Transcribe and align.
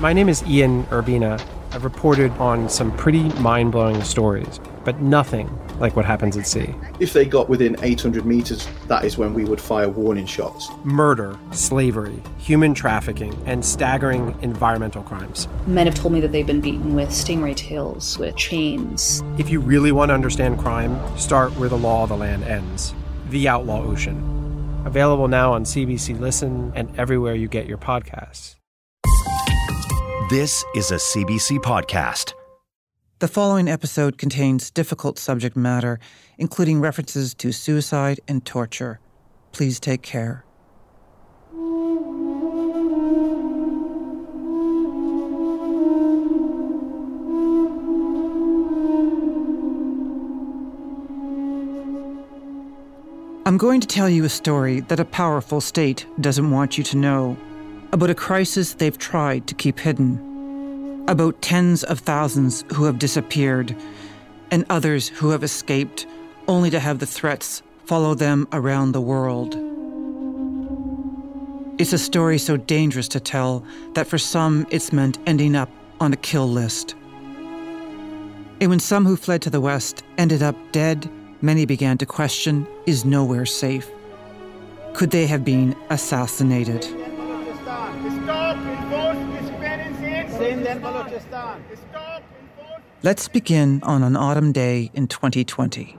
My 0.00 0.12
name 0.12 0.28
is 0.28 0.42
Ian 0.42 0.84
Urbina. 0.86 1.40
I've 1.70 1.84
reported 1.84 2.32
on 2.32 2.68
some 2.68 2.94
pretty 2.96 3.28
mind 3.34 3.70
blowing 3.70 4.02
stories, 4.02 4.58
but 4.84 5.00
nothing 5.00 5.48
like 5.78 5.94
what 5.94 6.04
happens 6.04 6.36
at 6.36 6.48
sea. 6.48 6.74
If 6.98 7.12
they 7.12 7.24
got 7.24 7.48
within 7.48 7.76
800 7.80 8.26
meters, 8.26 8.68
that 8.88 9.04
is 9.04 9.16
when 9.16 9.34
we 9.34 9.44
would 9.44 9.60
fire 9.60 9.88
warning 9.88 10.26
shots. 10.26 10.68
Murder, 10.82 11.38
slavery, 11.52 12.20
human 12.38 12.74
trafficking, 12.74 13.40
and 13.46 13.64
staggering 13.64 14.36
environmental 14.42 15.04
crimes. 15.04 15.46
Men 15.66 15.86
have 15.86 15.94
told 15.94 16.12
me 16.12 16.20
that 16.20 16.32
they've 16.32 16.46
been 16.46 16.60
beaten 16.60 16.96
with 16.96 17.10
stingray 17.10 17.54
tails, 17.54 18.18
with 18.18 18.36
chains. 18.36 19.22
If 19.38 19.48
you 19.48 19.60
really 19.60 19.92
want 19.92 20.08
to 20.08 20.14
understand 20.14 20.58
crime, 20.58 20.98
start 21.16 21.52
where 21.52 21.68
the 21.68 21.78
law 21.78 22.02
of 22.02 22.08
the 22.08 22.16
land 22.16 22.42
ends 22.42 22.92
The 23.30 23.46
Outlaw 23.46 23.84
Ocean. 23.84 24.82
Available 24.84 25.28
now 25.28 25.52
on 25.52 25.64
CBC 25.64 26.18
Listen 26.18 26.72
and 26.74 26.90
everywhere 26.98 27.36
you 27.36 27.46
get 27.46 27.66
your 27.66 27.78
podcasts. 27.78 28.56
This 30.30 30.64
is 30.74 30.90
a 30.90 30.94
CBC 30.94 31.58
podcast. 31.58 32.32
The 33.18 33.28
following 33.28 33.68
episode 33.68 34.16
contains 34.16 34.70
difficult 34.70 35.18
subject 35.18 35.54
matter, 35.54 36.00
including 36.38 36.80
references 36.80 37.34
to 37.34 37.52
suicide 37.52 38.20
and 38.26 38.42
torture. 38.42 39.00
Please 39.52 39.78
take 39.78 40.00
care. 40.00 40.46
I'm 53.44 53.58
going 53.58 53.82
to 53.82 53.86
tell 53.86 54.08
you 54.08 54.24
a 54.24 54.30
story 54.30 54.80
that 54.80 54.98
a 54.98 55.04
powerful 55.04 55.60
state 55.60 56.06
doesn't 56.18 56.50
want 56.50 56.78
you 56.78 56.84
to 56.84 56.96
know 56.96 57.36
about 57.94 58.10
a 58.10 58.14
crisis 58.14 58.74
they've 58.74 58.98
tried 58.98 59.46
to 59.46 59.54
keep 59.54 59.78
hidden, 59.78 61.04
about 61.06 61.40
tens 61.40 61.84
of 61.84 62.00
thousands 62.00 62.64
who 62.74 62.86
have 62.86 62.98
disappeared, 62.98 63.72
and 64.50 64.66
others 64.68 65.08
who 65.10 65.30
have 65.30 65.44
escaped 65.44 66.04
only 66.48 66.70
to 66.70 66.80
have 66.80 66.98
the 66.98 67.06
threats 67.06 67.62
follow 67.84 68.12
them 68.12 68.48
around 68.50 68.90
the 68.90 69.00
world. 69.00 69.54
It's 71.78 71.92
a 71.92 71.98
story 71.98 72.36
so 72.36 72.56
dangerous 72.56 73.06
to 73.08 73.20
tell 73.20 73.64
that 73.92 74.08
for 74.08 74.18
some 74.18 74.66
it's 74.70 74.92
meant 74.92 75.18
ending 75.24 75.54
up 75.54 75.70
on 76.00 76.12
a 76.12 76.16
kill 76.16 76.48
list. 76.48 76.96
And 78.60 78.70
when 78.70 78.80
some 78.80 79.06
who 79.06 79.14
fled 79.14 79.40
to 79.42 79.50
the 79.50 79.60
West 79.60 80.02
ended 80.18 80.42
up 80.42 80.56
dead, 80.72 81.08
many 81.42 81.64
began 81.64 81.96
to 81.98 82.06
question 82.06 82.66
is 82.86 83.04
nowhere 83.04 83.46
safe? 83.46 83.88
Could 84.94 85.12
they 85.12 85.28
have 85.28 85.44
been 85.44 85.76
assassinated? 85.90 87.03
Let's 93.02 93.28
begin 93.28 93.82
on 93.82 94.02
an 94.02 94.16
autumn 94.16 94.50
day 94.50 94.90
in 94.94 95.08
2020. 95.08 95.98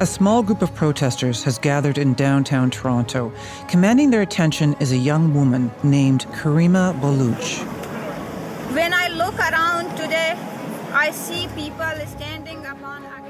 A 0.00 0.06
small 0.06 0.44
group 0.44 0.62
of 0.62 0.72
protesters 0.76 1.42
has 1.42 1.58
gathered 1.58 1.98
in 1.98 2.14
downtown 2.14 2.70
Toronto. 2.70 3.32
Commanding 3.66 4.10
their 4.10 4.22
attention 4.22 4.76
is 4.78 4.92
a 4.92 4.96
young 4.96 5.34
woman 5.34 5.72
named 5.82 6.26
Karima 6.26 6.94
Baloch. 7.00 7.58
When 8.72 8.94
I 8.94 9.08
look 9.08 9.36
around 9.36 9.96
today, 9.96 10.36
I 10.92 11.10
see 11.10 11.48
people 11.56 12.06
standing 12.06 12.64
upon. 12.64 12.77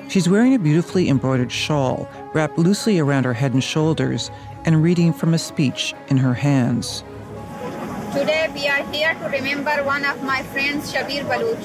She's 0.08 0.26
wearing 0.26 0.54
a 0.54 0.58
beautifully 0.58 1.10
embroidered 1.10 1.52
shawl 1.52 2.08
wrapped 2.32 2.56
loosely 2.56 2.98
around 2.98 3.24
her 3.24 3.34
head 3.34 3.52
and 3.52 3.62
shoulders 3.62 4.30
and 4.64 4.82
reading 4.82 5.12
from 5.12 5.34
a 5.34 5.38
speech 5.38 5.94
in 6.08 6.16
her 6.16 6.32
hands. 6.32 7.04
Today 8.14 8.50
we 8.54 8.66
are 8.68 8.82
here 8.90 9.12
to 9.12 9.28
remember 9.28 9.84
one 9.84 10.06
of 10.06 10.22
my 10.22 10.42
friends, 10.44 10.90
Shabir 10.90 11.28
Baloch. 11.28 11.60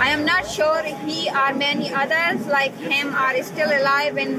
I 0.00 0.10
am 0.10 0.24
not 0.24 0.48
sure 0.48 0.82
he 0.82 1.30
or 1.30 1.54
many 1.54 1.94
others 1.94 2.44
like 2.48 2.76
him 2.76 3.14
are 3.14 3.40
still 3.44 3.70
alive 3.70 4.18
in 4.18 4.38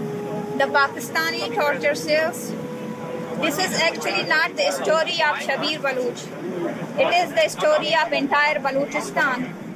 the 0.57 0.65
Pakistani 0.65 1.55
torture 1.55 1.95
cells. 1.95 2.51
This 3.39 3.57
is 3.59 3.79
actually 3.79 4.23
not 4.27 4.57
the 4.57 4.71
story 4.71 5.23
of 5.23 5.39
Shabir 5.39 5.81
Baloch. 5.81 6.19
It 6.99 7.09
is 7.23 7.31
the 7.31 7.47
story 7.47 7.95
of 7.95 8.11
entire 8.11 8.59
Balochistan. 8.59 9.68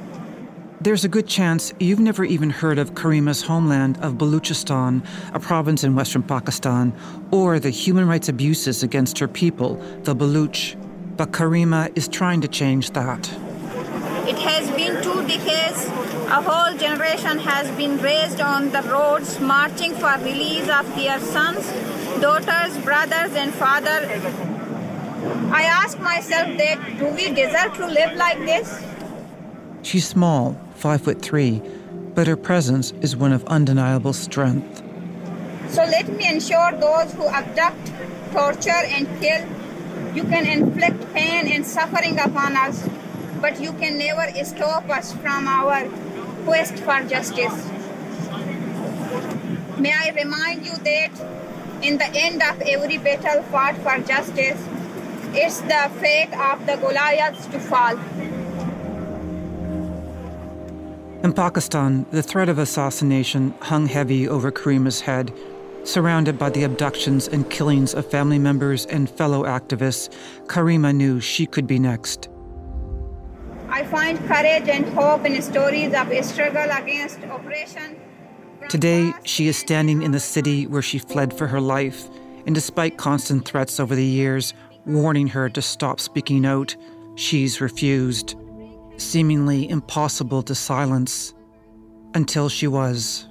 There's 0.84 1.02
a 1.02 1.08
good 1.08 1.26
chance 1.26 1.72
you've 1.80 1.98
never 1.98 2.26
even 2.26 2.50
heard 2.50 2.78
of 2.78 2.92
Karima's 2.92 3.40
homeland 3.40 3.96
of 4.02 4.18
Balochistan, 4.18 5.02
a 5.32 5.40
province 5.40 5.82
in 5.82 5.94
western 5.94 6.22
Pakistan, 6.22 6.92
or 7.30 7.58
the 7.58 7.70
human 7.70 8.06
rights 8.06 8.28
abuses 8.28 8.82
against 8.82 9.18
her 9.18 9.26
people, 9.26 9.76
the 10.02 10.14
Baloch. 10.14 10.76
But 11.16 11.32
Karima 11.32 11.90
is 11.96 12.06
trying 12.06 12.42
to 12.42 12.48
change 12.48 12.90
that. 12.90 13.32
It 14.28 14.36
has 14.36 14.70
been 14.72 15.02
two 15.02 15.26
decades. 15.26 15.86
A 16.28 16.42
whole 16.42 16.76
generation 16.76 17.38
has 17.38 17.66
been 17.78 17.96
raised 18.02 18.42
on 18.42 18.68
the 18.70 18.82
roads 18.82 19.40
marching 19.40 19.94
for 19.94 20.12
release 20.18 20.68
of 20.68 20.84
their 20.96 21.18
sons, 21.18 21.64
daughters, 22.20 22.76
brothers, 22.84 23.32
and 23.32 23.54
father. 23.54 24.00
I 25.50 25.62
ask 25.62 25.98
myself 25.98 26.58
that 26.58 26.98
do 26.98 27.06
we 27.06 27.32
deserve 27.32 27.72
to 27.78 27.86
live 27.86 28.18
like 28.18 28.40
this? 28.40 28.84
She's 29.82 30.06
small, 30.06 30.56
five 30.84 31.00
foot 31.00 31.22
three, 31.22 31.62
but 32.14 32.26
her 32.26 32.36
presence 32.36 32.92
is 33.00 33.16
one 33.16 33.32
of 33.32 33.42
undeniable 33.46 34.12
strength. 34.12 34.82
So 35.70 35.82
let 35.82 36.06
me 36.10 36.28
ensure 36.28 36.72
those 36.72 37.10
who 37.14 37.26
abduct, 37.26 37.90
torture, 38.32 38.84
and 38.96 39.08
kill, 39.18 39.48
you 40.14 40.24
can 40.24 40.44
inflict 40.46 41.00
pain 41.14 41.50
and 41.50 41.64
suffering 41.64 42.18
upon 42.18 42.54
us, 42.54 42.86
but 43.40 43.58
you 43.62 43.72
can 43.72 43.96
never 43.96 44.26
stop 44.44 44.90
us 44.90 45.14
from 45.14 45.48
our 45.48 45.88
quest 46.44 46.74
for 46.80 47.00
justice. 47.08 47.56
May 49.78 49.94
I 50.04 50.12
remind 50.14 50.66
you 50.66 50.76
that 50.84 51.12
in 51.80 51.96
the 51.96 52.10
end 52.12 52.42
of 52.42 52.60
every 52.60 52.98
battle 52.98 53.42
fought 53.44 53.78
for 53.78 53.96
justice, 54.06 54.60
it's 55.32 55.62
the 55.62 55.90
fate 55.98 56.34
of 56.34 56.66
the 56.66 56.76
Goliaths 56.76 57.46
to 57.46 57.58
fall. 57.58 57.96
In 61.24 61.32
Pakistan, 61.32 62.04
the 62.10 62.22
threat 62.22 62.50
of 62.50 62.58
assassination 62.58 63.54
hung 63.62 63.86
heavy 63.86 64.28
over 64.28 64.52
Karima's 64.52 65.00
head. 65.00 65.32
Surrounded 65.82 66.38
by 66.38 66.50
the 66.50 66.64
abductions 66.64 67.28
and 67.28 67.48
killings 67.48 67.94
of 67.94 68.10
family 68.10 68.38
members 68.38 68.84
and 68.84 69.08
fellow 69.08 69.44
activists, 69.44 70.14
Karima 70.48 70.94
knew 70.94 71.20
she 71.20 71.46
could 71.46 71.66
be 71.66 71.78
next. 71.78 72.28
I 73.70 73.84
find 73.84 74.18
courage 74.28 74.68
and 74.68 74.84
hope 74.90 75.24
in 75.24 75.40
stories 75.40 75.94
of 75.94 76.12
a 76.12 76.22
struggle 76.22 76.70
against 76.70 77.20
oppression. 77.22 77.98
Today, 78.68 79.14
she 79.24 79.48
is 79.48 79.56
standing 79.56 80.02
in 80.02 80.10
the 80.10 80.20
city 80.20 80.66
where 80.66 80.82
she 80.82 80.98
fled 80.98 81.32
for 81.32 81.46
her 81.46 81.60
life, 81.60 82.06
and 82.44 82.54
despite 82.54 82.98
constant 82.98 83.48
threats 83.48 83.80
over 83.80 83.94
the 83.94 84.04
years, 84.04 84.52
warning 84.84 85.28
her 85.28 85.48
to 85.48 85.62
stop 85.62 86.00
speaking 86.00 86.44
out, 86.44 86.76
she's 87.14 87.62
refused. 87.62 88.36
Seemingly 88.96 89.68
impossible 89.68 90.42
to 90.44 90.54
silence, 90.54 91.34
until 92.14 92.48
she 92.48 92.66
was. 92.66 93.26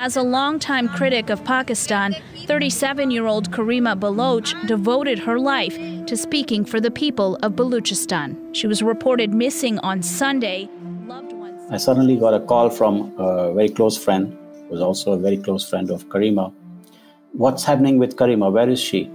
As 0.00 0.16
a 0.16 0.22
longtime 0.22 0.88
critic 0.88 1.28
of 1.28 1.44
Pakistan, 1.44 2.14
37 2.46 3.10
year 3.10 3.26
old 3.26 3.50
Karima 3.50 3.98
Baloch 3.98 4.54
devoted 4.66 5.18
her 5.18 5.38
life 5.38 5.76
to 6.06 6.16
speaking 6.16 6.64
for 6.64 6.80
the 6.80 6.90
people 6.90 7.36
of 7.42 7.52
Balochistan. 7.52 8.54
She 8.54 8.66
was 8.66 8.80
reported 8.80 9.34
missing 9.34 9.78
on 9.80 10.02
Sunday. 10.02 10.68
I 11.70 11.76
suddenly 11.76 12.16
got 12.16 12.32
a 12.32 12.40
call 12.40 12.70
from 12.70 13.12
a 13.18 13.52
very 13.52 13.68
close 13.68 13.98
friend, 14.02 14.36
who 14.68 14.68
was 14.70 14.80
also 14.80 15.12
a 15.12 15.18
very 15.18 15.36
close 15.36 15.68
friend 15.68 15.90
of 15.90 16.08
Karima. 16.08 16.54
What's 17.32 17.64
happening 17.64 17.98
with 17.98 18.16
Karima? 18.16 18.50
Where 18.50 18.68
is 18.68 18.80
she? 18.80 19.10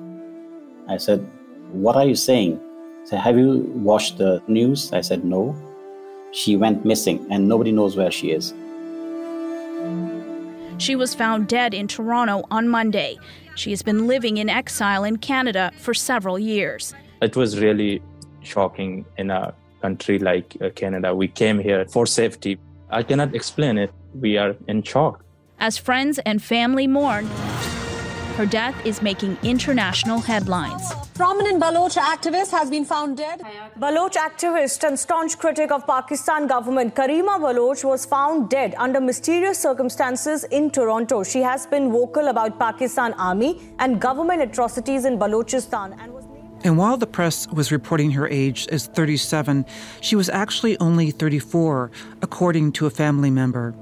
I 0.88 0.98
said, 0.98 1.26
What 1.74 1.96
are 1.96 2.06
you 2.06 2.16
saying? 2.16 2.60
He 3.02 3.08
said, 3.08 3.20
Have 3.20 3.36
you 3.36 3.62
watched 3.74 4.20
the 4.20 4.44
news? 4.48 4.94
I 4.94 5.02
said, 5.02 5.26
No. 5.26 5.56
She 6.32 6.56
went 6.56 6.86
missing 6.86 7.26
and 7.32 7.48
nobody 7.48 7.72
knows 7.72 7.98
where 7.98 8.12
she 8.12 8.32
is. 8.32 8.54
She 10.78 10.96
was 10.96 11.16
found 11.16 11.48
dead 11.48 11.74
in 11.74 11.88
Toronto 11.88 12.44
on 12.52 12.68
Monday. 12.68 13.18
She 13.56 13.72
has 13.72 13.82
been 13.82 14.06
living 14.06 14.38
in 14.38 14.50
exile 14.50 15.04
in 15.04 15.18
Canada 15.18 15.72
for 15.80 15.96
several 15.96 16.38
years. 16.38 16.94
It 17.22 17.36
was 17.36 17.60
really 17.60 18.04
shocking 18.42 19.06
in 19.18 19.32
a 19.32 19.54
country 19.82 20.20
like 20.20 20.56
uh, 20.62 20.70
Canada. 20.76 21.16
We 21.16 21.28
came 21.28 21.58
here 21.58 21.86
for 21.88 22.06
safety. 22.06 22.60
I 22.90 23.02
cannot 23.02 23.34
explain 23.34 23.78
it. 23.80 23.92
We 24.14 24.38
are 24.38 24.56
in 24.68 24.84
shock. 24.84 25.24
As 25.60 25.78
friends 25.78 26.20
and 26.20 26.42
family 26.42 26.88
mourn, 26.88 27.30
Her 28.38 28.48
death 28.48 28.84
is 28.84 29.04
making 29.04 29.38
international 29.44 30.20
headlines. 30.20 30.92
Prominent 31.14 31.60
Baloch 31.60 31.92
activist 31.92 32.50
has 32.50 32.68
been 32.68 32.84
found 32.84 33.18
dead. 33.18 33.44
Baloch 33.78 34.14
activist 34.14 34.88
and 34.88 34.98
staunch 34.98 35.38
critic 35.38 35.72
of 35.72 35.86
Pakistan 35.86 36.48
government 36.48 36.96
Karima 36.96 37.40
Baloch 37.40 37.84
was 37.84 38.08
found 38.08 38.50
dead 38.50 38.74
under 38.80 39.00
mysterious 39.00 39.60
circumstances 39.60 40.46
in 40.46 40.72
Toronto. 40.72 41.22
She 41.22 41.44
has 41.44 41.68
been 41.68 41.92
vocal 41.92 42.30
about 42.30 42.58
Pakistan 42.58 43.14
army 43.14 43.62
and 43.78 44.02
government 44.02 44.42
atrocities 44.42 45.06
in 45.06 45.20
Balochistan 45.20 45.96
and 46.02 46.12
was 46.12 46.24
and 46.66 46.78
while 46.78 46.96
the 46.96 47.06
press 47.06 47.46
was 47.50 47.74
reporting 47.74 48.12
her 48.12 48.26
age 48.26 48.70
as 48.70 48.88
37, 48.88 49.66
she 50.00 50.16
was 50.16 50.30
actually 50.30 50.80
only 50.80 51.12
34, 51.12 51.92
according 52.22 52.72
to 52.72 52.86
a 52.86 52.90
family 52.90 53.30
member. 53.30 53.76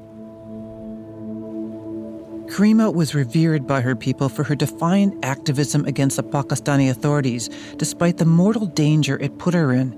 Karima 2.51 2.93
was 2.93 3.15
revered 3.15 3.65
by 3.65 3.79
her 3.79 3.95
people 3.95 4.27
for 4.27 4.43
her 4.43 4.55
defiant 4.55 5.23
activism 5.23 5.85
against 5.85 6.17
the 6.17 6.23
Pakistani 6.23 6.89
authorities, 6.89 7.49
despite 7.77 8.17
the 8.17 8.25
mortal 8.25 8.65
danger 8.65 9.17
it 9.19 9.37
put 9.37 9.53
her 9.53 9.71
in. 9.71 9.93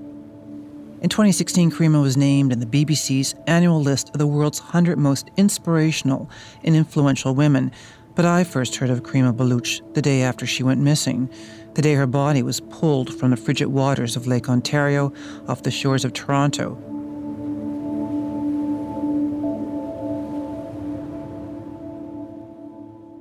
In 1.02 1.08
2016, 1.08 1.72
Karima 1.72 2.00
was 2.00 2.16
named 2.16 2.52
in 2.52 2.60
the 2.60 2.66
BBC's 2.66 3.34
annual 3.48 3.82
list 3.82 4.10
of 4.10 4.18
the 4.18 4.26
world's 4.28 4.60
100 4.60 4.96
most 4.98 5.32
inspirational 5.36 6.30
and 6.62 6.76
influential 6.76 7.34
women, 7.34 7.72
but 8.14 8.24
I 8.24 8.44
first 8.44 8.76
heard 8.76 8.90
of 8.90 9.02
Karima 9.02 9.36
Baloch 9.36 9.92
the 9.94 10.02
day 10.02 10.22
after 10.22 10.46
she 10.46 10.62
went 10.62 10.80
missing, 10.80 11.28
the 11.74 11.82
day 11.82 11.94
her 11.94 12.06
body 12.06 12.44
was 12.44 12.60
pulled 12.60 13.18
from 13.18 13.30
the 13.30 13.36
frigid 13.36 13.66
waters 13.66 14.14
of 14.14 14.28
Lake 14.28 14.48
Ontario 14.48 15.12
off 15.48 15.64
the 15.64 15.72
shores 15.72 16.04
of 16.04 16.12
Toronto 16.12 16.93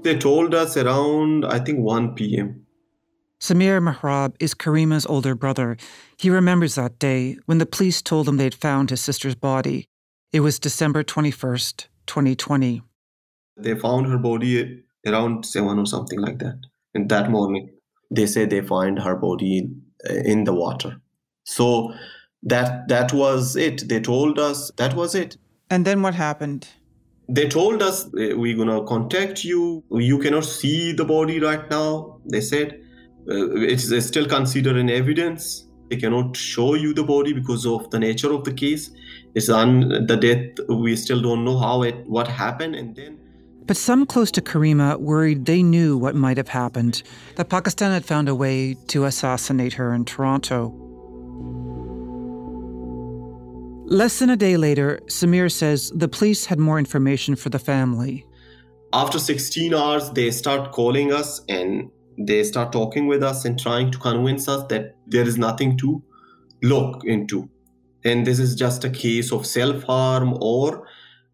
They 0.03 0.17
told 0.17 0.53
us 0.53 0.75
around, 0.75 1.45
I 1.45 1.59
think, 1.59 1.79
1 1.79 2.15
p.m. 2.15 2.65
Samir 3.39 3.81
Mahrab 3.81 4.35
is 4.39 4.53
Karima's 4.53 5.05
older 5.05 5.35
brother. 5.35 5.77
He 6.17 6.29
remembers 6.29 6.75
that 6.75 6.99
day 6.99 7.37
when 7.45 7.57
the 7.57 7.65
police 7.65 8.01
told 8.01 8.27
him 8.27 8.37
they'd 8.37 8.53
found 8.53 8.89
his 8.89 9.01
sister's 9.01 9.35
body. 9.35 9.87
It 10.31 10.39
was 10.39 10.59
December 10.59 11.03
21st, 11.03 11.87
2020. 12.07 12.81
They 13.57 13.75
found 13.75 14.07
her 14.07 14.17
body 14.17 14.83
around 15.05 15.45
7 15.45 15.77
or 15.77 15.85
something 15.85 16.19
like 16.19 16.39
that. 16.39 16.59
In 16.93 17.07
that 17.07 17.29
morning, 17.29 17.69
they 18.09 18.25
say 18.25 18.45
they 18.45 18.61
find 18.61 18.99
her 18.99 19.15
body 19.15 19.69
in 20.09 20.43
the 20.43 20.53
water. 20.53 21.01
So 21.43 21.93
that 22.43 22.87
that 22.87 23.13
was 23.13 23.55
it. 23.55 23.87
They 23.87 23.99
told 23.99 24.39
us 24.39 24.71
that 24.77 24.95
was 24.95 25.15
it. 25.15 25.37
And 25.69 25.85
then 25.85 26.01
what 26.01 26.15
happened? 26.15 26.67
They 27.29 27.47
told 27.47 27.81
us 27.81 28.05
eh, 28.19 28.33
we're 28.33 28.57
gonna 28.57 28.83
contact 28.85 29.43
you. 29.43 29.83
You 29.91 30.19
cannot 30.19 30.45
see 30.45 30.91
the 30.93 31.05
body 31.05 31.39
right 31.39 31.69
now 31.69 32.19
they 32.25 32.41
said. 32.41 32.79
Uh, 33.29 33.55
it's, 33.55 33.89
it's 33.91 34.07
still 34.07 34.27
considered 34.27 34.75
an 34.75 34.89
evidence. 34.89 35.67
They 35.89 35.97
cannot 35.97 36.35
show 36.35 36.73
you 36.73 36.93
the 36.93 37.03
body 37.03 37.33
because 37.33 37.65
of 37.65 37.89
the 37.89 37.99
nature 37.99 38.33
of 38.33 38.43
the 38.43 38.53
case. 38.53 38.91
It's 39.35 39.49
on 39.49 40.05
the 40.07 40.17
death 40.17 40.67
we 40.67 40.95
still 40.95 41.21
don't 41.21 41.45
know 41.45 41.57
how 41.57 41.83
it 41.83 41.95
what 42.07 42.27
happened 42.27 42.75
and 42.75 42.95
then 42.95 43.19
but 43.65 43.77
some 43.77 44.05
close 44.05 44.29
to 44.31 44.41
Karima 44.41 44.97
worried 44.97 45.45
they 45.45 45.63
knew 45.63 45.97
what 45.97 46.15
might 46.15 46.37
have 46.37 46.49
happened, 46.49 47.01
that 47.35 47.49
Pakistan 47.49 47.91
had 47.91 48.03
found 48.03 48.27
a 48.27 48.35
way 48.35 48.75
to 48.87 49.05
assassinate 49.05 49.73
her 49.73 49.93
in 49.93 50.03
Toronto. 50.03 50.82
Less 53.85 54.19
than 54.19 54.29
a 54.29 54.37
day 54.37 54.55
later, 54.55 54.99
Samir 55.07 55.51
says 55.51 55.91
the 55.93 56.07
police 56.07 56.45
had 56.45 56.57
more 56.57 56.79
information 56.79 57.35
for 57.35 57.49
the 57.49 57.59
family. 57.59 58.25
After 58.93 59.19
16 59.19 59.73
hours, 59.73 60.09
they 60.11 60.31
start 60.31 60.71
calling 60.71 61.11
us 61.11 61.41
and 61.49 61.91
they 62.17 62.43
start 62.43 62.71
talking 62.71 63.07
with 63.07 63.23
us 63.23 63.43
and 63.43 63.59
trying 63.59 63.91
to 63.91 63.97
convince 63.97 64.47
us 64.47 64.65
that 64.69 64.95
there 65.07 65.27
is 65.27 65.37
nothing 65.37 65.77
to 65.79 66.01
look 66.61 67.03
into. 67.03 67.49
And 68.05 68.25
this 68.25 68.39
is 68.39 68.55
just 68.55 68.85
a 68.85 68.89
case 68.89 69.31
of 69.31 69.45
self 69.45 69.83
harm, 69.83 70.37
or 70.41 70.87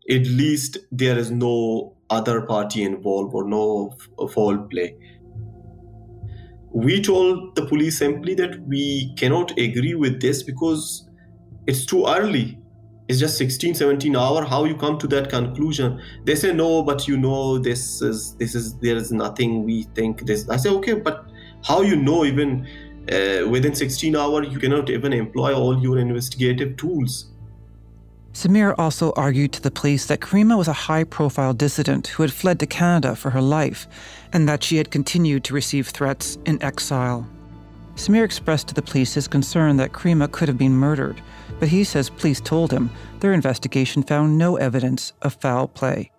at 0.09 0.25
least 0.25 0.77
there 0.91 1.17
is 1.17 1.29
no 1.29 1.95
other 2.09 2.41
party 2.41 2.83
involved 2.83 3.33
or 3.33 3.47
no 3.47 3.95
foul 4.33 4.57
play. 4.69 4.95
We 6.71 7.01
told 7.01 7.55
the 7.55 7.65
police 7.65 7.97
simply 7.97 8.33
that 8.35 8.59
we 8.67 9.13
cannot 9.17 9.51
agree 9.51 9.95
with 9.95 10.21
this 10.21 10.43
because 10.43 11.08
it's 11.69 11.85
too 11.85 12.05
early. 12.07 12.57
It's 13.07 13.19
just 13.19 13.37
16 13.37 13.75
17 13.75 14.15
hour. 14.15 14.43
How 14.43 14.65
you 14.65 14.75
come 14.75 14.97
to 14.99 15.07
that 15.07 15.29
conclusion? 15.29 16.01
They 16.25 16.35
say 16.35 16.51
no 16.53 16.83
but 16.83 17.07
you 17.07 17.17
know 17.17 17.59
this 17.59 18.01
is 18.01 18.35
this 18.35 18.55
is 18.55 18.75
there 18.79 18.95
is 18.95 19.11
nothing 19.11 19.63
we 19.63 19.83
think 19.95 20.25
this 20.25 20.47
i 20.49 20.57
say 20.57 20.69
okay 20.69 20.93
but 20.93 21.25
how 21.69 21.81
you 21.81 21.95
know 21.95 22.25
even 22.25 22.67
uh, 23.11 23.47
within 23.49 23.73
16 23.75 24.15
hour 24.15 24.43
you 24.43 24.59
cannot 24.59 24.89
even 24.89 25.13
employ 25.13 25.53
all 25.53 25.81
your 25.81 25.97
investigative 25.99 26.77
tools? 26.77 27.31
Samir 28.33 28.75
also 28.77 29.11
argued 29.15 29.51
to 29.53 29.61
the 29.61 29.71
police 29.71 30.05
that 30.05 30.19
Karima 30.19 30.55
was 30.57 30.67
a 30.67 30.79
high 30.87 31.03
profile 31.03 31.53
dissident 31.53 32.07
who 32.07 32.23
had 32.23 32.31
fled 32.31 32.59
to 32.59 32.67
Canada 32.67 33.15
for 33.15 33.31
her 33.31 33.41
life 33.41 33.87
and 34.33 34.47
that 34.47 34.63
she 34.63 34.77
had 34.77 34.91
continued 34.91 35.43
to 35.45 35.53
receive 35.53 35.87
threats 35.89 36.37
in 36.45 36.61
exile. 36.61 37.27
Samir 37.95 38.23
expressed 38.23 38.67
to 38.69 38.73
the 38.73 38.81
police 38.81 39.15
his 39.15 39.27
concern 39.27 39.77
that 39.77 39.91
Karima 39.91 40.31
could 40.31 40.47
have 40.47 40.57
been 40.57 40.71
murdered 40.71 41.21
but 41.59 41.69
he 41.69 41.83
says 41.83 42.09
police 42.09 42.41
told 42.41 42.71
him 42.71 42.89
their 43.19 43.33
investigation 43.33 44.03
found 44.03 44.37
no 44.37 44.57
evidence 44.57 45.13
of 45.21 45.33
foul 45.33 45.67
play. 45.67 46.11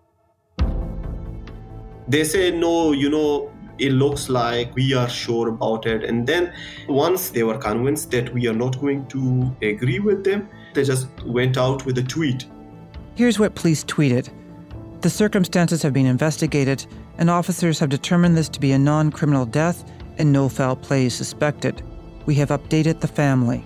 They 2.08 2.24
say, 2.24 2.50
no, 2.50 2.92
you 2.92 3.08
know, 3.08 3.52
it 3.78 3.92
looks 3.92 4.28
like 4.28 4.74
we 4.74 4.94
are 4.94 5.08
sure 5.08 5.48
about 5.48 5.86
it. 5.86 6.04
And 6.04 6.26
then 6.26 6.52
once 6.88 7.30
they 7.30 7.44
were 7.44 7.56
convinced 7.56 8.10
that 8.10 8.32
we 8.34 8.48
are 8.48 8.54
not 8.54 8.80
going 8.80 9.06
to 9.08 9.56
agree 9.62 10.00
with 10.00 10.24
them, 10.24 10.48
they 10.74 10.84
just 10.84 11.08
went 11.24 11.56
out 11.56 11.86
with 11.86 11.98
a 11.98 12.02
tweet. 12.02 12.46
Here's 13.14 13.38
what 13.38 13.54
police 13.54 13.84
tweeted 13.84 14.28
The 15.02 15.10
circumstances 15.10 15.82
have 15.82 15.92
been 15.92 16.06
investigated, 16.06 16.84
and 17.18 17.30
officers 17.30 17.78
have 17.78 17.88
determined 17.88 18.36
this 18.36 18.48
to 18.50 18.60
be 18.60 18.72
a 18.72 18.78
non 18.78 19.10
criminal 19.10 19.46
death 19.46 19.84
and 20.20 20.30
no 20.30 20.50
foul 20.50 20.76
play 20.76 21.06
is 21.06 21.14
suspected. 21.14 21.82
We 22.26 22.34
have 22.36 22.50
updated 22.50 23.00
the 23.00 23.08
family. 23.08 23.64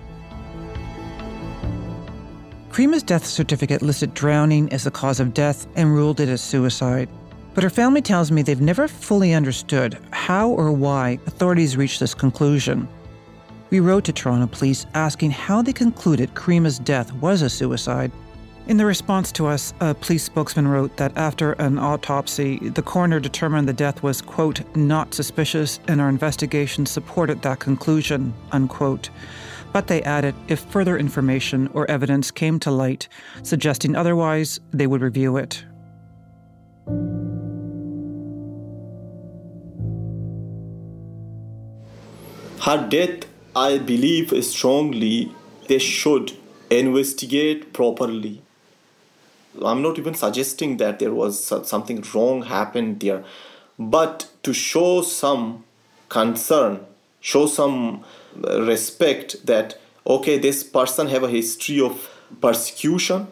Karima's 2.75 3.05
death 3.05 3.25
certificate 3.25 3.83
listed 3.83 4.15
drowning 4.15 4.69
as 4.73 4.83
the 4.83 4.91
cause 4.91 5.21
of 5.21 5.33
death 5.33 5.69
and 5.77 5.95
ruled 5.95 6.19
it 6.19 6.29
as 6.29 6.41
suicide. 6.41 7.09
But 7.55 7.63
her 7.63 7.71
family 7.71 8.03
tells 8.03 8.33
me 8.33 8.43
they've 8.43 8.61
never 8.61 8.89
fully 8.89 9.33
understood 9.33 9.97
how 10.11 10.49
or 10.49 10.73
why 10.73 11.21
authorities 11.29 11.77
reached 11.77 12.01
this 12.01 12.15
conclusion. 12.15 12.89
We 13.71 13.79
wrote 13.79 14.03
to 14.07 14.13
Toronto 14.13 14.49
police 14.49 14.87
asking 14.95 15.31
how 15.31 15.63
they 15.63 15.73
concluded 15.73 16.35
Karima's 16.35 16.81
death 16.81 17.13
was 17.13 17.43
a 17.43 17.49
suicide. 17.49 18.11
In 18.67 18.77
the 18.77 18.87
response 18.87 19.31
to 19.33 19.47
us, 19.47 19.73
a 19.79 19.95
police 19.95 20.25
spokesman 20.25 20.67
wrote 20.67 20.97
that 20.97 21.17
after 21.17 21.53
an 21.53 21.79
autopsy, 21.79 22.59
the 22.71 22.83
coroner 22.83 23.21
determined 23.21 23.69
the 23.69 23.73
death 23.73 24.03
was, 24.03 24.21
quote, 24.21 24.63
not 24.75 25.15
suspicious, 25.15 25.79
and 25.87 26.01
our 26.01 26.09
investigation 26.09 26.87
supported 26.87 27.41
that 27.43 27.61
conclusion, 27.61 28.35
unquote. 28.51 29.11
But 29.75 29.89
they 29.89 30.03
added 30.05 30.37
if 30.47 30.61
further 30.61 30.97
information 30.97 31.69
or 31.75 31.91
evidence 31.91 32.31
came 32.31 32.61
to 32.61 32.71
light 32.71 33.09
suggesting 33.43 33.97
otherwise, 33.97 34.61
they 34.71 34.87
would 34.87 35.03
review 35.03 35.37
it. 35.37 35.65
Her 42.61 42.87
death, 42.89 43.27
I 43.57 43.79
believe 43.79 44.33
strongly, 44.45 45.33
they 45.67 45.81
should 45.81 46.33
investigate 46.71 47.73
properly. 47.73 48.43
I'm 49.61 49.83
not 49.83 49.99
even 49.99 50.15
suggesting 50.15 50.77
that 50.77 51.01
there 51.01 51.13
was 51.13 51.45
something 51.67 52.05
wrong 52.15 52.43
happened 52.43 53.01
there, 53.01 53.25
but 53.77 54.29
to 54.45 54.53
show 54.53 55.03
some 55.03 55.65
concern, 56.09 56.87
show 57.21 57.47
some 57.47 58.05
respect 58.43 59.47
that 59.47 59.79
okay 60.07 60.39
this 60.39 60.63
person 60.63 61.09
have 61.09 61.23
a 61.23 61.29
history 61.29 61.81
of 61.81 62.11
persecution 62.41 63.27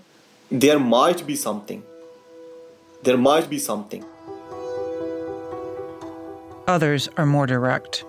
there 0.50 0.78
might 0.78 1.26
be 1.26 1.36
something 1.36 1.82
there 3.02 3.16
might 3.16 3.48
be 3.50 3.58
something 3.58 4.04
others 6.66 7.08
are 7.16 7.26
more 7.26 7.46
direct 7.46 8.04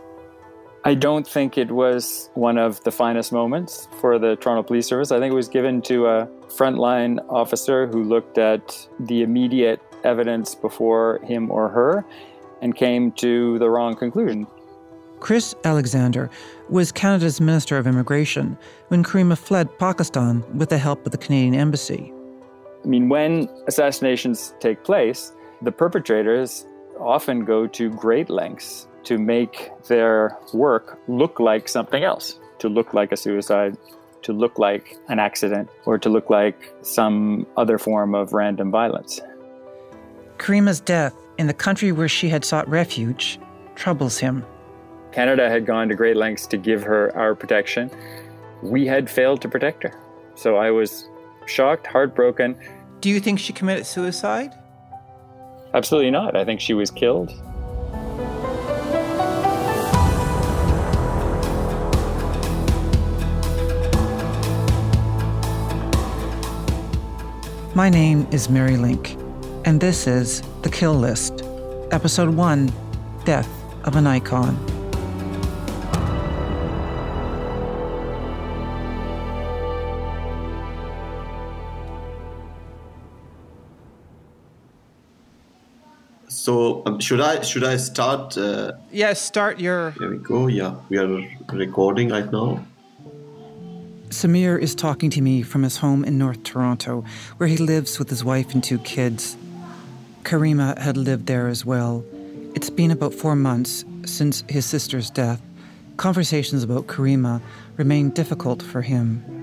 I 0.86 0.96
don't 0.96 1.26
think 1.26 1.58
it 1.58 1.72
was 1.72 2.30
one 2.34 2.58
of 2.58 2.84
the 2.84 2.92
finest 2.92 3.32
moments 3.32 3.88
for 4.02 4.20
the 4.20 4.36
Toronto 4.36 4.64
Police 4.64 4.86
Service. 4.86 5.14
I 5.14 5.20
think 5.20 5.32
it 5.32 5.36
was 5.36 5.48
given 5.48 5.82
to 5.84 6.08
a 6.08 6.28
frontline 6.50 7.26
officer 7.30 7.88
who 7.88 8.04
looked 8.04 8.38
at 8.38 8.86
the 9.00 9.22
immediate 9.22 9.80
evidence 10.04 10.56
before 10.56 11.22
him 11.24 11.50
or 11.50 11.70
her 11.70 12.04
and 12.62 12.76
came 12.76 13.14
to 13.14 13.58
the 13.60 13.70
wrong 13.70 13.96
conclusion. 13.96 14.46
Chris 15.24 15.56
Alexander 15.64 16.30
was 16.68 16.92
Canada's 16.92 17.40
Minister 17.40 17.78
of 17.78 17.88
Immigration 17.88 18.58
when 18.90 19.06
Karima 19.06 19.38
fled 19.38 19.80
Pakistan 19.80 20.44
with 20.54 20.68
the 20.68 20.78
help 20.78 21.06
of 21.06 21.14
the 21.14 21.18
Canadian 21.18 21.56
Embassy. 21.56 22.12
I 22.84 22.88
mean, 22.90 23.08
when 23.08 23.48
assassinations 23.66 24.54
take 24.60 24.84
place, 24.84 25.32
the 25.62 25.72
perpetrators 25.72 26.68
often 27.00 27.46
go 27.46 27.68
to 27.68 27.90
great 27.92 28.30
lengths 28.30 28.90
to 29.06 29.18
make 29.18 29.72
their 29.88 30.38
work 30.54 31.00
look 31.08 31.40
like 31.40 31.70
something 31.70 32.04
else, 32.04 32.38
to 32.60 32.68
look 32.68 32.94
like 32.94 33.14
a 33.14 33.18
suicide, 33.18 33.78
to 34.24 34.34
look 34.34 34.60
like 34.60 34.98
an 35.08 35.20
accident, 35.20 35.70
or 35.86 35.98
to 35.98 36.10
look 36.10 36.30
like 36.30 36.74
some 36.82 37.48
other 37.56 37.78
form 37.78 38.14
of 38.14 38.34
random 38.34 38.72
violence. 38.72 39.22
Karima's 40.38 40.82
death 40.82 41.16
in 41.38 41.48
the 41.48 41.54
country 41.54 41.94
where 41.94 42.10
she 42.10 42.28
had 42.28 42.44
sought 42.44 42.68
refuge 42.68 43.40
troubles 43.76 44.18
him. 44.18 44.46
Canada 45.14 45.48
had 45.48 45.68
gone 45.68 45.88
to 45.90 45.96
great 45.96 46.18
lengths 46.18 46.48
to 46.48 46.58
give 46.58 46.82
her 46.82 47.16
our 47.16 47.36
protection. 47.36 47.92
We 48.64 48.88
had 48.88 49.08
failed 49.08 49.42
to 49.44 49.48
protect 49.48 49.84
her. 49.84 49.94
So 50.34 50.56
I 50.56 50.72
was 50.72 51.08
shocked, 51.46 51.86
heartbroken. 51.86 52.58
Do 53.00 53.12
you 53.12 53.20
think 53.20 53.38
she 53.38 53.54
committed 53.54 53.86
suicide? 53.86 54.56
Absolutely 55.76 56.10
not. 56.10 56.36
I 56.36 56.44
think 56.44 56.60
she 56.60 56.74
was 56.74 56.90
killed. 56.90 57.30
My 67.76 67.90
name 67.90 68.28
is 68.32 68.50
Mary 68.50 68.78
Lynk, 68.78 69.16
and 69.66 69.80
this 69.80 70.08
is 70.08 70.42
The 70.64 70.70
Kill 70.70 70.96
List, 70.96 71.44
Episode 71.92 72.34
1 72.34 72.72
Death 73.26 73.50
of 73.84 73.96
an 73.96 74.08
Icon. 74.08 74.73
So 86.44 86.84
um, 86.86 87.00
should 87.00 87.22
I 87.22 87.40
should 87.40 87.64
I 87.64 87.78
start? 87.78 88.38
Uh, 88.38 88.74
yes, 88.92 89.22
start 89.22 89.62
your. 89.62 89.92
Here 89.92 90.12
we 90.12 90.18
go. 90.18 90.48
Yeah, 90.48 90.76
we 90.90 90.98
are 90.98 91.08
recording 91.54 92.10
right 92.10 92.30
now. 92.30 92.66
Samir 94.10 94.60
is 94.60 94.76
talking 94.76 95.10
to 95.12 95.22
me 95.22 95.42
from 95.42 95.64
his 95.64 95.78
home 95.78 96.04
in 96.04 96.18
North 96.18 96.44
Toronto, 96.44 97.06
where 97.38 97.48
he 97.48 97.56
lives 97.56 97.98
with 97.98 98.10
his 98.10 98.26
wife 98.26 98.54
and 98.54 98.62
two 98.62 98.80
kids. 98.80 99.38
Karima 100.24 100.78
had 100.78 100.98
lived 100.98 101.28
there 101.28 101.48
as 101.48 101.64
well. 101.66 102.04
It's 102.56 102.70
been 102.70 102.92
about 102.92 103.14
four 103.14 103.38
months 103.38 103.86
since 104.04 104.44
his 104.50 104.66
sister's 104.66 105.10
death. 105.10 105.42
Conversations 105.96 106.62
about 106.62 106.88
Karima 106.88 107.42
remain 107.78 108.10
difficult 108.10 108.62
for 108.62 108.82
him. 108.82 109.43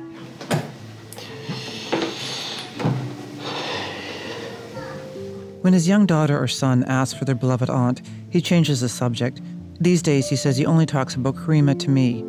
When 5.61 5.75
his 5.75 5.87
young 5.87 6.07
daughter 6.07 6.43
or 6.43 6.49
son 6.49 6.85
asks 6.85 7.19
for 7.19 7.27
their 7.27 7.35
beloved 7.35 7.69
aunt, 7.69 8.01
he 8.31 8.41
changes 8.41 8.81
the 8.81 8.89
subject. 8.89 9.43
These 9.79 10.01
days, 10.01 10.29
he 10.29 10.37
says 10.37 10.57
he 10.57 10.65
only 10.65 10.87
talks 10.87 11.15
about 11.15 11.37
Karima 11.37 11.79
to 11.81 11.91
me. 11.91 12.25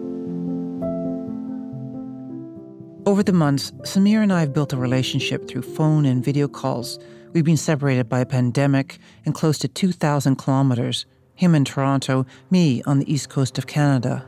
Over 3.06 3.24
the 3.24 3.34
months, 3.34 3.72
Samir 3.84 4.22
and 4.22 4.34
I 4.34 4.42
have 4.42 4.54
built 4.54 4.74
a 4.74 4.78
relationship 4.78 5.48
through 5.48 5.62
phone 5.62 6.06
and 6.06 6.24
video 6.24 6.50
calls. 6.50 7.00
We've 7.32 7.46
been 7.46 7.58
separated 7.58 8.10
by 8.10 8.20
a 8.20 8.26
pandemic 8.26 9.00
and 9.26 9.34
close 9.34 9.58
to 9.60 9.68
2,000 9.70 10.36
kilometers. 10.36 11.06
Him 11.36 11.56
in 11.56 11.64
Toronto, 11.64 12.26
me 12.50 12.84
on 12.84 13.00
the 13.00 13.12
east 13.12 13.30
coast 13.30 13.58
of 13.58 13.66
Canada. 13.66 14.26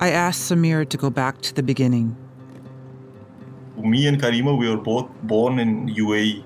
I 0.00 0.10
asked 0.10 0.50
Samir 0.50 0.88
to 0.88 0.96
go 0.96 1.08
back 1.08 1.40
to 1.42 1.54
the 1.54 1.62
beginning. 1.62 2.16
Me 3.82 4.06
and 4.06 4.20
Karima, 4.20 4.56
we 4.56 4.68
were 4.68 4.76
both 4.76 5.10
born 5.24 5.58
in 5.58 5.88
UAE. 5.88 6.44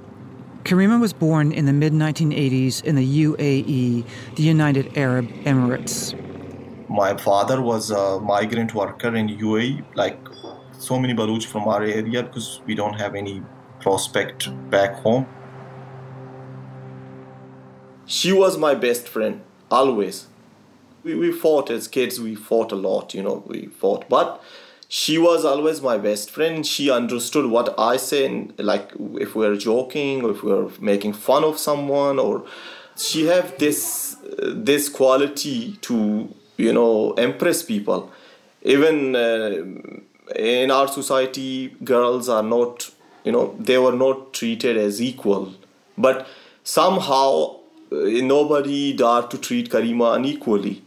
Karima 0.64 0.98
was 0.98 1.12
born 1.12 1.52
in 1.52 1.66
the 1.66 1.72
mid 1.72 1.92
1980s 1.92 2.82
in 2.82 2.96
the 2.96 3.24
UAE, 3.24 4.04
the 4.34 4.42
United 4.42 4.96
Arab 4.96 5.28
Emirates. 5.44 6.14
My 6.88 7.14
father 7.16 7.60
was 7.60 7.90
a 7.90 8.18
migrant 8.20 8.74
worker 8.74 9.14
in 9.14 9.28
UAE, 9.28 9.84
like 9.94 10.18
so 10.72 10.98
many 10.98 11.14
Baluch 11.14 11.44
from 11.44 11.68
our 11.68 11.82
area, 11.82 12.22
because 12.22 12.62
we 12.64 12.74
don't 12.74 12.94
have 12.94 13.14
any 13.14 13.42
prospect 13.80 14.48
back 14.70 14.94
home. 14.94 15.26
She 18.06 18.32
was 18.32 18.56
my 18.56 18.74
best 18.74 19.06
friend, 19.06 19.42
always. 19.70 20.26
We, 21.02 21.14
we 21.14 21.32
fought 21.32 21.70
as 21.70 21.86
kids, 21.86 22.18
we 22.18 22.34
fought 22.34 22.72
a 22.72 22.76
lot, 22.76 23.14
you 23.14 23.22
know, 23.22 23.44
we 23.46 23.66
fought. 23.66 24.08
But 24.08 24.42
she 24.88 25.18
was 25.18 25.44
always 25.44 25.82
my 25.82 25.98
best 25.98 26.30
friend. 26.30 26.64
She 26.66 26.90
understood 26.90 27.46
what 27.50 27.74
I 27.78 27.96
say, 27.96 28.48
like 28.58 28.92
if 29.14 29.34
we 29.34 29.46
are 29.46 29.56
joking 29.56 30.22
or 30.24 30.30
if 30.30 30.42
we 30.42 30.52
are 30.52 30.68
making 30.80 31.14
fun 31.14 31.44
of 31.44 31.58
someone, 31.58 32.18
or 32.18 32.44
she 32.96 33.26
have 33.26 33.58
this 33.58 34.16
this 34.38 34.88
quality 34.88 35.72
to 35.82 36.32
you 36.56 36.72
know 36.72 37.12
impress 37.14 37.62
people. 37.62 38.10
Even 38.62 39.14
uh, 39.16 39.62
in 40.36 40.70
our 40.70 40.88
society, 40.88 41.68
girls 41.82 42.28
are 42.28 42.42
not 42.42 42.90
you 43.24 43.32
know 43.32 43.56
they 43.58 43.78
were 43.78 43.92
not 43.92 44.32
treated 44.32 44.76
as 44.76 45.02
equal, 45.02 45.52
but 45.98 46.26
somehow 46.62 47.56
uh, 47.92 47.96
nobody 48.34 48.92
dared 48.92 49.30
to 49.30 49.38
treat 49.38 49.68
Karima 49.70 50.14
unequally 50.16 50.82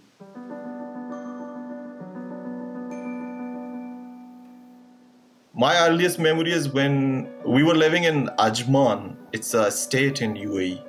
My 5.59 5.77
earliest 5.85 6.19
memory 6.19 6.53
is 6.53 6.69
when 6.69 7.27
we 7.45 7.63
were 7.63 7.75
living 7.75 8.05
in 8.05 8.27
Ajman. 8.39 9.17
It's 9.33 9.53
a 9.53 9.69
state 9.69 10.21
in 10.21 10.35
UAE. 10.35 10.81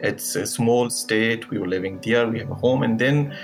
It's 0.00 0.36
a 0.36 0.46
small 0.46 0.90
state. 0.90 1.48
We 1.48 1.56
were 1.56 1.66
living 1.66 1.98
there. 2.04 2.28
We 2.28 2.40
have 2.40 2.50
a 2.50 2.54
home. 2.54 2.82
And 2.82 2.98
then 2.98 3.34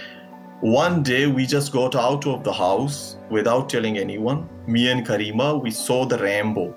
one 0.60 1.02
day 1.02 1.26
we 1.26 1.46
just 1.46 1.72
got 1.72 1.94
out 1.94 2.26
of 2.26 2.44
the 2.44 2.52
house 2.52 3.16
without 3.30 3.70
telling 3.70 3.96
anyone. 3.96 4.46
Me 4.66 4.90
and 4.90 5.06
Karima, 5.06 5.58
we 5.58 5.70
saw 5.70 6.04
the 6.04 6.18
rainbow. 6.18 6.76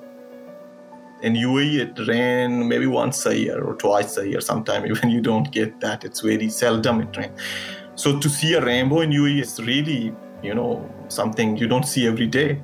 In 1.21 1.33
UAE, 1.33 1.75
it 1.89 2.07
ran 2.07 2.65
maybe 2.65 2.87
once 2.87 3.25
a 3.25 3.37
year 3.37 3.61
or 3.61 3.75
twice 3.75 4.15
a 4.17 4.25
year. 4.25 4.39
Sometime 4.39 4.85
even 4.89 5.09
you 5.09 5.19
don't 5.19 5.51
get 5.51 5.81
that. 5.81 6.05
It's 6.05 6.21
very 6.21 6.47
seldom 6.47 7.01
it 7.01 7.17
rains. 7.17 7.37
So 7.95 8.17
to 8.17 8.29
see 8.29 8.53
a 8.53 8.63
rainbow 8.63 9.01
in 9.01 9.09
UAE 9.09 9.41
is 9.41 9.59
really, 9.59 10.15
you 10.41 10.55
know, 10.55 10.89
something 11.09 11.57
you 11.57 11.67
don't 11.67 11.85
see 11.85 12.07
every 12.07 12.27
day 12.27 12.61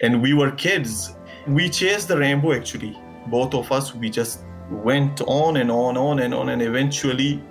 and 0.00 0.22
we 0.22 0.34
were 0.34 0.50
kids. 0.52 1.14
We 1.46 1.68
chased 1.68 2.08
the 2.08 2.18
rainbow 2.18 2.52
actually. 2.52 2.98
Both 3.26 3.54
of 3.54 3.70
us 3.72 3.94
we 3.94 4.10
just 4.10 4.40
went 4.70 5.20
on 5.22 5.56
and 5.56 5.70
on 5.70 5.96
and 5.96 5.98
on 5.98 6.18
and 6.20 6.34
on 6.34 6.48
and 6.48 6.62
eventually 6.62 7.42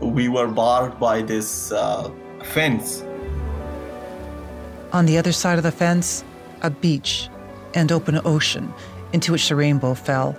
we 0.00 0.28
were 0.28 0.48
barred 0.48 0.98
by 0.98 1.22
this 1.22 1.72
uh, 1.72 2.10
fence. 2.44 3.02
On 4.92 5.06
the 5.06 5.18
other 5.18 5.32
side 5.32 5.58
of 5.58 5.64
the 5.64 5.72
fence 5.72 6.24
a 6.62 6.70
beach 6.70 7.28
and 7.74 7.92
open 7.92 8.20
ocean 8.24 8.72
into 9.12 9.32
which 9.32 9.48
the 9.48 9.56
rainbow 9.56 9.94
fell. 9.94 10.36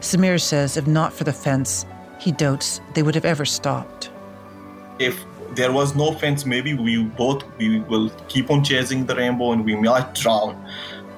Samir 0.00 0.40
says 0.40 0.76
if 0.76 0.86
not 0.86 1.12
for 1.12 1.24
the 1.24 1.32
fence 1.32 1.86
he 2.18 2.32
doubts 2.32 2.80
they 2.94 3.02
would 3.02 3.14
have 3.14 3.24
ever 3.24 3.44
stopped. 3.44 4.10
If 4.98 5.24
there 5.54 5.72
was 5.72 5.94
no 5.94 6.12
fence, 6.12 6.46
maybe 6.46 6.74
we 6.74 7.04
both 7.04 7.44
we 7.58 7.80
will 7.80 8.10
keep 8.28 8.50
on 8.50 8.64
chasing 8.64 9.06
the 9.06 9.14
rainbow 9.14 9.52
and 9.52 9.64
we 9.64 9.76
might 9.76 10.14
drown. 10.14 10.56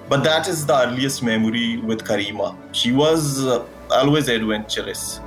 But 0.08 0.24
that 0.24 0.48
is 0.48 0.66
the 0.66 0.76
earliest 0.86 1.22
memory 1.22 1.78
with 1.78 2.04
Karima. 2.04 2.56
She 2.72 2.92
was 2.92 3.44
uh, 3.44 3.64
always 3.90 4.28
adventurous. 4.28 5.20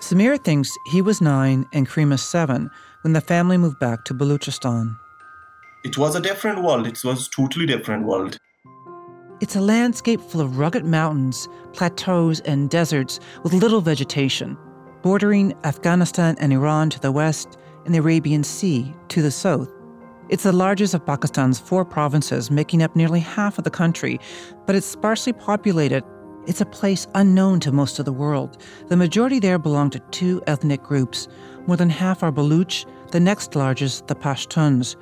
Samir 0.00 0.42
thinks 0.42 0.70
he 0.86 1.02
was 1.02 1.20
nine 1.20 1.66
and 1.72 1.88
Karima 1.88 2.18
seven 2.18 2.70
when 3.02 3.12
the 3.12 3.20
family 3.20 3.58
moved 3.58 3.78
back 3.78 4.04
to 4.06 4.14
Baluchistan. 4.14 4.96
It 5.84 5.98
was 5.98 6.16
a 6.16 6.20
different 6.20 6.62
world. 6.62 6.86
It 6.86 7.04
was 7.04 7.28
totally 7.28 7.66
different 7.66 8.04
world. 8.04 8.38
It's 9.40 9.54
a 9.54 9.60
landscape 9.60 10.20
full 10.20 10.40
of 10.40 10.58
rugged 10.58 10.84
mountains, 10.84 11.48
plateaus, 11.72 12.40
and 12.40 12.68
deserts 12.68 13.20
with 13.44 13.52
little 13.52 13.80
vegetation, 13.80 14.58
bordering 15.02 15.54
Afghanistan 15.62 16.34
and 16.40 16.52
Iran 16.52 16.90
to 16.90 16.98
the 16.98 17.12
west 17.12 17.56
and 17.84 17.94
the 17.94 18.00
Arabian 18.00 18.42
Sea 18.42 18.92
to 19.10 19.22
the 19.22 19.30
south. 19.30 19.70
It's 20.28 20.42
the 20.42 20.52
largest 20.52 20.92
of 20.92 21.06
Pakistan's 21.06 21.60
four 21.60 21.84
provinces, 21.84 22.50
making 22.50 22.82
up 22.82 22.96
nearly 22.96 23.20
half 23.20 23.58
of 23.58 23.64
the 23.64 23.70
country, 23.70 24.18
but 24.66 24.74
it's 24.74 24.86
sparsely 24.86 25.32
populated. 25.32 26.02
It's 26.48 26.60
a 26.60 26.66
place 26.66 27.06
unknown 27.14 27.60
to 27.60 27.70
most 27.70 28.00
of 28.00 28.06
the 28.06 28.12
world. 28.12 28.60
The 28.88 28.96
majority 28.96 29.38
there 29.38 29.60
belong 29.60 29.90
to 29.90 30.00
two 30.10 30.42
ethnic 30.48 30.82
groups. 30.82 31.28
More 31.68 31.76
than 31.76 31.90
half 31.90 32.24
are 32.24 32.32
Baluch, 32.32 32.86
the 33.12 33.20
next 33.20 33.54
largest, 33.54 34.08
the 34.08 34.16
Pashtuns 34.16 34.96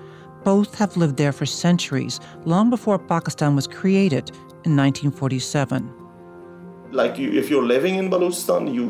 both 0.46 0.76
have 0.76 0.96
lived 0.96 1.16
there 1.16 1.32
for 1.32 1.44
centuries, 1.44 2.20
long 2.44 2.70
before 2.70 2.98
Pakistan 3.00 3.56
was 3.56 3.66
created 3.66 4.30
in 4.64 4.76
1947. 4.76 5.92
Like 6.92 7.18
you, 7.18 7.32
if 7.32 7.50
you're 7.50 7.66
living 7.74 7.96
in 7.96 8.08
Balochistan, 8.08 8.72
you 8.72 8.86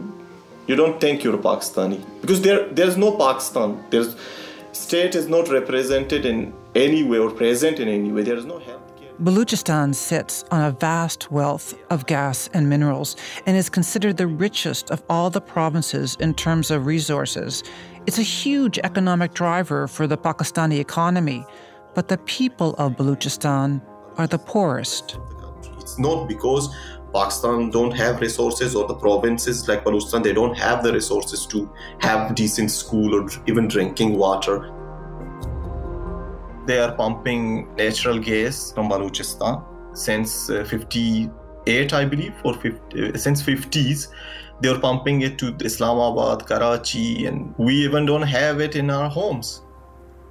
you 0.66 0.76
don't 0.76 1.00
think 1.00 1.24
you're 1.24 1.38
Pakistani 1.38 1.98
because 2.20 2.42
there 2.42 2.60
there's 2.78 2.98
no 3.04 3.10
Pakistan. 3.24 3.82
There's 3.90 4.16
state 4.72 5.14
is 5.20 5.28
not 5.36 5.48
represented 5.58 6.26
in 6.26 6.52
any 6.74 7.02
way 7.10 7.18
or 7.18 7.30
present 7.30 7.80
in 7.80 7.88
any 7.88 8.12
way. 8.12 8.22
There 8.22 8.40
is 8.44 8.44
no 8.54 8.58
help. 8.58 8.86
Baluchistan 9.22 9.94
sits 9.94 10.44
on 10.50 10.60
a 10.60 10.72
vast 10.72 11.30
wealth 11.30 11.72
of 11.88 12.04
gas 12.04 12.50
and 12.52 12.68
minerals 12.68 13.16
and 13.46 13.56
is 13.56 13.70
considered 13.70 14.18
the 14.18 14.26
richest 14.26 14.90
of 14.90 15.02
all 15.08 15.30
the 15.30 15.40
provinces 15.40 16.18
in 16.20 16.34
terms 16.34 16.70
of 16.70 16.84
resources. 16.84 17.62
It's 18.06 18.18
a 18.18 18.22
huge 18.22 18.78
economic 18.78 19.34
driver 19.34 19.88
for 19.88 20.06
the 20.06 20.16
Pakistani 20.16 20.78
economy, 20.78 21.44
but 21.92 22.06
the 22.06 22.18
people 22.18 22.76
of 22.78 22.92
Baluchistan 22.92 23.82
are 24.16 24.28
the 24.28 24.38
poorest. 24.38 25.18
It's 25.80 25.98
not 25.98 26.28
because 26.28 26.72
Pakistan 27.12 27.70
don't 27.70 27.90
have 27.90 28.20
resources 28.20 28.76
or 28.76 28.86
the 28.86 28.94
provinces 28.94 29.66
like 29.66 29.82
Balochistan 29.82 30.22
they 30.22 30.32
don't 30.32 30.56
have 30.56 30.84
the 30.84 30.92
resources 30.92 31.46
to 31.46 31.68
have 31.98 32.36
decent 32.36 32.70
school 32.70 33.12
or 33.12 33.28
even 33.48 33.66
drinking 33.66 34.16
water. 34.16 34.72
They 36.66 36.78
are 36.78 36.92
pumping 36.94 37.74
natural 37.74 38.20
gas 38.20 38.70
from 38.70 38.88
Balochistan 38.88 39.64
since 39.96 40.48
uh, 40.48 40.62
58 40.62 41.92
I 41.92 42.04
believe 42.04 42.34
or 42.44 42.54
50, 42.54 43.08
uh, 43.08 43.18
since 43.18 43.42
50s 43.42 44.08
they 44.60 44.68
are 44.68 44.78
pumping 44.78 45.22
it 45.22 45.38
to 45.38 45.54
Islamabad, 45.60 46.46
Karachi 46.46 47.26
and 47.26 47.54
we 47.58 47.74
even 47.84 48.06
don't 48.06 48.22
have 48.22 48.60
it 48.60 48.76
in 48.76 48.90
our 48.90 49.08
homes. 49.08 49.62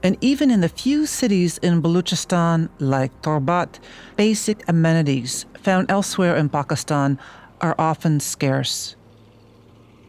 And 0.04 0.18
even 0.22 0.52
in 0.52 0.62
the 0.62 0.70
few 0.70 1.06
cities 1.06 1.58
in 1.60 1.82
Baluchistan, 1.82 2.70
like 2.80 3.12
Torbat, 3.22 3.80
basic 4.16 4.68
amenities 4.68 5.46
found 5.64 5.90
elsewhere 5.90 6.36
in 6.36 6.50
Pakistan 6.50 7.18
are 7.62 7.76
often 7.80 8.20
scarce. 8.20 8.96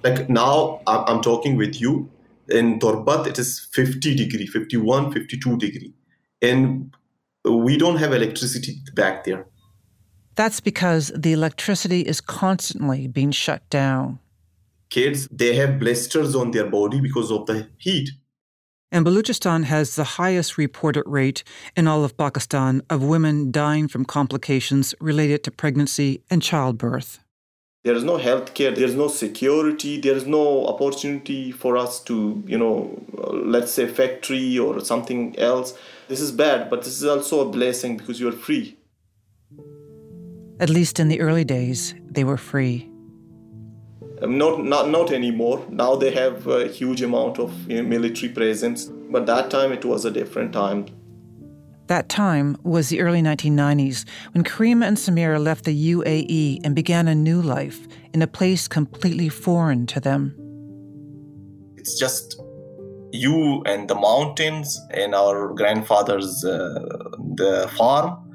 Like 0.04 0.28
now, 0.28 0.82
I'm 0.86 1.22
talking 1.22 1.56
with 1.56 1.80
you. 1.80 2.10
In 2.48 2.78
Torbat, 2.78 3.26
it 3.26 3.38
is 3.38 3.68
50 3.72 4.14
degree, 4.14 4.46
51, 4.46 5.12
52 5.12 5.56
degree. 5.56 5.94
And 6.42 6.94
we 7.44 7.76
don't 7.76 7.96
have 7.96 8.12
electricity 8.12 8.76
back 8.94 9.24
there. 9.24 9.46
That's 10.36 10.60
because 10.60 11.10
the 11.16 11.32
electricity 11.32 12.02
is 12.02 12.20
constantly 12.20 13.08
being 13.08 13.30
shut 13.30 13.68
down. 13.70 14.18
Kids, 14.90 15.26
they 15.32 15.56
have 15.56 15.78
blisters 15.78 16.34
on 16.34 16.50
their 16.50 16.66
body 16.66 17.00
because 17.00 17.32
of 17.32 17.46
the 17.46 17.68
heat. 17.78 18.10
And 18.92 19.04
Baluchistan 19.04 19.64
has 19.64 19.96
the 19.96 20.04
highest 20.04 20.58
reported 20.58 21.02
rate 21.06 21.42
in 21.74 21.88
all 21.88 22.04
of 22.04 22.16
Pakistan 22.16 22.82
of 22.88 23.02
women 23.02 23.50
dying 23.50 23.88
from 23.88 24.04
complications 24.04 24.94
related 25.00 25.42
to 25.44 25.50
pregnancy 25.50 26.22
and 26.30 26.40
childbirth. 26.42 27.18
There 27.82 27.94
is 27.94 28.04
no 28.04 28.16
health 28.16 28.54
care, 28.54 28.72
there 28.72 28.84
is 28.84 28.94
no 28.94 29.08
security, 29.08 30.00
there 30.00 30.16
is 30.16 30.26
no 30.26 30.66
opportunity 30.66 31.50
for 31.52 31.76
us 31.76 32.02
to, 32.04 32.42
you 32.46 32.58
know, 32.58 33.00
let's 33.32 33.72
say 33.72 33.86
factory 33.86 34.58
or 34.58 34.80
something 34.80 35.38
else. 35.38 35.76
This 36.08 36.20
is 36.20 36.30
bad, 36.30 36.68
but 36.68 36.82
this 36.82 36.96
is 37.00 37.04
also 37.04 37.48
a 37.48 37.50
blessing 37.50 37.96
because 37.96 38.20
you 38.20 38.28
are 38.28 38.32
free. 38.32 38.76
At 40.58 40.70
least 40.70 40.98
in 40.98 41.08
the 41.08 41.20
early 41.20 41.44
days, 41.44 41.94
they 42.10 42.24
were 42.24 42.38
free. 42.38 42.90
Um, 44.22 44.38
not 44.38 44.64
not 44.64 44.88
not 44.88 45.12
anymore. 45.12 45.66
Now 45.68 45.94
they 45.96 46.10
have 46.12 46.46
a 46.46 46.66
huge 46.66 47.02
amount 47.02 47.38
of 47.38 47.52
you 47.70 47.82
know, 47.82 47.88
military 47.88 48.32
presence, 48.32 48.86
but 48.86 49.26
that 49.26 49.50
time 49.50 49.72
it 49.72 49.84
was 49.84 50.06
a 50.06 50.10
different 50.10 50.54
time. 50.54 50.86
That 51.88 52.08
time 52.08 52.56
was 52.64 52.88
the 52.88 53.00
early 53.00 53.22
1990s 53.22 54.06
when 54.32 54.42
Karima 54.42 54.86
and 54.86 54.96
Samira 54.96 55.38
left 55.38 55.64
the 55.64 55.94
UAE 55.94 56.60
and 56.64 56.74
began 56.74 57.06
a 57.06 57.14
new 57.14 57.40
life 57.40 57.86
in 58.12 58.22
a 58.22 58.26
place 58.26 58.66
completely 58.66 59.28
foreign 59.28 59.86
to 59.88 60.00
them. 60.00 60.34
It's 61.76 61.98
just 61.98 62.40
you 63.12 63.62
and 63.66 63.88
the 63.88 63.94
mountains 63.94 64.80
and 64.90 65.14
our 65.14 65.54
grandfather's 65.54 66.44
uh, 66.44 66.78
the 67.36 67.70
farm 67.76 68.25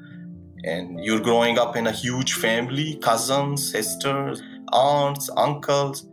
and 0.64 1.04
you're 1.04 1.20
growing 1.20 1.58
up 1.58 1.76
in 1.76 1.88
a 1.88 1.92
huge 1.92 2.34
family 2.34 2.96
cousins 2.96 3.72
sisters 3.72 4.42
aunts, 4.72 5.30
uncles. 5.38 6.06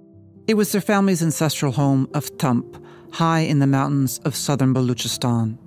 It 0.47 0.55
was 0.55 0.73
their 0.73 0.81
family's 0.81 1.23
ancestral 1.23 1.73
home 1.73 2.09
of 2.15 2.37
Tump, 2.39 2.85
high 3.13 3.41
in 3.41 3.59
the 3.59 3.67
mountains 3.67 4.19
of 4.25 4.35
southern 4.35 4.75
Baluchistan. 4.75 5.59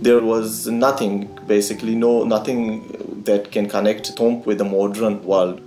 There 0.00 0.20
was 0.20 0.66
nothing, 0.68 1.28
basically, 1.46 1.94
no 1.94 2.24
nothing 2.24 3.22
that 3.24 3.50
can 3.50 3.68
connect 3.68 4.16
Tump 4.16 4.46
with 4.46 4.58
the 4.58 4.64
modern 4.64 5.24
world. 5.24 5.60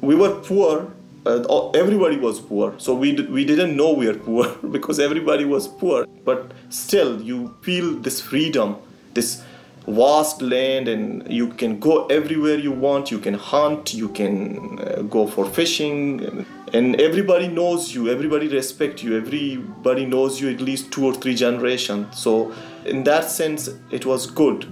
We 0.00 0.14
were 0.14 0.34
poor. 0.40 0.92
Uh, 1.26 1.70
everybody 1.70 2.16
was 2.16 2.40
poor, 2.40 2.74
so 2.78 2.94
we 2.94 3.12
d- 3.12 3.26
we 3.26 3.44
didn't 3.44 3.76
know 3.76 3.92
we 3.92 4.06
were 4.06 4.14
poor 4.14 4.48
because 4.70 4.98
everybody 4.98 5.44
was 5.44 5.68
poor. 5.68 6.06
But 6.24 6.52
still, 6.70 7.20
you 7.20 7.54
feel 7.62 7.96
this 7.96 8.20
freedom, 8.20 8.76
this 9.12 9.42
vast 9.86 10.42
land 10.42 10.88
and 10.88 11.30
you 11.32 11.48
can 11.48 11.78
go 11.78 12.06
everywhere 12.06 12.56
you 12.56 12.70
want 12.70 13.10
you 13.10 13.18
can 13.18 13.34
hunt 13.34 13.94
you 13.94 14.08
can 14.10 14.78
uh, 14.78 15.02
go 15.02 15.26
for 15.26 15.46
fishing 15.46 16.46
and 16.72 17.00
everybody 17.00 17.48
knows 17.48 17.94
you 17.94 18.08
everybody 18.08 18.46
respect 18.48 19.02
you 19.02 19.16
everybody 19.16 20.06
knows 20.06 20.40
you 20.40 20.50
at 20.50 20.60
least 20.60 20.92
two 20.92 21.04
or 21.04 21.14
three 21.14 21.34
generations 21.34 22.18
so 22.18 22.52
in 22.84 23.04
that 23.04 23.30
sense 23.30 23.68
it 23.90 24.06
was 24.06 24.26
good. 24.26 24.66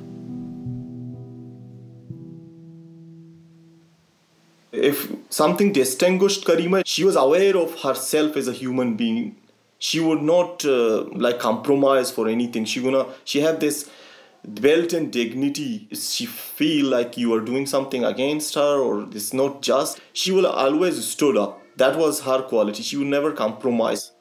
If 4.73 5.13
something 5.31 5.73
distinguished 5.73 6.45
karima 6.47 6.83
she 6.85 7.05
was 7.05 7.17
aware 7.17 7.57
of 7.57 7.81
herself 7.81 8.37
as 8.37 8.49
a 8.49 8.53
human 8.53 8.97
being. 8.97 9.37
She 9.81 10.01
would 10.01 10.23
not 10.23 10.65
uh, 10.65 11.05
like 11.13 11.39
compromise 11.39 12.11
for 12.11 12.29
anything. 12.29 12.65
She 12.65 12.83
gonna 12.83 13.07
she 13.25 13.41
had 13.41 13.61
this 13.61 13.89
built 14.55 14.93
in 14.93 15.11
dignity 15.11 15.89
she 15.93 16.27
feel 16.27 16.87
like 16.87 17.17
you 17.17 17.33
are 17.35 17.41
doing 17.41 17.67
something 17.67 18.05
against 18.05 18.55
her 18.55 18.79
or 18.79 19.09
it's 19.13 19.33
not 19.33 19.63
just? 19.63 20.01
She 20.13 20.33
will 20.33 20.47
always 20.47 21.05
stood 21.07 21.37
up. 21.37 21.63
That 21.77 21.97
was 21.97 22.21
her 22.21 22.43
quality. 22.43 22.83
She 22.83 22.97
would 22.97 23.07
never 23.07 23.33
compromise. 23.33 24.13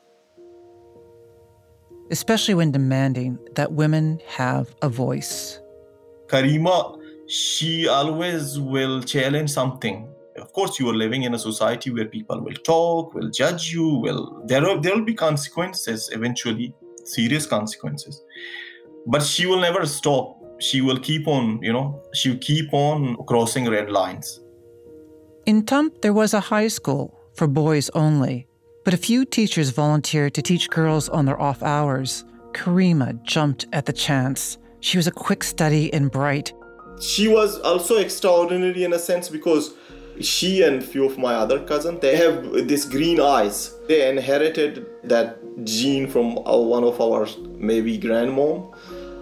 Especially 2.12 2.54
when 2.54 2.72
demanding 2.72 3.38
that 3.56 3.72
women 3.72 4.22
have 4.28 4.74
a 4.82 4.90
voice. 4.90 5.60
Karima 6.28 6.98
she 7.30 7.90
always 7.90 8.58
will 8.58 9.04
challenge 9.04 9.50
something. 9.50 10.08
Of 10.38 10.54
course 10.54 10.80
you 10.80 10.90
are 10.90 10.96
living 10.96 11.24
in 11.24 11.34
a 11.34 11.40
society 11.40 11.92
where 11.92 12.06
people 12.06 12.40
will 12.40 12.54
talk 12.54 13.14
will 13.14 13.30
judge 13.30 13.74
you 13.74 13.88
will 13.88 14.44
there 14.46 14.62
will, 14.62 14.80
there 14.80 14.96
will 14.96 15.04
be 15.04 15.14
consequences 15.14 16.10
eventually 16.14 16.74
serious 17.04 17.46
consequences 17.46 18.24
but 19.08 19.24
she 19.24 19.46
will 19.46 19.60
never 19.60 19.86
stop. 19.86 20.36
She 20.60 20.82
will 20.82 21.00
keep 21.00 21.28
on 21.28 21.60
you 21.62 21.74
know 21.74 22.02
she'll 22.14 22.38
keep 22.38 22.74
on 22.74 23.16
crossing 23.28 23.70
red 23.70 23.90
lines. 23.90 24.40
In 25.46 25.66
tump 25.66 26.02
there 26.02 26.14
was 26.14 26.34
a 26.34 26.40
high 26.52 26.68
school 26.68 27.18
for 27.36 27.48
boys 27.48 27.90
only 27.96 28.48
but 28.88 28.94
a 28.94 29.06
few 29.10 29.26
teachers 29.26 29.70
volunteered 29.72 30.34
to 30.34 30.42
teach 30.42 30.70
girls 30.70 31.10
on 31.10 31.26
their 31.26 31.42
off 31.42 31.62
hours. 31.62 32.24
Karima 32.54 33.22
jumped 33.24 33.66
at 33.74 33.86
the 33.86 33.92
chance. 33.92 34.58
She 34.80 34.98
was 34.98 35.08
a 35.08 35.12
quick 35.12 35.44
study 35.44 35.92
and 35.94 36.10
bright. 36.10 36.54
She 37.02 37.28
was 37.28 37.60
also 37.60 37.98
extraordinary 37.98 38.86
in 38.86 38.94
a 38.94 39.00
sense 39.00 39.28
because 39.28 39.74
she 40.22 40.64
and 40.64 40.82
few 40.82 41.04
of 41.04 41.18
my 41.18 41.34
other 41.34 41.60
cousins 41.66 42.00
they 42.00 42.16
have 42.16 42.68
this 42.70 42.86
green 42.86 43.20
eyes. 43.20 43.76
They 43.90 44.10
inherited 44.10 44.86
that 45.04 45.38
gene 45.66 46.08
from 46.08 46.38
uh, 46.38 46.58
one 46.58 46.86
of 46.86 47.02
our 47.02 47.28
maybe 47.58 48.00
grandmom 48.00 48.74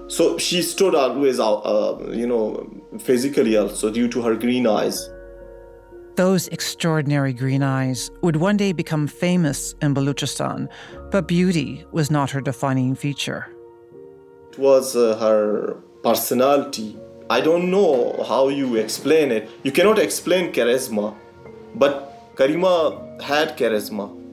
so 0.08 0.38
she 0.38 0.62
stood 0.62 0.96
always 0.96 1.40
out, 1.40 1.62
uh, 1.66 2.12
you 2.12 2.28
know, 2.28 2.70
physically 3.00 3.58
also 3.58 3.92
due 3.92 4.08
to 4.10 4.22
her 4.22 4.36
green 4.36 4.68
eyes. 4.68 5.10
Those 6.16 6.48
extraordinary 6.48 7.34
green 7.34 7.62
eyes 7.62 8.10
would 8.22 8.38
one 8.38 8.56
day 8.56 8.72
become 8.72 9.08
famous 9.08 9.76
in 9.82 9.94
Baluchistan, 9.94 10.70
but 11.12 11.28
beauty 11.28 11.86
was 11.92 12.10
not 12.10 12.32
her 12.32 12.40
defining 12.40 12.96
feature. 12.96 13.48
It 14.52 14.60
was 14.60 14.96
uh, 14.96 15.18
her 15.18 15.74
personality. 16.04 16.98
I 17.30 17.42
don't 17.42 17.70
know 17.70 18.24
how 18.30 18.48
you 18.48 18.76
explain 18.76 19.32
it. 19.32 19.50
You 19.64 19.72
cannot 19.72 20.00
explain 20.00 20.54
charisma, 20.54 21.16
but 21.74 22.36
Karima 22.36 23.20
had 23.22 23.58
charisma. 23.58 24.25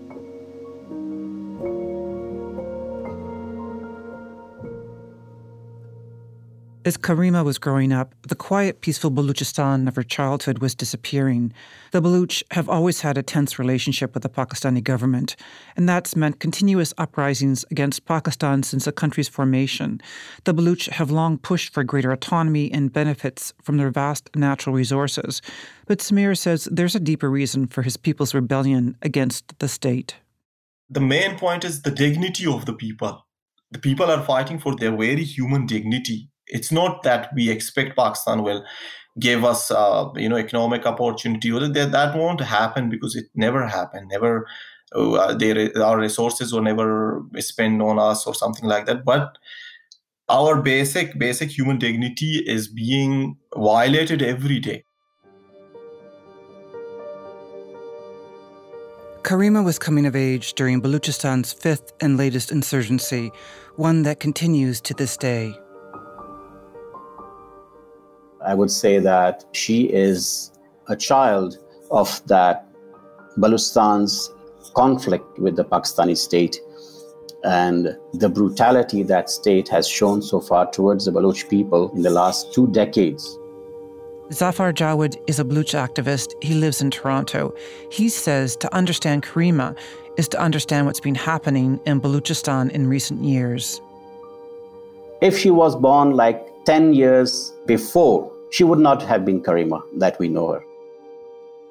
As 6.84 6.96
Karima 6.96 7.44
was 7.44 7.58
growing 7.58 7.92
up, 7.92 8.12
the 8.22 8.34
quiet, 8.34 8.80
peaceful 8.80 9.12
Baluchistan 9.12 9.86
of 9.86 9.94
her 9.94 10.02
childhood 10.02 10.58
was 10.58 10.74
disappearing. 10.74 11.52
The 11.92 12.02
Baluch 12.02 12.42
have 12.50 12.68
always 12.68 13.02
had 13.02 13.16
a 13.16 13.22
tense 13.22 13.56
relationship 13.56 14.14
with 14.14 14.24
the 14.24 14.28
Pakistani 14.28 14.82
government, 14.82 15.36
and 15.76 15.88
that's 15.88 16.16
meant 16.16 16.40
continuous 16.40 16.92
uprisings 16.98 17.64
against 17.70 18.04
Pakistan 18.04 18.64
since 18.64 18.84
the 18.84 18.90
country's 18.90 19.28
formation. 19.28 20.00
The 20.42 20.52
Baluch 20.52 20.88
have 20.88 21.12
long 21.12 21.38
pushed 21.38 21.72
for 21.72 21.84
greater 21.84 22.10
autonomy 22.10 22.72
and 22.72 22.92
benefits 22.92 23.54
from 23.62 23.76
their 23.76 23.90
vast 23.90 24.28
natural 24.34 24.74
resources. 24.74 25.40
But 25.86 26.00
Samir 26.00 26.36
says 26.36 26.64
there's 26.64 26.96
a 26.96 27.00
deeper 27.00 27.30
reason 27.30 27.68
for 27.68 27.82
his 27.82 27.96
people's 27.96 28.34
rebellion 28.34 28.96
against 29.02 29.56
the 29.60 29.68
state. 29.68 30.16
The 30.90 31.00
main 31.00 31.38
point 31.38 31.62
is 31.62 31.82
the 31.82 31.92
dignity 31.92 32.44
of 32.44 32.66
the 32.66 32.74
people. 32.74 33.24
The 33.70 33.78
people 33.78 34.10
are 34.10 34.24
fighting 34.24 34.58
for 34.58 34.74
their 34.74 34.96
very 34.96 35.22
human 35.22 35.66
dignity 35.66 36.31
It's 36.52 36.70
not 36.70 37.02
that 37.02 37.30
we 37.34 37.50
expect 37.50 37.96
Pakistan 37.96 38.42
will 38.42 38.64
give 39.18 39.44
us, 39.44 39.70
uh, 39.70 40.10
you 40.16 40.28
know, 40.28 40.36
economic 40.36 40.86
opportunity. 40.86 41.50
That 41.50 41.92
that 41.92 42.16
won't 42.16 42.40
happen 42.40 42.90
because 42.90 43.16
it 43.16 43.26
never 43.34 43.66
happened. 43.66 44.08
Never, 44.08 44.46
uh, 44.94 45.34
they, 45.34 45.72
our 45.74 45.98
resources 45.98 46.52
were 46.52 46.60
never 46.60 47.22
spent 47.38 47.80
on 47.82 47.98
us 47.98 48.26
or 48.26 48.34
something 48.34 48.68
like 48.68 48.86
that. 48.86 49.04
But 49.04 49.38
our 50.28 50.62
basic 50.62 51.18
basic 51.18 51.50
human 51.50 51.78
dignity 51.78 52.42
is 52.46 52.68
being 52.68 53.36
violated 53.54 54.22
every 54.22 54.60
day. 54.60 54.84
Karima 59.22 59.64
was 59.64 59.78
coming 59.78 60.04
of 60.04 60.16
age 60.16 60.54
during 60.54 60.82
Baluchistan's 60.82 61.52
fifth 61.52 61.92
and 62.00 62.16
latest 62.16 62.50
insurgency, 62.50 63.30
one 63.76 64.02
that 64.02 64.18
continues 64.18 64.80
to 64.80 64.94
this 64.94 65.16
day. 65.16 65.61
I 68.44 68.54
would 68.54 68.70
say 68.70 68.98
that 68.98 69.44
she 69.52 69.84
is 69.84 70.52
a 70.88 70.96
child 70.96 71.58
of 71.90 72.26
that 72.26 72.66
Baluchistan's 73.38 74.30
conflict 74.74 75.38
with 75.38 75.56
the 75.56 75.64
Pakistani 75.64 76.16
state 76.16 76.58
and 77.44 77.96
the 78.14 78.28
brutality 78.28 79.02
that 79.02 79.28
state 79.28 79.68
has 79.68 79.88
shown 79.88 80.22
so 80.22 80.40
far 80.40 80.70
towards 80.70 81.04
the 81.04 81.12
Baloch 81.12 81.48
people 81.48 81.90
in 81.94 82.02
the 82.02 82.10
last 82.10 82.52
two 82.54 82.68
decades. 82.68 83.38
Zafar 84.32 84.72
Jawed 84.72 85.16
is 85.26 85.38
a 85.38 85.44
Baloch 85.44 85.74
activist. 85.74 86.32
He 86.42 86.54
lives 86.54 86.80
in 86.80 86.90
Toronto. 86.90 87.54
He 87.90 88.08
says 88.08 88.56
to 88.56 88.74
understand 88.74 89.24
Karima 89.24 89.76
is 90.16 90.28
to 90.28 90.40
understand 90.40 90.86
what's 90.86 91.00
been 91.00 91.14
happening 91.14 91.80
in 91.84 92.00
Baluchistan 92.00 92.70
in 92.70 92.86
recent 92.86 93.24
years. 93.24 93.80
If 95.20 95.38
she 95.38 95.50
was 95.50 95.76
born 95.76 96.12
like 96.12 96.48
10 96.64 96.94
years 96.94 97.52
before, 97.66 98.31
she 98.52 98.64
would 98.64 98.78
not 98.78 99.02
have 99.02 99.24
been 99.24 99.42
Karima 99.42 99.82
that 99.98 100.18
we 100.18 100.28
know 100.28 100.52
her. 100.52 100.64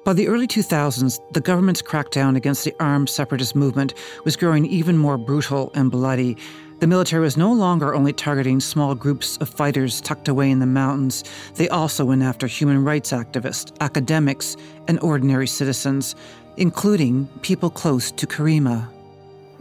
By 0.04 0.14
the 0.14 0.26
early 0.26 0.48
2000s, 0.48 1.20
the 1.32 1.40
government's 1.40 1.80
crackdown 1.80 2.36
against 2.36 2.64
the 2.64 2.74
armed 2.80 3.08
separatist 3.08 3.54
movement 3.54 3.94
was 4.24 4.34
growing 4.34 4.66
even 4.66 4.98
more 4.98 5.16
brutal 5.16 5.70
and 5.76 5.92
bloody. 5.92 6.36
The 6.80 6.88
military 6.88 7.22
was 7.22 7.36
no 7.36 7.52
longer 7.52 7.94
only 7.94 8.12
targeting 8.12 8.58
small 8.58 8.96
groups 8.96 9.36
of 9.36 9.48
fighters 9.48 10.00
tucked 10.00 10.26
away 10.26 10.50
in 10.50 10.58
the 10.58 10.66
mountains, 10.66 11.22
they 11.54 11.68
also 11.68 12.04
went 12.04 12.24
after 12.24 12.48
human 12.48 12.84
rights 12.84 13.12
activists, 13.12 13.72
academics, 13.80 14.56
and 14.88 14.98
ordinary 15.00 15.46
citizens, 15.46 16.16
including 16.56 17.28
people 17.42 17.70
close 17.70 18.10
to 18.10 18.26
Karima. 18.26 18.88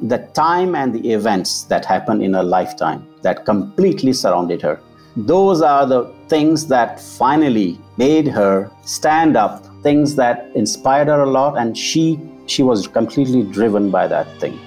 The 0.01 0.27
time 0.33 0.73
and 0.73 0.91
the 0.91 1.11
events 1.11 1.65
that 1.65 1.85
happened 1.85 2.23
in 2.23 2.33
her 2.33 2.41
lifetime 2.41 3.07
that 3.21 3.45
completely 3.45 4.13
surrounded 4.13 4.63
her, 4.63 4.81
those 5.15 5.61
are 5.61 5.85
the 5.85 6.05
things 6.27 6.67
that 6.67 7.01
finally 7.01 7.79
made 7.97 8.27
her 8.27 8.71
stand 8.83 9.35
up, 9.35 9.65
things 9.83 10.15
that 10.15 10.49
inspired 10.55 11.07
her 11.07 11.21
a 11.21 11.29
lot, 11.29 11.57
and 11.57 11.77
she 11.77 12.19
she 12.45 12.63
was 12.63 12.87
completely 12.87 13.43
driven 13.43 13.91
by 13.91 14.07
that 14.07 14.27
thing. 14.39 14.59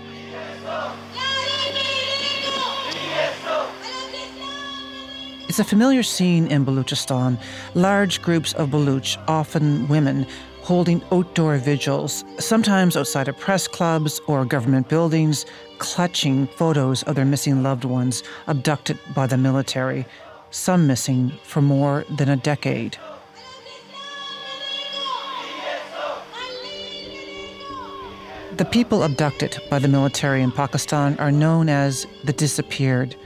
It's 5.48 5.61
a 5.61 5.64
familiar 5.64 6.02
scene 6.02 6.48
in 6.48 6.64
Baluchistan. 6.66 7.38
Large 7.74 8.22
groups 8.22 8.54
of 8.54 8.70
Baluch, 8.70 9.16
often 9.28 9.87
women, 9.87 10.26
holding 10.62 11.02
outdoor 11.12 11.59
vigils, 11.59 12.24
sometimes 12.38 12.96
outside 12.96 13.28
of 13.28 13.38
press 13.38 13.68
clubs 13.68 14.20
or 14.26 14.44
government 14.46 14.88
buildings, 14.88 15.44
clutching 15.78 16.46
photos 16.46 17.02
of 17.02 17.14
their 17.14 17.26
missing 17.26 17.62
loved 17.62 17.85
ones 17.85 18.22
abducted 18.46 18.98
by 19.14 19.26
the 19.26 19.37
military, 19.37 20.07
some 20.55 20.87
missing 20.87 21.33
for 21.43 21.61
more 21.61 22.05
than 22.17 22.29
a 22.29 22.37
decade. 22.37 22.97
The 28.57 28.64
people 28.64 29.03
abducted 29.03 29.59
by 29.69 29.81
the 29.81 29.88
military 29.88 30.40
in 30.40 30.53
Pakistan 30.53 31.19
are 31.19 31.33
known 31.33 31.69
as 31.69 32.07
the 32.23 32.33
disappeared 32.33 33.17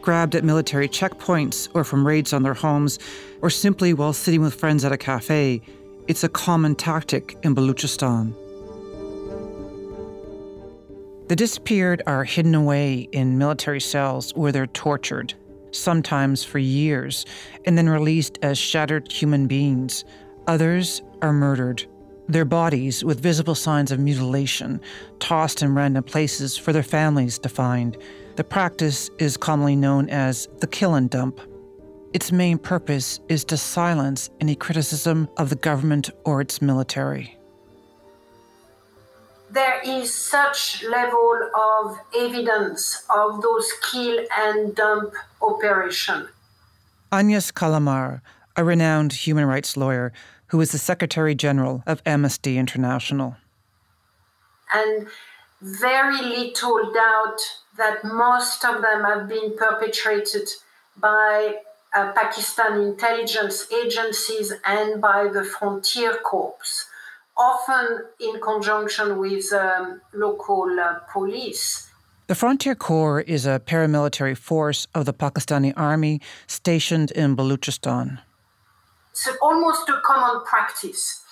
grabbed 0.00 0.34
at 0.34 0.44
military 0.44 0.88
checkpoints 0.88 1.68
or 1.74 1.84
from 1.84 2.06
raids 2.06 2.32
on 2.32 2.42
their 2.42 2.54
homes, 2.54 2.98
or 3.42 3.50
simply 3.50 3.92
while 3.92 4.12
sitting 4.12 4.40
with 4.40 4.54
friends 4.54 4.84
at 4.84 4.92
a 4.92 4.96
cafe. 4.96 5.60
It's 6.06 6.24
a 6.24 6.28
common 6.28 6.74
tactic 6.76 7.36
in 7.42 7.54
Baluchistan. 7.54 8.34
The 11.28 11.36
disappeared 11.36 12.00
are 12.06 12.24
hidden 12.24 12.54
away 12.54 13.08
in 13.12 13.36
military 13.36 13.80
cells 13.80 14.34
where 14.34 14.50
they're 14.50 14.66
tortured, 14.68 15.34
sometimes 15.70 16.44
for 16.44 16.58
years, 16.58 17.24
and 17.64 17.76
then 17.76 17.88
released 17.88 18.38
as 18.42 18.58
shattered 18.58 19.10
human 19.10 19.46
beings. 19.46 20.04
Others 20.46 21.02
are 21.22 21.32
murdered, 21.32 21.86
their 22.28 22.44
bodies, 22.44 23.02
with 23.04 23.20
visible 23.20 23.54
signs 23.54 23.90
of 23.90 23.98
mutilation, 23.98 24.80
tossed 25.18 25.62
in 25.62 25.74
random 25.74 26.04
places 26.04 26.56
for 26.58 26.72
their 26.72 26.82
families 26.82 27.38
to 27.38 27.48
find. 27.48 27.96
The 28.36 28.44
practice 28.44 29.10
is 29.18 29.36
commonly 29.36 29.76
known 29.76 30.10
as 30.10 30.48
the 30.60 30.66
kill 30.66 30.94
and 30.94 31.08
dump. 31.08 31.40
Its 32.12 32.30
main 32.30 32.58
purpose 32.58 33.20
is 33.28 33.44
to 33.46 33.56
silence 33.56 34.30
any 34.40 34.54
criticism 34.54 35.28
of 35.36 35.48
the 35.48 35.56
government 35.56 36.10
or 36.24 36.40
its 36.40 36.60
military. 36.60 37.37
There 39.50 39.80
is 39.84 40.14
such 40.14 40.84
level 40.84 41.50
of 41.54 41.98
evidence 42.16 43.04
of 43.14 43.40
those 43.40 43.72
kill 43.90 44.24
and 44.36 44.74
dump 44.74 45.14
operation. 45.40 46.28
Agnes 47.10 47.50
Callamard, 47.50 48.20
a 48.56 48.64
renowned 48.64 49.12
human 49.12 49.46
rights 49.46 49.76
lawyer 49.76 50.12
who 50.48 50.60
is 50.60 50.72
the 50.72 50.78
Secretary 50.78 51.34
General 51.34 51.82
of 51.86 52.02
Amnesty 52.04 52.58
International. 52.58 53.36
And 54.72 55.08
very 55.60 56.20
little 56.22 56.92
doubt 56.92 57.40
that 57.76 58.04
most 58.04 58.64
of 58.64 58.82
them 58.82 59.04
have 59.04 59.28
been 59.28 59.56
perpetrated 59.56 60.48
by 60.96 61.56
uh, 61.94 62.12
Pakistan 62.12 62.80
intelligence 62.80 63.66
agencies 63.72 64.52
and 64.64 65.00
by 65.00 65.28
the 65.28 65.44
Frontier 65.44 66.14
Corps, 66.22 66.86
often 67.38 68.04
in 68.20 68.40
conjunction 68.40 69.18
with 69.18 69.52
um, 69.52 70.00
local 70.12 70.68
uh, 70.78 70.98
police. 71.12 71.88
The 72.26 72.34
Frontier 72.34 72.74
Corps 72.74 73.20
is 73.20 73.46
a 73.46 73.58
paramilitary 73.58 74.36
force 74.36 74.86
of 74.94 75.06
the 75.06 75.14
Pakistani 75.14 75.72
army 75.76 76.20
stationed 76.46 77.10
in 77.12 77.36
Baluchistan. 77.36 78.18
It's 79.12 79.28
almost 79.40 79.88
a 79.88 80.00
common 80.04 80.44
practice 80.44 81.24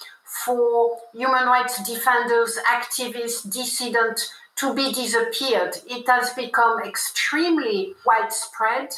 for 0.45 0.99
human 1.13 1.47
rights 1.47 1.83
defenders, 1.87 2.59
activists, 2.67 3.43
dissidents 3.53 4.31
to 4.57 4.75
be 4.75 4.93
disappeared. 4.93 5.77
It 5.87 6.09
has 6.09 6.33
become 6.33 6.81
extremely 6.83 7.95
widespread. 8.07 8.95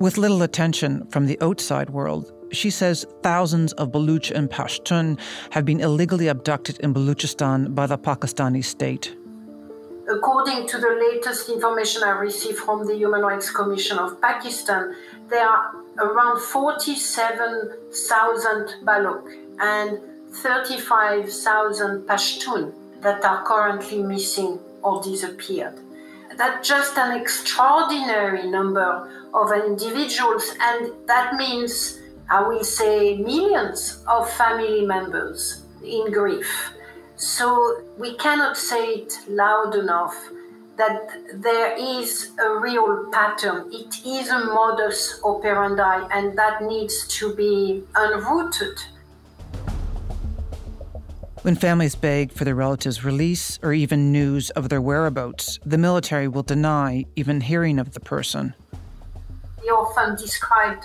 With 0.00 0.18
little 0.18 0.42
attention 0.42 1.06
from 1.06 1.26
the 1.26 1.40
outside 1.40 1.90
world, 1.90 2.32
she 2.52 2.70
says 2.70 3.04
thousands 3.22 3.72
of 3.74 3.90
Baluch 3.90 4.30
and 4.30 4.48
Pashtun 4.50 5.18
have 5.50 5.64
been 5.64 5.80
illegally 5.80 6.28
abducted 6.28 6.78
in 6.80 6.94
Baluchistan 6.94 7.74
by 7.74 7.86
the 7.86 7.98
Pakistani 7.98 8.64
state. 8.64 9.16
According 10.10 10.66
to 10.68 10.78
the 10.78 11.10
latest 11.12 11.50
information 11.50 12.02
I 12.02 12.10
received 12.10 12.58
from 12.58 12.86
the 12.86 12.96
Human 12.96 13.20
Rights 13.20 13.50
Commission 13.50 13.98
of 13.98 14.18
Pakistan, 14.22 14.94
there 15.28 15.46
are 15.46 15.74
around 15.98 16.40
47,000 16.40 18.74
Baloch 18.84 19.28
and 19.60 19.98
35,000 20.32 22.06
Pashtun 22.06 22.72
that 23.02 23.22
are 23.24 23.44
currently 23.44 24.02
missing 24.02 24.58
or 24.82 25.02
disappeared. 25.02 25.78
That's 26.36 26.66
just 26.66 26.96
an 26.96 27.12
extraordinary 27.20 28.48
number 28.50 29.10
of 29.34 29.52
individuals, 29.52 30.54
and 30.60 30.92
that 31.06 31.34
means, 31.36 31.98
I 32.30 32.42
will 32.42 32.64
say, 32.64 33.16
millions 33.16 34.04
of 34.06 34.30
family 34.30 34.84
members 34.84 35.62
in 35.82 36.12
grief. 36.12 36.72
So 37.16 37.82
we 37.96 38.16
cannot 38.16 38.56
say 38.56 38.84
it 39.00 39.18
loud 39.28 39.74
enough 39.74 40.14
that 40.76 41.10
there 41.34 41.74
is 41.76 42.30
a 42.38 42.58
real 42.58 43.08
pattern. 43.10 43.68
It 43.72 44.06
is 44.06 44.28
a 44.28 44.38
modus 44.38 45.20
operandi, 45.24 46.06
and 46.12 46.38
that 46.38 46.62
needs 46.62 47.08
to 47.18 47.34
be 47.34 47.82
unrooted 47.94 48.78
when 51.48 51.54
families 51.54 51.94
beg 51.94 52.32
for 52.32 52.44
their 52.44 52.54
relatives' 52.54 53.04
release 53.04 53.58
or 53.62 53.72
even 53.72 54.12
news 54.12 54.50
of 54.50 54.68
their 54.68 54.82
whereabouts, 54.82 55.58
the 55.64 55.78
military 55.78 56.28
will 56.28 56.42
deny 56.42 57.06
even 57.16 57.40
hearing 57.40 57.78
of 57.78 57.94
the 57.94 58.00
person. 58.00 58.54
They 59.62 59.68
often 59.68 60.16
described 60.16 60.84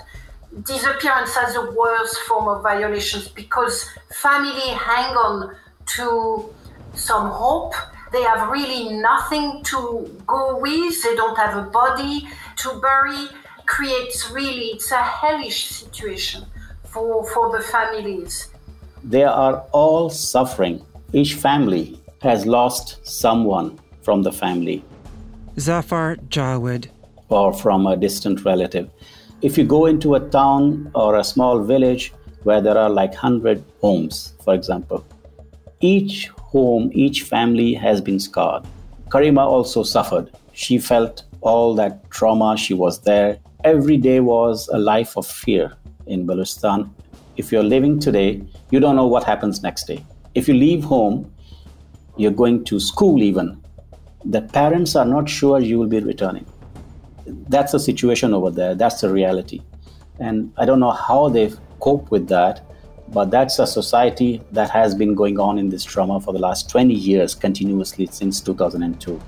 disappearance 0.62 1.36
as 1.36 1.56
the 1.56 1.72
worst 1.72 2.18
form 2.20 2.48
of 2.48 2.62
violations 2.62 3.28
because 3.28 3.90
family 4.12 4.70
hang 4.70 5.16
on 5.16 5.56
to 5.98 6.54
some 6.94 7.30
hope. 7.30 7.74
They 8.12 8.22
have 8.22 8.50
really 8.50 8.94
nothing 8.94 9.64
to 9.64 10.22
go 10.28 10.60
with. 10.60 11.02
They 11.04 11.16
don't 11.16 11.36
have 11.38 11.58
a 11.58 11.70
body 11.70 12.28
to 12.58 12.80
bury. 12.80 13.28
creates 13.66 14.30
really 14.30 14.68
it's 14.76 14.92
a 14.92 15.02
hellish 15.02 15.66
situation 15.68 16.46
for, 16.84 17.26
for 17.32 17.58
the 17.58 17.64
families. 17.64 18.50
They 19.04 19.24
are 19.24 19.64
all 19.72 20.10
suffering. 20.10 20.86
Each 21.14 21.34
family 21.34 22.00
has 22.22 22.46
lost 22.46 23.06
someone 23.08 23.80
from 24.02 24.22
the 24.22 24.32
family. 24.32 24.84
Zafar 25.60 26.18
Jawed. 26.30 26.90
Or 27.30 27.54
from 27.54 27.88
a 27.88 27.96
distant 27.98 28.46
relative. 28.46 28.90
If 29.44 29.58
you 29.58 29.66
go 29.66 29.88
into 29.88 30.16
a 30.16 30.22
town 30.22 30.90
or 30.96 31.18
a 31.18 31.24
small 31.24 31.62
village 31.62 32.14
where 32.44 32.62
there 32.62 32.78
are 32.78 32.90
like 32.90 33.12
100 33.12 33.62
homes, 33.82 34.36
for 34.42 34.54
example, 34.54 35.06
each 35.82 36.30
home, 36.30 36.90
each 36.94 37.24
family 37.24 37.74
has 37.74 38.00
been 38.00 38.22
scarred. 38.22 38.64
Karima 39.10 39.46
also 39.46 39.84
suffered. 39.84 40.32
She 40.54 40.78
felt 40.78 41.26
all 41.42 41.76
that 41.76 42.10
trauma. 42.10 42.56
She 42.56 42.74
was 42.74 43.02
there. 43.02 43.38
Every 43.66 43.98
day 43.98 44.22
was 44.22 44.70
a 44.70 44.78
life 44.78 45.18
of 45.18 45.28
fear 45.28 45.74
in 46.08 46.26
Balochistan. 46.26 46.90
If 47.36 47.52
you're 47.52 47.64
living 47.64 48.00
today, 48.00 48.42
you 48.72 48.80
don't 48.80 48.96
know 48.96 49.08
what 49.08 49.26
happens 49.26 49.62
next 49.62 49.88
day. 49.88 50.06
If 50.36 50.48
you 50.48 50.54
leave 50.54 50.86
home, 50.86 51.30
you're 52.16 52.32
going 52.32 52.64
to 52.64 52.80
school 52.80 53.22
even. 53.22 53.62
The 54.24 54.44
parents 54.44 54.96
are 54.96 55.06
not 55.06 55.28
sure 55.28 55.60
you 55.60 55.80
will 55.80 55.88
be 55.88 56.00
returning. 56.00 56.46
That's 57.26 57.72
the 57.72 57.80
situation 57.80 58.34
over 58.34 58.52
there. 58.52 58.76
That's 58.76 59.02
the 59.02 59.12
reality. 59.12 59.62
And 60.20 60.54
I 60.58 60.66
don't 60.66 60.80
know 60.80 60.92
how 60.92 61.30
they 61.30 61.52
cope 61.80 62.12
with 62.12 62.28
that, 62.28 62.62
but 63.10 63.32
that's 63.32 63.60
a 63.60 63.68
society 63.68 64.42
that 64.52 64.70
has 64.70 64.96
been 64.96 65.16
going 65.16 65.40
on 65.40 65.58
in 65.58 65.70
this 65.70 65.84
trauma 65.84 66.20
for 66.20 66.34
the 66.34 66.40
last 66.40 66.70
20 66.70 66.94
years 66.94 67.36
continuously 67.36 68.08
since 68.08 68.42
2002. 68.42 69.22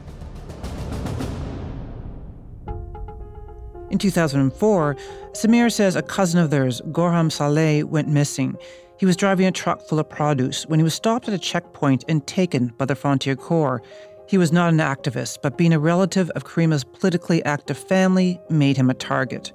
In 3.91 3.99
2004, 3.99 4.97
Samir 5.31 5.71
says 5.71 5.95
a 5.95 6.01
cousin 6.01 6.39
of 6.39 6.49
theirs, 6.49 6.81
Gorham 6.91 7.29
Saleh, 7.29 7.84
went 7.86 8.10
missing. 8.10 8.58
He 8.97 9.05
was 9.05 9.15
driving 9.15 9.45
a 9.45 9.51
truck 9.51 9.81
full 9.88 9.99
of 9.99 10.10
produce 10.10 10.65
when 10.65 10.79
he 10.79 10.84
was 10.84 10.93
stopped 10.93 11.27
at 11.27 11.34
a 11.34 11.38
checkpoint 11.38 12.03
and 12.08 12.25
taken 12.25 12.73
by 12.77 12.86
the 12.86 12.95
Frontier 12.95 13.36
Corps. 13.36 13.81
He 14.27 14.38
was 14.38 14.51
not 14.51 14.73
an 14.73 14.79
activist, 14.79 15.39
but 15.41 15.57
being 15.57 15.73
a 15.73 15.79
relative 15.79 16.29
of 16.31 16.45
Karima's 16.45 16.83
politically 16.83 17.43
active 17.45 17.77
family 17.77 18.39
made 18.49 18.77
him 18.77 18.89
a 18.89 18.93
target. 18.93 19.53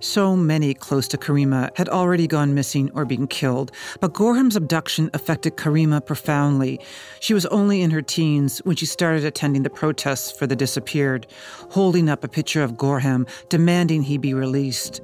So 0.00 0.36
many 0.36 0.74
close 0.74 1.08
to 1.08 1.18
Karima 1.18 1.76
had 1.76 1.88
already 1.88 2.28
gone 2.28 2.54
missing 2.54 2.88
or 2.94 3.04
been 3.04 3.26
killed, 3.26 3.72
but 4.00 4.12
Gorham's 4.12 4.54
abduction 4.54 5.10
affected 5.12 5.56
Karima 5.56 6.04
profoundly. 6.06 6.78
She 7.18 7.34
was 7.34 7.46
only 7.46 7.82
in 7.82 7.90
her 7.90 8.02
teens 8.02 8.60
when 8.60 8.76
she 8.76 8.86
started 8.86 9.24
attending 9.24 9.64
the 9.64 9.70
protests 9.70 10.30
for 10.30 10.46
the 10.46 10.54
disappeared, 10.54 11.26
holding 11.70 12.08
up 12.08 12.22
a 12.22 12.28
picture 12.28 12.62
of 12.62 12.76
Gorham, 12.76 13.26
demanding 13.48 14.02
he 14.02 14.18
be 14.18 14.34
released. 14.34 15.00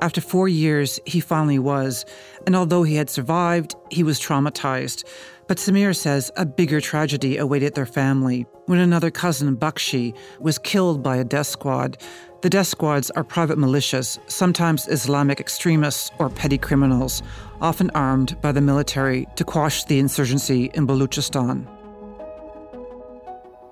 After 0.00 0.20
four 0.20 0.46
years, 0.46 1.00
he 1.04 1.18
finally 1.18 1.58
was, 1.58 2.04
and 2.46 2.54
although 2.54 2.84
he 2.84 2.94
had 2.94 3.10
survived, 3.10 3.74
he 3.90 4.04
was 4.04 4.20
traumatized. 4.20 5.02
But 5.48 5.58
Samir 5.58 5.94
says 5.94 6.32
a 6.36 6.44
bigger 6.44 6.80
tragedy 6.80 7.36
awaited 7.36 7.74
their 7.76 7.86
family 7.86 8.46
when 8.66 8.80
another 8.80 9.12
cousin, 9.12 9.56
Bakshi, 9.56 10.12
was 10.40 10.58
killed 10.58 11.04
by 11.04 11.18
a 11.18 11.24
death 11.24 11.46
squad. 11.46 11.98
The 12.42 12.50
death 12.50 12.66
squads 12.66 13.12
are 13.12 13.22
private 13.22 13.56
militias, 13.56 14.18
sometimes 14.26 14.88
Islamic 14.88 15.38
extremists 15.38 16.10
or 16.18 16.30
petty 16.30 16.58
criminals, 16.58 17.22
often 17.60 17.90
armed 17.94 18.40
by 18.40 18.50
the 18.50 18.60
military 18.60 19.28
to 19.36 19.44
quash 19.44 19.84
the 19.84 20.00
insurgency 20.00 20.70
in 20.74 20.84
Baluchistan. 20.84 21.64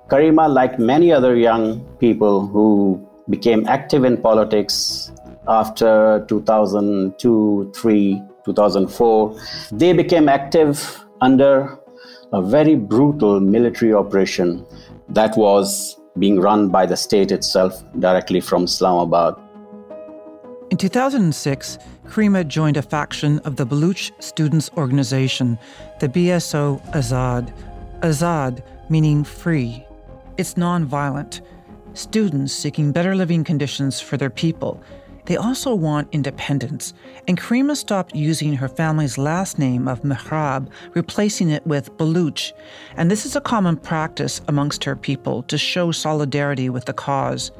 Karima, 0.09 0.49
like 0.49 0.79
many 0.79 1.11
other 1.11 1.35
young 1.35 1.81
people 1.99 2.47
who 2.47 3.05
became 3.29 3.67
active 3.67 4.05
in 4.05 4.17
politics 4.17 5.11
after 5.49 6.25
2002, 6.29 7.73
3, 7.75 8.23
2004, 8.45 9.37
they 9.73 9.93
became 9.93 10.29
active 10.29 11.04
under 11.25 11.79
a 12.33 12.43
very 12.43 12.75
brutal 12.75 13.41
military 13.41 13.95
operation 13.95 14.67
that 15.09 15.37
was 15.37 15.99
being 16.19 16.39
run 16.39 16.69
by 16.69 16.85
the 16.85 16.97
state 16.97 17.33
itself 17.33 17.83
directly 17.99 18.41
from 18.41 18.65
Islamabad. 18.65 19.35
In 20.71 20.77
2006, 20.77 21.79
Karima 22.07 22.47
joined 22.47 22.77
a 22.77 22.83
faction 22.83 23.39
of 23.41 23.57
the 23.57 23.67
Baluch 23.67 24.11
Students 24.23 24.71
Organization, 24.77 25.59
the 26.01 26.09
BSO 26.09 26.81
Azad. 26.93 27.53
Azad 28.01 28.63
meaning 28.91 29.25
free. 29.25 29.87
It's 30.37 30.57
non-violent. 30.57 31.41
Students 31.95 32.53
seeking 32.53 32.93
better 32.93 33.15
living 33.15 33.45
conditions 33.45 34.01
for 34.01 34.17
their 34.17 34.31
people 34.31 34.83
they 35.27 35.37
also 35.37 35.75
want 35.75 36.09
independence, 36.13 36.93
and 37.27 37.41
Karima 37.41 37.77
stopped 37.77 38.15
using 38.15 38.55
her 38.55 38.69
family's 38.69 39.17
last 39.17 39.59
name 39.59 39.89
of 39.89 40.03
Mihrab, 40.03 40.69
replacing 40.95 41.49
it 41.49 41.67
with 41.67 41.97
Baluch. 41.97 42.53
And 42.97 43.11
this 43.11 43.25
is 43.25 43.35
a 43.35 43.41
common 43.41 43.77
practice 43.77 44.43
amongst 44.49 44.85
her 44.85 44.97
people 44.97 45.43
to 45.45 45.57
show 45.57 45.93
solidarity 45.93 46.69
with 46.69 46.85
the 46.85 46.93
cause. 46.93 47.51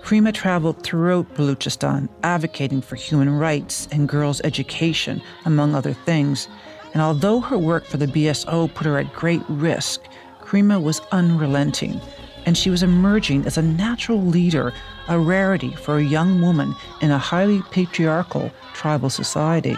Karima 0.00 0.32
traveled 0.32 0.82
throughout 0.82 1.34
Baluchistan, 1.34 2.08
advocating 2.22 2.80
for 2.80 2.96
human 2.96 3.30
rights 3.30 3.88
and 3.90 4.08
girls' 4.08 4.40
education, 4.42 5.22
among 5.44 5.74
other 5.74 5.94
things. 5.94 6.48
And 6.92 7.02
although 7.02 7.40
her 7.40 7.58
work 7.58 7.84
for 7.84 7.96
the 7.96 8.06
BSO 8.06 8.72
put 8.74 8.86
her 8.86 8.98
at 8.98 9.12
great 9.12 9.42
risk, 9.48 10.02
Karima 10.40 10.82
was 10.82 11.00
unrelenting 11.10 12.00
and 12.46 12.56
she 12.56 12.70
was 12.70 12.82
emerging 12.82 13.46
as 13.46 13.58
a 13.58 13.62
natural 13.62 14.22
leader, 14.22 14.72
a 15.08 15.18
rarity 15.18 15.70
for 15.70 15.98
a 15.98 16.02
young 16.02 16.40
woman 16.40 16.74
in 17.00 17.10
a 17.10 17.18
highly 17.18 17.62
patriarchal 17.70 18.50
tribal 18.72 19.10
society. 19.10 19.76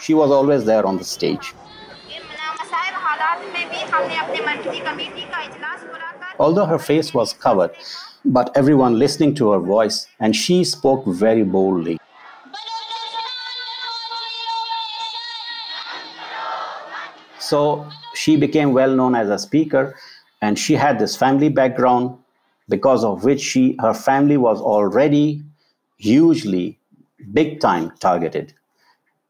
She 0.00 0.14
was 0.14 0.30
always 0.30 0.64
there 0.64 0.86
on 0.86 0.96
the 0.96 1.04
stage. 1.04 1.54
Although 6.38 6.66
her 6.66 6.78
face 6.78 7.12
was 7.12 7.32
covered, 7.32 7.72
but 8.24 8.56
everyone 8.56 8.98
listening 8.98 9.34
to 9.34 9.50
her 9.50 9.58
voice, 9.58 10.06
and 10.20 10.34
she 10.34 10.64
spoke 10.64 11.04
very 11.06 11.42
boldly. 11.42 11.98
So 17.38 17.88
she 18.18 18.36
became 18.36 18.72
well 18.72 18.94
known 18.94 19.14
as 19.14 19.30
a 19.30 19.38
speaker, 19.38 19.94
and 20.42 20.58
she 20.58 20.74
had 20.74 20.98
this 20.98 21.16
family 21.16 21.48
background 21.48 22.18
because 22.68 23.04
of 23.04 23.24
which 23.24 23.40
she 23.40 23.76
her 23.80 23.94
family 23.94 24.36
was 24.36 24.60
already 24.60 25.42
hugely 25.96 26.78
big 27.32 27.60
time 27.60 27.92
targeted. 28.00 28.52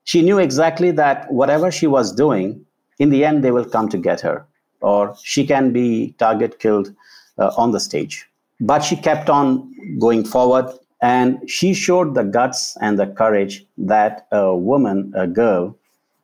She 0.05 0.23
knew 0.23 0.39
exactly 0.39 0.91
that 0.93 1.31
whatever 1.31 1.71
she 1.71 1.87
was 1.87 2.13
doing, 2.13 2.65
in 2.99 3.11
the 3.11 3.25
end 3.25 3.45
they 3.45 3.51
will 3.51 3.65
come 3.65 3.89
to 3.91 3.99
get 3.99 4.21
her, 4.23 4.47
or 4.81 5.15
she 5.23 5.47
can 5.47 5.73
be 5.73 6.15
target 6.19 6.59
killed 6.59 6.95
uh, 7.39 7.53
on 7.57 7.73
the 7.73 7.81
stage. 7.81 8.27
But 8.61 8.81
she 8.81 8.97
kept 8.97 9.31
on 9.31 9.73
going 9.99 10.25
forward 10.25 10.67
and 11.01 11.49
she 11.49 11.75
showed 11.75 12.15
the 12.15 12.25
guts 12.25 12.77
and 12.81 12.99
the 12.99 13.07
courage 13.07 13.65
that 13.77 14.27
a 14.33 14.57
woman, 14.57 15.13
a 15.15 15.27
girl, 15.27 15.77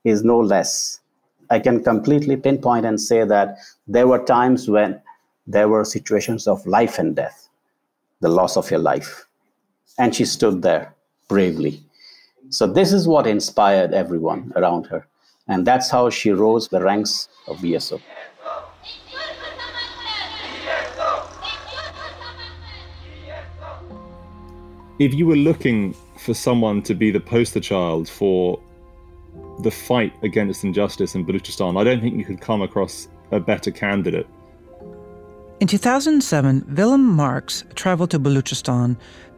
is 0.02 0.24
no 0.24 0.40
less 0.40 1.00
I 1.50 1.58
can 1.58 1.82
completely 1.82 2.36
pinpoint 2.36 2.86
and 2.86 3.00
say 3.00 3.24
that 3.24 3.58
there 3.86 4.06
were 4.06 4.24
times 4.24 4.68
when 4.68 5.00
there 5.46 5.68
were 5.68 5.84
situations 5.84 6.46
of 6.46 6.66
life 6.66 6.98
and 6.98 7.14
death, 7.14 7.48
the 8.20 8.28
loss 8.28 8.56
of 8.56 8.70
your 8.70 8.80
life. 8.80 9.26
And 9.98 10.14
she 10.14 10.24
stood 10.24 10.62
there 10.62 10.94
bravely. 11.28 11.82
So, 12.50 12.66
this 12.66 12.92
is 12.92 13.08
what 13.08 13.26
inspired 13.26 13.94
everyone 13.94 14.52
around 14.56 14.86
her. 14.86 15.06
And 15.48 15.66
that's 15.66 15.90
how 15.90 16.10
she 16.10 16.30
rose 16.30 16.68
the 16.68 16.82
ranks 16.82 17.28
of 17.46 17.58
BSO. 17.58 18.00
If 24.98 25.12
you 25.12 25.26
were 25.26 25.36
looking 25.36 25.92
for 26.18 26.34
someone 26.34 26.80
to 26.82 26.94
be 26.94 27.10
the 27.10 27.20
poster 27.20 27.60
child 27.60 28.08
for 28.08 28.60
the 29.60 29.70
fight 29.70 30.12
against 30.22 30.64
injustice 30.64 31.14
in 31.14 31.24
Baluchistan, 31.24 31.80
I 31.80 31.84
don't 31.84 32.00
think 32.00 32.16
you 32.16 32.24
could 32.24 32.40
come 32.40 32.62
across 32.62 33.08
a 33.30 33.40
better 33.40 33.70
candidate. 33.70 34.26
In 35.60 35.68
2007, 35.68 36.66
Willem 36.76 37.04
Marx 37.04 37.64
traveled 37.74 38.10
to 38.10 38.18
Baluchistan. 38.18 38.96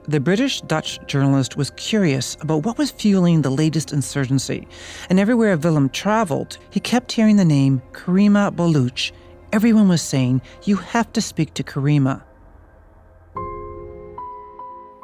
The 0.09 0.21
British 0.21 0.61
Dutch 0.63 0.99
journalist 1.07 1.57
was 1.57 1.71
curious 1.73 2.37
about 2.41 2.65
what 2.65 2.79
was 2.79 2.91
fueling 2.91 3.43
the 3.43 3.51
latest 3.51 3.93
insurgency. 3.93 4.67
And 5.11 5.21
everywhere 5.21 5.57
Willem 5.57 5.89
traveled, 5.91 6.59
he 6.71 6.81
kept 6.81 7.13
hearing 7.13 7.37
the 7.37 7.45
name 7.45 7.83
Karima 7.93 8.55
Baluch. 8.55 9.13
Everyone 9.53 9.89
was 9.89 10.03
saying, 10.03 10.43
You 10.65 10.77
have 10.77 11.13
to 11.13 11.21
speak 11.21 11.55
to 11.55 11.63
Karima. 11.63 12.23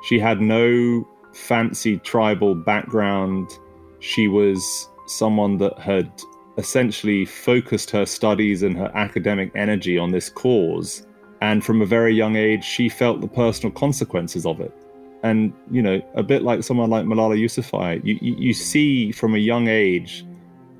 She 0.05 0.18
had 0.18 0.40
no 0.40 1.07
fancy 1.33 1.98
tribal 1.98 2.55
background. 2.55 3.51
She 4.01 4.29
was 4.29 4.88
someone 5.12 5.59
that 5.59 5.79
had 5.79 6.11
essentially 6.59 7.25
focused 7.25 7.90
her 7.90 8.05
studies 8.05 8.62
and 8.62 8.77
her 8.77 8.90
academic 8.94 9.51
energy 9.55 9.98
on 9.98 10.11
this 10.11 10.29
cause. 10.29 11.07
And 11.40 11.64
from 11.64 11.83
a 11.83 11.87
very 11.87 12.14
young 12.14 12.37
age, 12.37 12.64
she 12.64 12.88
felt 12.88 13.20
the 13.20 13.29
personal 13.29 13.72
consequences 13.72 14.46
of 14.46 14.61
it. 14.61 14.72
And, 15.22 15.53
you 15.70 15.83
know, 15.83 16.01
a 16.14 16.22
bit 16.22 16.42
like 16.42 16.62
someone 16.62 16.90
like 16.90 17.05
Malala 17.05 17.40
Yousafzai, 17.40 18.05
you, 18.05 18.18
you, 18.20 18.53
see 18.53 19.12
from 19.12 19.35
a 19.35 19.38
young 19.38 19.68
age, 19.68 20.25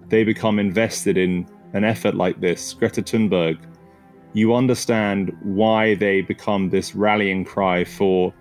they 0.09 0.25
become 0.25 0.59
invested 0.59 1.17
in 1.17 1.47
an 1.75 1.85
effort 1.85 2.17
like 2.17 2.41
this, 2.41 2.75
Greta 2.75 3.03
Thunberg. 3.03 3.59
You 4.35 4.55
understand 4.55 5.37
why 5.43 5.95
they 5.95 6.23
become 6.23 6.71
this 6.71 6.95
rallying 6.95 7.45
cry 7.45 7.85
for 7.85 8.35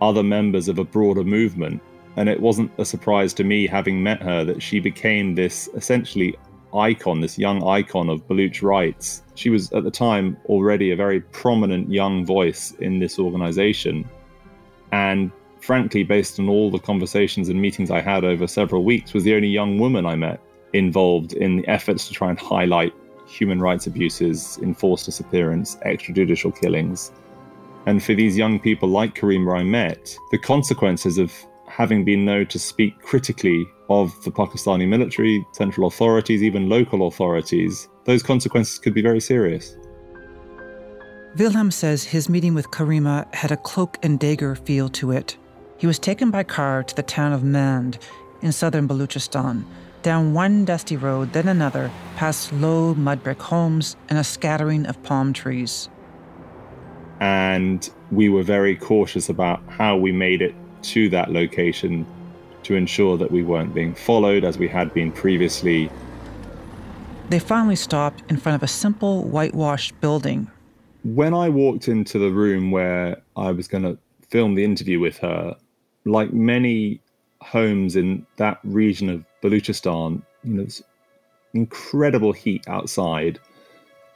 other 0.00 0.22
members 0.22 0.68
of 0.68 0.78
a 0.78 0.84
broader 0.84 1.24
movement. 1.24 1.82
And 2.16 2.28
it 2.28 2.40
wasn't 2.40 2.72
a 2.78 2.84
surprise 2.84 3.32
to 3.34 3.44
me, 3.44 3.66
having 3.66 4.02
met 4.02 4.22
her, 4.22 4.44
that 4.44 4.62
she 4.62 4.80
became 4.80 5.34
this 5.34 5.68
essentially 5.74 6.36
icon, 6.74 7.20
this 7.20 7.38
young 7.38 7.66
icon 7.66 8.08
of 8.08 8.26
Baluch 8.28 8.62
rights. 8.62 9.22
She 9.34 9.50
was 9.50 9.72
at 9.72 9.84
the 9.84 9.90
time 9.90 10.36
already 10.46 10.90
a 10.90 10.96
very 10.96 11.20
prominent 11.20 11.90
young 11.90 12.24
voice 12.24 12.72
in 12.80 12.98
this 12.98 13.18
organization. 13.18 14.08
And 14.92 15.30
frankly, 15.60 16.02
based 16.02 16.38
on 16.38 16.48
all 16.48 16.70
the 16.70 16.78
conversations 16.78 17.48
and 17.48 17.60
meetings 17.60 17.90
I 17.90 18.00
had 18.00 18.24
over 18.24 18.46
several 18.46 18.84
weeks, 18.84 19.12
was 19.12 19.24
the 19.24 19.34
only 19.34 19.48
young 19.48 19.78
woman 19.78 20.06
I 20.06 20.16
met 20.16 20.40
involved 20.72 21.32
in 21.32 21.56
the 21.56 21.68
efforts 21.68 22.06
to 22.08 22.14
try 22.14 22.30
and 22.30 22.38
highlight 22.38 22.92
human 23.26 23.60
rights 23.60 23.86
abuses, 23.86 24.58
enforced 24.62 25.06
disappearance, 25.06 25.76
extrajudicial 25.86 26.58
killings. 26.58 27.12
And 27.86 28.02
for 28.02 28.14
these 28.14 28.36
young 28.36 28.58
people 28.58 28.88
like 28.88 29.14
Karima 29.14 29.58
I 29.58 29.62
met, 29.62 30.16
the 30.30 30.38
consequences 30.38 31.18
of 31.18 31.32
having 31.80 32.04
been 32.04 32.26
known 32.26 32.44
to 32.44 32.58
speak 32.58 33.00
critically 33.00 33.66
of 33.88 34.12
the 34.24 34.30
Pakistani 34.30 34.86
military, 34.86 35.42
central 35.52 35.88
authorities, 35.88 36.42
even 36.42 36.68
local 36.68 37.06
authorities, 37.06 37.88
those 38.04 38.22
consequences 38.22 38.78
could 38.78 38.92
be 38.92 39.00
very 39.00 39.18
serious. 39.18 39.78
Wilhelm 41.38 41.70
says 41.70 42.04
his 42.04 42.28
meeting 42.28 42.52
with 42.52 42.70
Karima 42.70 43.34
had 43.34 43.50
a 43.50 43.56
cloak 43.56 43.96
and 44.02 44.20
dagger 44.20 44.56
feel 44.56 44.90
to 44.90 45.10
it. 45.10 45.38
He 45.78 45.86
was 45.86 45.98
taken 45.98 46.30
by 46.30 46.42
car 46.42 46.82
to 46.82 46.94
the 46.94 47.02
town 47.02 47.32
of 47.32 47.42
Mand 47.42 47.98
in 48.42 48.52
southern 48.52 48.86
Baluchistan, 48.86 49.64
down 50.02 50.34
one 50.34 50.66
dusty 50.66 50.98
road, 50.98 51.32
then 51.32 51.48
another, 51.48 51.90
past 52.16 52.52
low 52.52 52.94
mud 52.94 53.22
brick 53.22 53.40
homes 53.40 53.96
and 54.10 54.18
a 54.18 54.24
scattering 54.24 54.84
of 54.84 55.02
palm 55.02 55.32
trees. 55.32 55.88
And 57.20 57.88
we 58.10 58.28
were 58.28 58.42
very 58.42 58.76
cautious 58.76 59.30
about 59.30 59.62
how 59.66 59.96
we 59.96 60.12
made 60.12 60.42
it 60.42 60.54
to 60.82 61.08
that 61.10 61.32
location 61.32 62.06
to 62.62 62.74
ensure 62.74 63.16
that 63.16 63.30
we 63.30 63.42
weren't 63.42 63.74
being 63.74 63.94
followed 63.94 64.44
as 64.44 64.58
we 64.58 64.68
had 64.68 64.92
been 64.92 65.12
previously. 65.12 65.90
They 67.28 67.38
finally 67.38 67.76
stopped 67.76 68.22
in 68.28 68.36
front 68.36 68.56
of 68.56 68.62
a 68.62 68.68
simple 68.68 69.24
whitewashed 69.24 69.98
building. 70.00 70.50
When 71.04 71.32
I 71.32 71.48
walked 71.48 71.88
into 71.88 72.18
the 72.18 72.30
room 72.30 72.70
where 72.70 73.22
I 73.36 73.52
was 73.52 73.68
going 73.68 73.84
to 73.84 73.96
film 74.28 74.54
the 74.54 74.64
interview 74.64 75.00
with 75.00 75.16
her, 75.18 75.56
like 76.04 76.32
many 76.32 77.00
homes 77.40 77.96
in 77.96 78.26
that 78.36 78.58
region 78.64 79.08
of 79.08 79.24
Baluchistan, 79.42 80.22
you 80.44 80.54
know, 80.54 80.66
incredible 81.54 82.32
heat 82.32 82.66
outside 82.68 83.38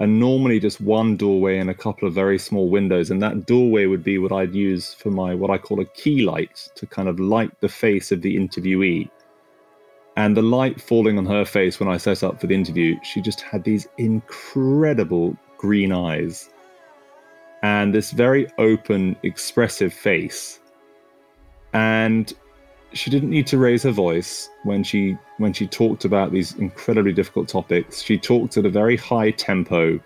and 0.05 0.21
normally 0.21 0.61
just 0.61 0.83
one 0.83 1.17
doorway 1.17 1.57
and 1.57 1.71
a 1.71 1.75
couple 1.75 2.07
of 2.07 2.13
very 2.13 2.39
small 2.39 2.69
windows. 2.69 3.11
And 3.11 3.23
that 3.23 3.47
doorway 3.47 3.87
would 3.87 4.05
be 4.05 4.19
what 4.19 4.33
i'd 4.33 4.55
use 4.55 4.93
for 4.93 5.11
my 5.11 5.35
what 5.35 5.51
i 5.51 5.57
call 5.57 5.81
a 5.81 5.87
key 5.87 6.23
light 6.23 6.69
to 6.75 6.87
kind 6.87 7.09
of 7.09 7.19
light 7.19 7.59
the 7.61 7.71
face 7.71 8.13
of 8.13 8.21
the 8.21 8.37
interviewee. 8.37 9.09
And 10.19 10.37
the 10.37 10.43
light 10.43 10.79
falling 10.79 11.17
on 11.17 11.25
her 11.25 11.47
face 11.47 11.81
when 11.81 11.89
i 11.89 11.97
set 11.97 12.23
up 12.23 12.39
for 12.39 12.47
the 12.47 12.55
interview 12.55 12.97
she 13.03 13.23
just 13.23 13.41
had 13.41 13.65
these 13.65 13.89
incredible 13.97 15.35
green 15.57 15.91
eyes. 15.91 16.51
And 17.63 17.95
this 17.95 18.11
very 18.11 18.47
open 18.59 19.17
expressive 19.23 19.95
face. 19.95 20.61
And 21.73 22.31
she 22.95 23.11
didn't 23.11 23.31
need 23.31 23.47
to 23.49 23.59
raise 23.59 23.83
her 23.83 23.91
voice 23.91 24.49
when 24.63 24.83
she 24.85 25.19
when 25.39 25.53
she 25.53 25.67
talked 25.67 26.05
about 26.05 26.33
these 26.33 26.55
incredibly 26.55 27.13
difficult 27.13 27.49
topics. 27.49 28.01
She 28.01 28.17
talked 28.17 28.57
at 28.57 28.65
a 28.65 28.71
very 28.71 28.97
high 28.97 29.33
tempo. 29.33 30.01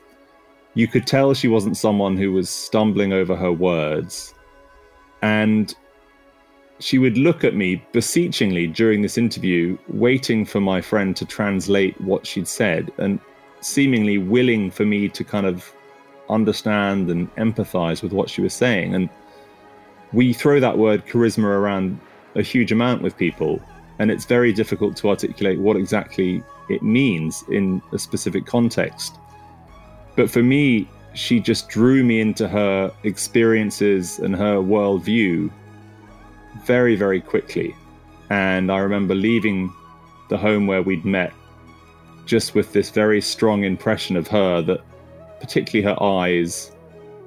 You 0.75 0.89
could 0.89 1.07
tell 1.07 1.35
she 1.35 1.49
wasn't 1.49 1.77
someone 1.77 2.17
who 2.17 2.33
was 2.33 2.49
stumbling 2.49 3.13
over 3.13 3.37
her 3.37 3.53
words. 3.53 4.35
And 5.23 5.75
she 6.81 6.99
would 6.99 7.19
look 7.19 7.45
at 7.45 7.55
me 7.55 7.85
beseechingly 7.93 8.69
during 8.69 9.03
this 9.03 9.19
interview, 9.19 9.77
waiting 9.89 10.45
for 10.45 10.61
my 10.61 10.81
friend 10.81 11.17
to 11.17 11.25
translate 11.25 12.01
what 12.01 12.27
she'd 12.27 12.47
said 12.49 12.93
and 12.99 13.19
seemingly 13.61 14.19
willing 14.19 14.71
for 14.71 14.85
me 14.85 15.09
to 15.09 15.25
kind 15.25 15.47
of 15.47 15.73
understand 16.31 17.11
and 17.11 17.35
empathize 17.35 18.03
with 18.03 18.13
what 18.13 18.31
she 18.31 18.41
was 18.41 18.55
saying. 18.55 18.95
And 18.95 19.09
we 20.13 20.33
throw 20.33 20.61
that 20.61 20.79
word 20.79 21.05
charisma 21.07 21.45
around 21.45 21.99
a 22.35 22.43
huge 22.43 22.73
amount 22.73 23.03
with 23.03 23.17
people, 23.17 23.61
and 23.99 24.11
it's 24.11 24.25
very 24.25 24.53
difficult 24.53 24.97
to 24.99 25.09
articulate 25.09 25.59
what 25.59 25.77
exactly 25.77 26.43
it 26.69 26.83
means 26.83 27.45
in 27.51 27.83
a 27.93 27.99
specific 27.99 28.47
context. 28.47 29.17
But 30.17 30.31
for 30.31 30.43
me, 30.43 30.89
she 31.15 31.41
just 31.41 31.69
drew 31.69 32.05
me 32.05 32.21
into 32.21 32.49
her 32.49 32.93
experiences 33.05 34.19
and 34.19 34.37
her 34.37 34.57
worldview 34.57 35.51
very, 36.65 36.97
very 36.97 37.21
quickly. 37.21 37.75
And 38.31 38.71
I 38.71 38.79
remember 38.79 39.15
leaving 39.15 39.73
the 40.29 40.37
home 40.37 40.67
where 40.67 40.83
we'd 40.83 41.05
met 41.05 41.33
just 42.27 42.55
with 42.55 42.73
this 42.73 42.91
very 42.91 43.21
strong 43.21 43.65
impression 43.65 44.17
of 44.17 44.29
her 44.29 44.61
that, 44.63 44.81
particularly 45.41 45.83
her 45.83 46.03
eyes 46.03 46.73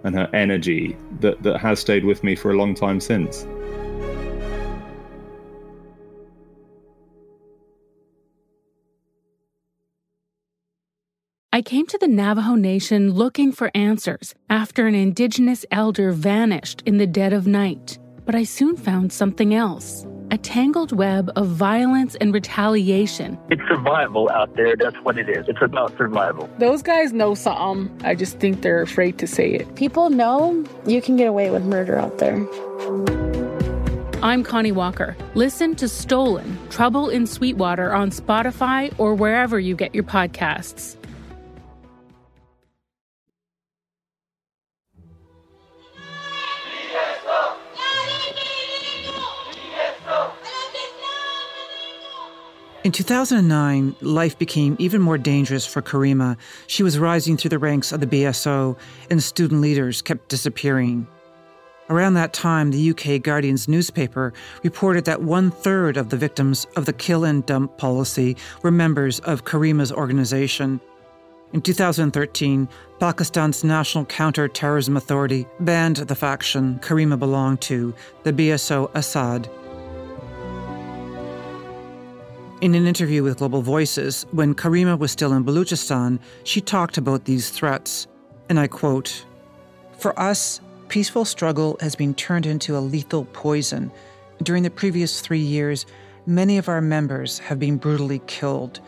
and 0.04 0.16
her 0.16 0.30
energy, 0.34 0.96
that, 1.20 1.42
that 1.42 1.58
has 1.58 1.80
stayed 1.80 2.06
with 2.06 2.24
me 2.24 2.36
for 2.36 2.52
a 2.52 2.56
long 2.56 2.76
time 2.76 3.00
since. 3.00 3.48
I 11.54 11.62
came 11.62 11.86
to 11.88 11.98
the 11.98 12.08
Navajo 12.08 12.56
Nation 12.56 13.12
looking 13.12 13.52
for 13.52 13.72
answers 13.76 14.34
after 14.50 14.88
an 14.88 14.96
indigenous 14.96 15.66
elder 15.70 16.14
vanished 16.14 16.82
in 16.86 16.98
the 16.98 17.06
dead 17.06 17.34
of 17.34 17.46
night. 17.46 18.00
But 18.24 18.36
I 18.36 18.44
soon 18.44 18.78
found 18.78 19.12
something 19.12 19.54
else 19.54 20.08
a 20.32 20.38
tangled 20.38 20.94
web 20.94 21.30
of 21.36 21.48
violence 21.48 22.16
and 22.22 22.34
retaliation. 22.34 23.38
It's 23.50 23.62
survival 23.68 24.30
out 24.30 24.56
there. 24.56 24.78
That's 24.78 24.96
what 25.04 25.18
it 25.18 25.28
is. 25.28 25.46
It's 25.50 25.62
about 25.62 25.98
survival. 25.98 26.50
Those 26.58 26.82
guys 26.82 27.12
know 27.12 27.36
something. 27.36 27.94
I 28.08 28.16
just 28.16 28.40
think 28.40 28.62
they're 28.62 28.82
afraid 28.82 29.18
to 29.18 29.28
say 29.28 29.52
it. 29.52 29.76
People 29.76 30.10
know 30.10 30.64
you 30.86 31.02
can 31.02 31.18
get 31.18 31.28
away 31.28 31.50
with 31.50 31.66
murder 31.66 31.98
out 31.98 32.20
there. 32.20 32.38
I'm 34.24 34.44
Connie 34.46 34.72
Walker. 34.72 35.18
Listen 35.36 35.76
to 35.76 35.90
Stolen 35.90 36.58
Trouble 36.70 37.10
in 37.10 37.28
Sweetwater 37.28 37.94
on 37.94 38.10
Spotify 38.10 38.94
or 38.98 39.16
wherever 39.16 39.60
you 39.60 39.76
get 39.76 39.94
your 39.94 40.06
podcasts. 40.06 40.96
In 52.84 52.92
2009, 52.92 53.96
life 54.02 54.40
became 54.40 54.76
even 54.80 55.04
more 55.04 55.20
dangerous 55.20 55.68
for 55.68 55.84
Karima. 55.84 56.36
She 56.66 56.82
was 56.82 56.98
rising 56.98 57.38
through 57.38 57.50
the 57.50 57.60
ranks 57.60 57.92
of 57.92 58.00
the 58.00 58.08
BSO, 58.08 58.76
and 59.12 59.22
student 59.22 59.62
leaders 59.62 60.02
kept 60.02 60.30
disappearing. 60.30 61.06
Around 61.92 62.16
that 62.16 62.34
time, 62.34 62.72
the 62.72 62.90
UK 62.90 63.22
Guardian's 63.22 63.68
newspaper 63.68 64.34
reported 64.64 65.06
that 65.06 65.22
one 65.22 65.52
third 65.52 65.96
of 65.96 66.10
the 66.10 66.18
victims 66.18 66.66
of 66.76 66.86
the 66.86 66.94
kill 66.94 67.24
and 67.24 67.46
dump 67.46 67.78
policy 67.78 68.36
were 68.64 68.72
members 68.72 69.20
of 69.20 69.46
Karima's 69.46 69.92
organization. 69.92 70.82
In 71.54 71.62
2013, 71.62 72.68
Pakistan's 73.00 73.64
National 73.64 74.06
Counter-Terrorism 74.06 74.98
Authority 74.98 75.46
banned 75.60 75.98
the 75.98 76.16
faction 76.16 76.80
Karima 76.80 77.20
belonged 77.20 77.62
to, 77.62 77.94
the 78.24 78.34
BSO 78.34 78.92
Azad. 78.94 79.48
In 82.62 82.76
an 82.76 82.86
interview 82.86 83.24
with 83.24 83.40
Global 83.40 83.64
Voices, 83.64 84.28
when 84.30 84.54
Karima 84.54 84.96
was 84.96 85.12
still 85.12 85.34
in 85.34 85.44
Baluchistan, 85.44 86.20
she 86.44 86.62
talked 86.62 87.00
about 87.00 87.26
these 87.26 87.50
threats. 87.50 88.06
And 88.50 88.60
I 88.60 88.68
quote 88.68 89.26
For 89.98 90.18
us, 90.20 90.62
peaceful 90.88 91.26
struggle 91.26 91.76
has 91.80 91.96
been 91.96 92.14
turned 92.14 92.46
into 92.46 92.78
a 92.78 92.80
lethal 92.80 93.26
poison. 93.26 93.92
During 94.44 94.62
the 94.62 94.70
previous 94.70 95.22
three 95.22 95.40
years, 95.40 95.88
many 96.28 96.60
of 96.60 96.70
our 96.70 96.82
members 96.82 97.40
have 97.40 97.58
been 97.58 97.78
brutally 97.78 98.22
killed. 98.28 98.80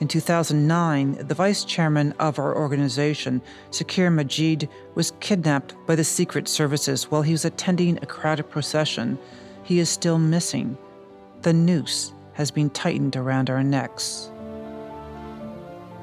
In 0.00 0.08
2009, 0.08 1.26
the 1.28 1.34
vice 1.34 1.64
chairman 1.64 2.14
of 2.18 2.38
our 2.38 2.56
organization, 2.56 3.42
Zakir 3.72 4.10
Majid, 4.10 4.70
was 4.94 5.12
kidnapped 5.20 5.74
by 5.86 5.96
the 5.96 6.04
secret 6.04 6.48
services 6.48 7.10
while 7.10 7.20
he 7.20 7.32
was 7.32 7.44
attending 7.44 7.98
a 7.98 8.06
crowded 8.06 8.48
procession. 8.48 9.18
He 9.64 9.80
is 9.80 9.90
still 9.90 10.16
missing. 10.16 10.78
The 11.42 11.52
noose 11.52 12.14
has 12.38 12.52
been 12.52 12.70
tightened 12.70 13.16
around 13.16 13.50
our 13.50 13.64
necks. 13.64 14.30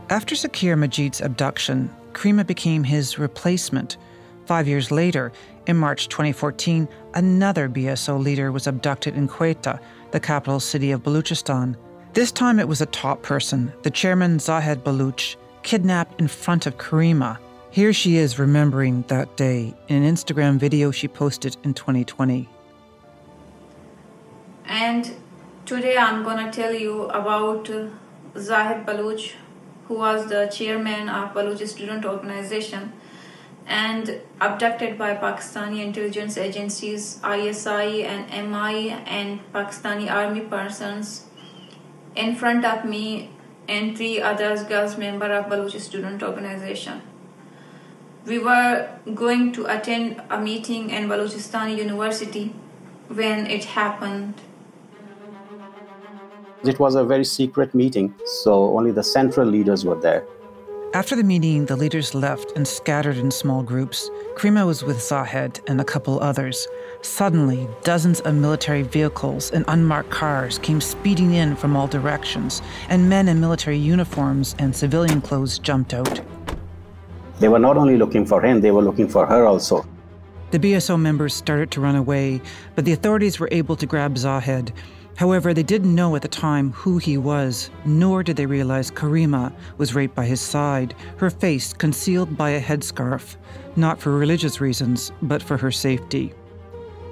After 0.10 0.36
Zakir 0.36 0.78
Majid's 0.78 1.22
abduction, 1.22 1.90
Karima 2.12 2.46
became 2.46 2.84
his 2.84 3.18
replacement. 3.18 3.96
Five 4.46 4.68
years 4.68 4.92
later, 4.92 5.32
in 5.66 5.78
March 5.78 6.10
2014, 6.10 6.90
another 7.14 7.70
BSO 7.70 8.22
leader 8.22 8.52
was 8.52 8.68
abducted 8.68 9.16
in 9.16 9.30
Quetta, 9.30 9.80
the 10.12 10.20
capital 10.20 10.60
city 10.60 10.92
of 10.92 11.04
Baluchistan. 11.04 11.78
This 12.14 12.34
time 12.34 12.60
it 12.60 12.68
was 12.68 12.82
a 12.82 12.86
top 12.88 13.24
person, 13.24 13.72
the 13.84 13.90
chairman 13.90 14.38
Zahed 14.38 14.84
Baluch, 14.84 15.38
kidnapped 15.64 16.20
in 16.20 16.28
front 16.28 16.68
of 16.68 16.78
Karima. 16.78 17.40
Here 17.72 17.94
she 17.94 18.18
is 18.18 18.38
remembering 18.38 19.06
that 19.08 19.38
day 19.38 19.74
in 19.88 20.04
an 20.04 20.14
Instagram 20.14 20.58
video 20.58 20.92
she 20.92 21.08
posted 21.08 21.56
in 21.64 21.74
2020. 21.74 22.50
And 24.66 25.16
today 25.66 25.98
I'm 25.98 26.24
to 26.24 26.52
tell 26.52 26.72
you 26.72 27.06
about 27.06 27.68
Zahid 28.38 28.86
Baloch, 28.86 29.32
who 29.88 29.96
was 29.96 30.28
the 30.30 30.46
chairman 30.46 31.10
of 31.10 31.34
Baloch 31.34 31.66
Student 31.68 32.06
Organization 32.06 32.94
and 33.66 34.22
abducted 34.40 34.96
by 34.96 35.16
Pakistani 35.16 35.84
intelligence 35.84 36.38
agencies, 36.38 37.20
ISI 37.26 38.04
and 38.04 38.52
MI, 38.52 38.92
and 39.08 39.40
Pakistani 39.52 40.08
army 40.08 40.42
persons 40.42 41.26
in 42.16 42.36
front 42.36 42.64
of 42.64 42.86
me 42.86 43.32
and 43.68 43.98
three 43.98 44.22
others 44.22 44.64
girls 44.64 45.00
member 45.00 45.34
of 45.34 45.50
Baloch 45.50 45.80
student 45.80 46.22
organization. 46.22 47.02
We 48.28 48.38
were 48.38 48.88
going 49.16 49.52
to 49.54 49.66
attend 49.66 50.22
a 50.30 50.40
meeting 50.40 50.92
in 50.92 51.08
Balochistan 51.10 51.76
University 51.76 52.54
when 53.08 53.48
it 53.48 53.66
happened. 53.66 54.36
It 56.68 56.80
was 56.80 56.96
a 56.96 57.04
very 57.04 57.26
secret 57.26 57.76
meeting, 57.76 58.14
so 58.42 58.76
only 58.76 58.92
the 58.92 59.04
central 59.04 59.48
leaders 59.48 59.86
were 59.86 60.00
there. 60.00 60.26
After 60.96 61.16
the 61.16 61.24
meeting, 61.24 61.66
the 61.66 61.76
leaders 61.76 62.16
left 62.16 62.54
and 62.56 62.68
scattered 62.68 63.18
in 63.18 63.30
small 63.30 63.62
groups. 63.62 64.10
Karima 64.36 64.66
was 64.66 64.82
with 64.84 64.98
Zahed 64.98 65.60
and 65.68 65.80
a 65.80 65.84
couple 65.84 66.20
others. 66.22 66.68
Suddenly, 67.02 67.68
dozens 67.84 68.22
of 68.22 68.34
military 68.34 68.82
vehicles 68.82 69.52
and 69.52 69.66
unmarked 69.68 70.10
cars 70.10 70.58
came 70.58 70.82
speeding 70.82 71.34
in 71.34 71.56
from 71.56 71.76
all 71.76 71.88
directions, 71.88 72.62
and 72.90 73.10
men 73.10 73.28
in 73.28 73.40
military 73.40 73.78
uniforms 73.78 74.56
and 74.58 74.76
civilian 74.76 75.22
clothes 75.22 75.60
jumped 75.60 75.94
out. 75.94 76.22
They 77.40 77.50
were 77.50 77.60
not 77.60 77.78
only 77.78 77.98
looking 77.98 78.26
for 78.26 78.42
him, 78.42 78.62
they 78.62 78.72
were 78.72 78.82
looking 78.82 79.08
for 79.08 79.28
her 79.28 79.46
also. 79.46 79.86
The 80.52 80.60
BSO 80.60 80.98
members 80.98 81.34
started 81.34 81.70
to 81.72 81.82
run 81.82 81.96
away, 81.96 82.42
but 82.76 82.86
the 82.86 82.94
authorities 82.94 83.40
were 83.40 83.50
able 83.52 83.76
to 83.76 83.86
grab 83.86 84.16
Zahed. 84.16 84.72
However, 85.16 85.54
they 85.54 85.64
didn't 85.64 85.96
know 85.96 86.16
at 86.18 86.22
the 86.22 86.28
time 86.28 86.74
who 86.74 86.98
he 86.98 87.18
was, 87.18 87.70
nor 87.86 88.22
did 88.22 88.36
they 88.36 88.46
realize 88.46 88.92
Karima 88.92 89.54
was 89.78 89.96
right 89.96 90.14
by 90.14 90.26
his 90.26 90.42
side, 90.42 90.94
her 91.18 91.30
face 91.30 91.72
concealed 91.72 92.36
by 92.36 92.50
a 92.50 92.62
headscarf, 92.62 93.38
not 93.78 93.98
for 93.98 94.12
religious 94.18 94.60
reasons, 94.60 95.14
but 95.22 95.42
for 95.42 95.56
her 95.56 95.72
safety. 95.72 96.34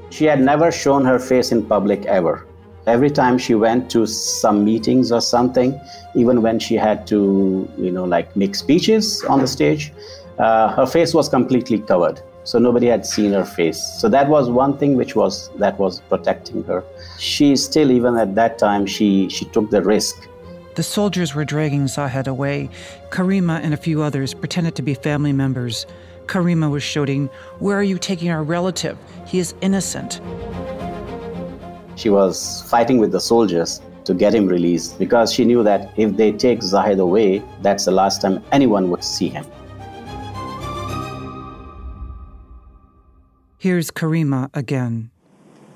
She 0.10 0.26
had 0.26 0.42
never 0.42 0.70
shown 0.70 1.06
her 1.06 1.18
face 1.18 1.54
in 1.54 1.66
public 1.66 2.06
ever. 2.06 2.46
Every 2.88 3.10
time 3.10 3.38
she 3.38 3.56
went 3.56 3.90
to 3.92 4.06
some 4.06 4.66
meetings 4.66 5.10
or 5.10 5.22
something, 5.22 5.80
even 6.14 6.42
when 6.42 6.60
she 6.60 6.76
had 6.76 7.08
to, 7.08 7.70
you 7.78 7.90
know, 7.90 8.04
like 8.04 8.36
make 8.36 8.56
speeches 8.56 9.24
on 9.24 9.40
the 9.40 9.48
stage, 9.48 9.94
uh, 10.40 10.76
her 10.76 10.86
face 10.86 11.14
was 11.14 11.30
completely 11.30 11.80
covered. 11.80 12.22
So 12.44 12.60
nobody 12.60 12.88
had 12.88 13.06
seen 13.06 13.32
her 13.32 13.46
face. 13.46 13.82
So 13.82 14.10
that 14.10 14.28
was 14.28 14.50
one 14.50 14.78
thing 14.78 14.96
which 14.96 15.16
was 15.16 15.50
that 15.58 15.80
was 15.80 16.02
protecting 16.02 16.64
her. 16.66 16.84
She 17.18 17.56
still, 17.56 17.92
even 17.92 18.18
at 18.18 18.36
that 18.36 18.58
time, 18.58 18.86
she 18.86 19.30
she 19.30 19.46
took 19.46 19.70
the 19.70 19.82
risk. 19.82 20.28
The 20.76 20.84
soldiers 20.84 21.36
were 21.36 21.46
dragging 21.46 21.86
Zahed 21.86 22.28
away. 22.28 22.70
Karima 23.12 23.62
and 23.62 23.74
a 23.74 23.78
few 23.78 24.02
others 24.02 24.34
pretended 24.34 24.76
to 24.76 24.82
be 24.82 24.96
family 24.96 25.32
members. 25.32 25.86
Karima 26.26 26.72
was 26.72 26.82
shouting, 26.82 27.30
Where 27.60 27.78
are 27.78 27.84
you 27.84 28.00
taking 28.00 28.32
our 28.32 28.44
relative? 28.44 28.98
He 29.28 29.40
is 29.40 29.54
innocent. 29.62 30.20
She 31.96 32.10
was 32.10 32.64
fighting 32.70 32.98
with 32.98 33.12
the 33.12 33.20
soldiers 33.20 33.82
to 34.06 34.14
get 34.14 34.34
him 34.34 34.48
released 34.48 34.98
because 34.98 35.32
she 35.32 35.46
knew 35.46 35.64
that 35.64 35.94
if 35.96 36.18
they 36.18 36.32
take 36.32 36.60
Zahed 36.62 37.00
away, 37.00 37.44
that's 37.62 37.86
the 37.86 37.92
last 37.92 38.22
time 38.22 38.44
anyone 38.52 38.90
would 38.90 39.04
see 39.04 39.30
him. 39.30 39.46
Here's 43.64 43.92
Karima 43.92 44.50
again. 44.54 45.10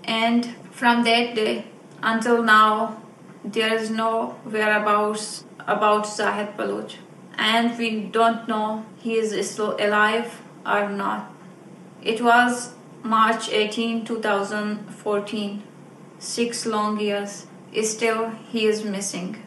And 0.04 0.46
from 0.72 1.06
that 1.06 1.36
day 1.36 1.68
until 2.04 2.44
now, 2.44 3.02
there 3.46 3.74
is 3.74 3.90
no 3.90 4.32
whereabouts 4.44 5.46
about 5.60 6.04
Zahed 6.04 6.58
Baloch. 6.58 6.96
And 7.38 7.78
we 7.78 8.02
don't 8.02 8.46
know 8.46 8.86
he 8.98 9.14
is 9.14 9.32
still 9.50 9.78
alive 9.80 10.42
or 10.66 10.90
not. 10.90 11.32
It 12.04 12.22
was 12.22 12.74
March 13.04 13.48
18, 13.48 14.04
2014. 14.04 15.64
Six 16.20 16.66
long 16.66 17.00
years. 17.00 17.48
Still, 17.84 18.32
he 18.52 18.66
is 18.66 18.84
missing. 18.84 19.42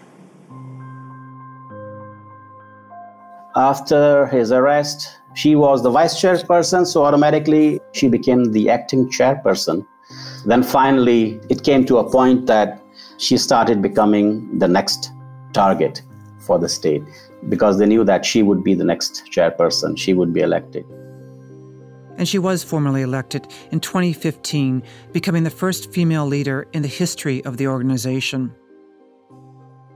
After 3.54 4.28
his 4.28 4.50
arrest, 4.50 5.19
she 5.34 5.54
was 5.54 5.82
the 5.82 5.90
vice 5.90 6.20
chairperson, 6.20 6.86
so 6.86 7.04
automatically 7.04 7.80
she 7.92 8.08
became 8.08 8.52
the 8.52 8.68
acting 8.68 9.08
chairperson. 9.10 9.86
Then 10.44 10.62
finally, 10.62 11.40
it 11.48 11.62
came 11.62 11.84
to 11.86 11.98
a 11.98 12.10
point 12.10 12.46
that 12.46 12.82
she 13.18 13.36
started 13.36 13.80
becoming 13.82 14.58
the 14.58 14.66
next 14.66 15.12
target 15.52 16.02
for 16.38 16.58
the 16.58 16.68
state 16.68 17.02
because 17.48 17.78
they 17.78 17.86
knew 17.86 18.04
that 18.04 18.24
she 18.24 18.42
would 18.42 18.64
be 18.64 18.74
the 18.74 18.84
next 18.84 19.24
chairperson, 19.30 19.96
she 19.96 20.14
would 20.14 20.32
be 20.32 20.40
elected. 20.40 20.84
And 22.16 22.28
she 22.28 22.38
was 22.38 22.62
formally 22.62 23.02
elected 23.02 23.46
in 23.70 23.80
2015, 23.80 24.82
becoming 25.12 25.44
the 25.44 25.50
first 25.50 25.90
female 25.90 26.26
leader 26.26 26.66
in 26.72 26.82
the 26.82 26.88
history 26.88 27.42
of 27.44 27.56
the 27.56 27.66
organization. 27.66 28.54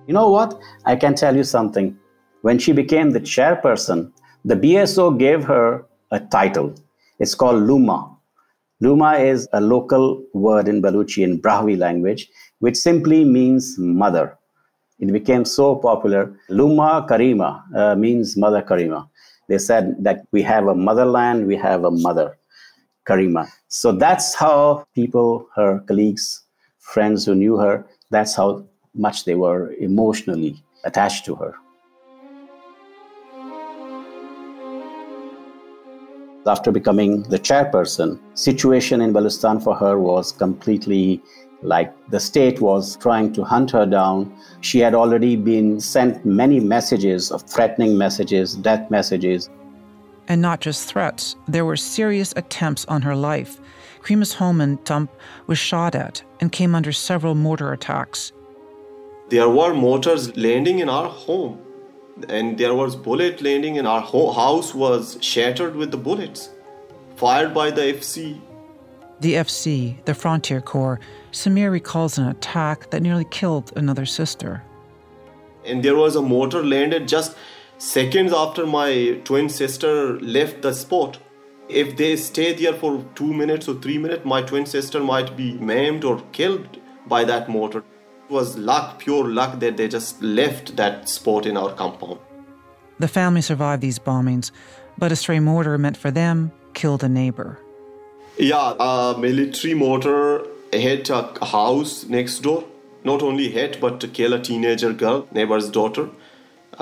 You 0.07 0.15
know 0.15 0.31
what? 0.31 0.59
I 0.87 0.97
can 0.97 1.15
tell 1.15 1.37
you 1.37 1.45
something. 1.45 1.99
When 2.43 2.59
she 2.59 2.73
became 2.73 3.11
the 3.11 3.21
chairperson, 3.21 4.13
the 4.45 4.57
BSO 4.57 5.19
gave 5.19 5.45
her 5.45 5.87
a 6.11 6.21
title. 6.21 6.75
It's 7.19 7.35
called 7.35 7.63
Luma. 7.63 8.15
Luma 8.81 9.15
is 9.15 9.49
a 9.53 9.61
local 9.61 10.23
word 10.35 10.69
in 10.69 10.83
Baluchi 10.83 11.25
and 11.25 11.43
Brahvi 11.43 11.79
language, 11.79 12.29
which 12.59 12.77
simply 12.77 13.25
means 13.25 13.77
mother. 13.79 14.37
It 14.99 15.13
became 15.13 15.45
so 15.45 15.77
popular. 15.77 16.37
Luma 16.49 17.07
Karima 17.09 17.63
uh, 17.75 17.95
means 17.97 18.37
Mother 18.37 18.63
Karima. 18.63 19.09
They 19.49 19.59
said 19.59 19.97
that 20.05 20.27
we 20.33 20.43
have 20.43 20.67
a 20.67 20.75
motherland, 20.75 21.47
we 21.47 21.57
have 21.57 21.85
a 21.85 21.91
mother, 21.91 22.37
Karima. 23.07 23.49
So 23.69 23.93
that's 23.93 24.35
how 24.35 24.87
people, 24.95 25.49
her 25.57 25.81
colleagues, 25.81 26.43
friends 26.79 27.25
who 27.25 27.35
knew 27.35 27.57
her, 27.57 27.87
that's 28.11 28.35
how 28.35 28.67
much 28.95 29.25
they 29.25 29.35
were 29.35 29.73
emotionally 29.73 30.63
attached 30.85 31.25
to 31.27 31.35
her. 31.37 31.55
After 36.47 36.71
becoming 36.71 37.23
the 37.23 37.39
chairperson, 37.39 38.21
situation 38.35 39.01
in 39.01 39.15
Balochistan 39.15 39.63
for 39.63 39.75
her 39.75 39.99
was 39.99 40.31
completely 40.31 41.23
like 41.63 41.95
the 42.11 42.21
state 42.21 42.61
was 42.61 42.97
trying 42.99 43.33
to 43.33 43.43
hunt 43.45 43.71
her 43.71 43.87
down. 43.87 44.31
She 44.61 44.79
had 44.79 44.95
already 44.95 45.37
been 45.37 45.81
sent 45.81 46.27
many 46.27 46.61
messages 46.61 47.33
of 47.33 47.43
threatening 47.43 47.97
messages, 47.97 48.57
death 48.57 48.91
messages. 48.91 49.49
And 50.29 50.43
not 50.43 50.61
just 50.61 50.87
threats, 50.87 51.37
there 51.49 51.65
were 51.65 51.77
serious 51.77 52.35
attempts 52.37 52.85
on 52.87 53.01
her 53.03 53.17
life. 53.17 53.59
Karima's 54.03 54.35
home 54.35 54.61
in 54.61 54.77
Tump 54.79 55.11
was 55.47 55.59
shot 55.59 55.95
at 55.95 56.23
and 56.41 56.53
came 56.53 56.75
under 56.75 56.93
several 56.93 57.35
mortar 57.35 57.73
attacks. 57.73 58.33
There 59.31 59.49
were 59.49 59.73
mortars 59.73 60.37
landing 60.37 60.81
in 60.81 60.91
our 60.91 61.09
home, 61.09 61.59
and 62.29 62.59
there 62.59 62.75
was 62.75 62.97
bullet 62.97 63.43
landing 63.43 63.79
and 63.79 63.89
our 63.89 64.01
ho- 64.01 64.33
house 64.33 64.75
was 64.75 65.19
shattered 65.21 65.75
with 65.75 65.91
the 65.91 65.97
bullets 65.97 66.51
fired 67.17 67.55
by 67.55 67.71
the 67.71 67.83
FC. 67.83 68.41
The 69.21 69.35
FC, 69.35 70.05
the 70.05 70.15
Frontier 70.15 70.61
Corps, 70.61 71.01
Samir 71.33 71.71
recalls 71.71 72.19
an 72.19 72.29
attack 72.29 72.91
that 72.91 73.03
nearly 73.03 73.25
killed 73.31 73.73
another 73.77 74.07
sister. 74.07 74.63
And 75.65 75.83
there 75.83 75.97
was 75.97 76.17
a 76.17 76.23
mortar 76.23 76.63
landed 76.63 77.09
just 77.09 77.37
seconds 77.79 78.33
after 78.33 78.67
my 78.67 79.21
twin 79.25 79.49
sister 79.49 80.21
left 80.21 80.63
the 80.63 80.73
spot. 80.73 81.19
If 81.69 81.97
they 81.97 82.17
stayed 82.17 82.59
there 82.59 82.75
for 82.75 83.03
two 83.15 83.33
minutes 83.33 83.69
or 83.69 83.75
three 83.75 83.97
minutes, 83.97 84.25
my 84.25 84.43
twin 84.43 84.67
sister 84.67 85.01
might 85.03 85.37
be 85.37 85.55
maimed 85.55 86.05
or 86.05 86.21
killed 86.33 86.79
by 87.07 87.25
that 87.25 87.49
mortar. 87.49 87.83
It 88.29 88.33
was 88.33 88.57
luck, 88.57 88.99
pure 88.99 89.29
luck, 89.29 89.61
that 89.61 89.77
they 89.77 89.89
just 89.89 90.23
left 90.23 90.77
that 90.77 91.09
spot 91.09 91.47
in 91.47 91.57
our 91.57 91.73
compound. 91.73 92.19
The 92.99 93.09
family 93.09 93.43
survived 93.43 93.83
these 93.83 93.99
bombings, 93.99 94.51
but 94.97 95.13
a 95.13 95.17
stray 95.17 95.41
mortar 95.41 95.77
meant 95.79 95.97
for 95.97 96.11
them 96.11 96.53
killed 96.75 97.03
a 97.05 97.09
neighbor. 97.09 97.59
Yeah, 98.39 98.75
a 98.79 99.17
military 99.19 99.75
mortar 99.75 100.47
hit 100.73 101.11
a 101.11 101.33
house 101.45 102.05
next 102.07 102.41
door. 102.41 102.65
Not 103.05 103.23
only 103.23 103.51
hit, 103.51 103.81
but 103.81 104.01
to 104.01 104.09
kill 104.09 104.33
a 104.33 104.41
teenager 104.41 104.93
girl, 104.93 105.27
neighbor's 105.33 105.71
daughter. 105.71 106.09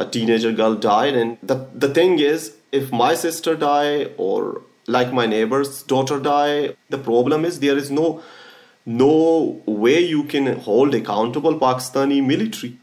a 0.03 0.05
teenager 0.07 0.51
girl 0.59 0.75
died 0.85 1.15
and 1.23 1.49
the 1.51 1.55
the 1.83 1.89
thing 1.97 2.13
is 2.27 2.45
if 2.79 2.93
my 3.01 3.09
sister 3.23 3.53
die 3.63 4.07
or 4.27 4.39
like 4.95 5.11
my 5.19 5.25
neighbor's 5.33 5.73
daughter 5.91 6.17
die 6.27 6.55
the 6.95 7.01
problem 7.09 7.45
is 7.49 7.59
there 7.65 7.77
is 7.83 7.91
no 7.99 8.07
no 8.85 9.63
way 9.67 10.01
you 10.01 10.25
can 10.25 10.47
hold 10.59 10.95
accountable 10.95 11.59
pakistani 11.59 12.25
military 12.25 12.79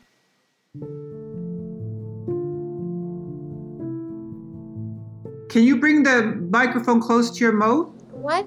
Can 5.50 5.64
you 5.64 5.80
bring 5.80 6.04
the 6.04 6.38
microphone 6.52 7.02
close 7.02 7.32
to 7.32 7.40
your 7.44 7.54
mouth? 7.54 7.90
What? 8.12 8.46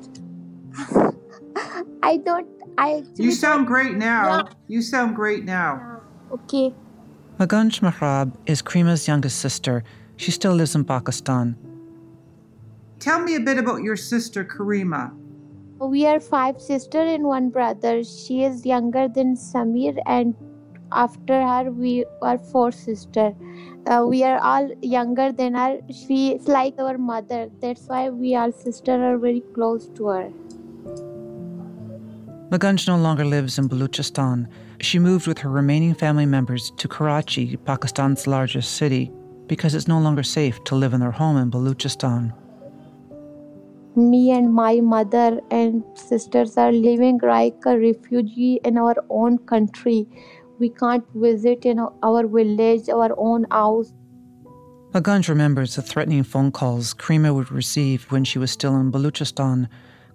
I 2.02 2.16
don't. 2.18 2.46
I. 2.78 3.02
You 3.16 3.32
sound 3.32 3.66
great 3.66 3.96
now. 3.96 4.36
Yeah. 4.36 4.42
You 4.68 4.82
sound 4.82 5.16
great 5.16 5.44
now. 5.44 6.00
Okay. 6.30 6.72
Magunj 7.40 7.80
Mahrab 7.80 8.36
is 8.46 8.62
Karima's 8.62 9.08
youngest 9.08 9.40
sister. 9.40 9.82
She 10.16 10.30
still 10.30 10.54
lives 10.54 10.76
in 10.76 10.84
Pakistan. 10.84 11.56
Tell 13.00 13.20
me 13.20 13.34
a 13.34 13.40
bit 13.40 13.58
about 13.58 13.82
your 13.82 13.96
sister, 13.96 14.44
Karima. 14.44 15.10
We 15.82 16.06
are 16.06 16.20
five 16.20 16.60
sisters 16.60 17.12
and 17.12 17.24
one 17.24 17.50
brother. 17.50 18.04
She 18.04 18.44
is 18.44 18.64
younger 18.64 19.08
than 19.08 19.34
Samir, 19.34 20.00
and 20.06 20.36
after 20.92 21.42
her, 21.42 21.72
we 21.72 22.04
are 22.22 22.38
four 22.38 22.70
sisters. 22.70 23.34
Uh, 23.86 24.04
we 24.08 24.22
are 24.22 24.38
all 24.38 24.70
younger 24.80 25.32
than 25.32 25.54
her. 25.54 25.80
She 25.90 26.34
is 26.34 26.46
like 26.46 26.74
our 26.78 26.98
mother. 26.98 27.50
That's 27.60 27.82
why 27.88 28.10
we 28.10 28.36
all 28.36 28.52
sisters 28.52 29.00
are 29.00 29.18
very 29.18 29.42
close 29.54 29.88
to 29.96 30.06
her. 30.06 30.32
Magunj 32.50 32.86
no 32.86 32.96
longer 32.96 33.24
lives 33.24 33.58
in 33.58 33.68
Baluchistan. 33.68 34.46
She 34.80 35.00
moved 35.00 35.26
with 35.26 35.38
her 35.38 35.50
remaining 35.50 35.94
family 35.94 36.26
members 36.26 36.70
to 36.76 36.86
Karachi, 36.86 37.56
Pakistan's 37.56 38.28
largest 38.28 38.76
city, 38.76 39.10
because 39.48 39.74
it's 39.74 39.88
no 39.88 39.98
longer 39.98 40.22
safe 40.22 40.62
to 40.64 40.76
live 40.76 40.94
in 40.94 41.00
their 41.00 41.10
home 41.10 41.36
in 41.38 41.50
Baluchistan. 41.50 42.32
Me 43.94 44.30
and 44.30 44.52
my 44.52 44.80
mother 44.80 45.40
and 45.50 45.84
sisters 45.94 46.56
are 46.56 46.72
living 46.72 47.20
like 47.22 47.56
a 47.66 47.78
refugee 47.78 48.58
in 48.64 48.78
our 48.78 48.96
own 49.10 49.36
country 49.38 50.06
we 50.62 50.70
can't 50.70 51.04
visit 51.14 51.66
in 51.66 51.80
our 52.02 52.26
village, 52.26 52.88
our 52.88 53.12
own 53.18 53.46
house. 53.50 53.92
Magunj 54.92 55.28
remembers 55.28 55.74
the 55.74 55.82
threatening 55.82 56.22
phone 56.22 56.52
calls 56.52 56.94
Karima 56.94 57.34
would 57.34 57.50
receive 57.50 58.04
when 58.12 58.24
she 58.24 58.38
was 58.38 58.50
still 58.50 58.76
in 58.76 58.92
Baluchistan, 58.92 59.68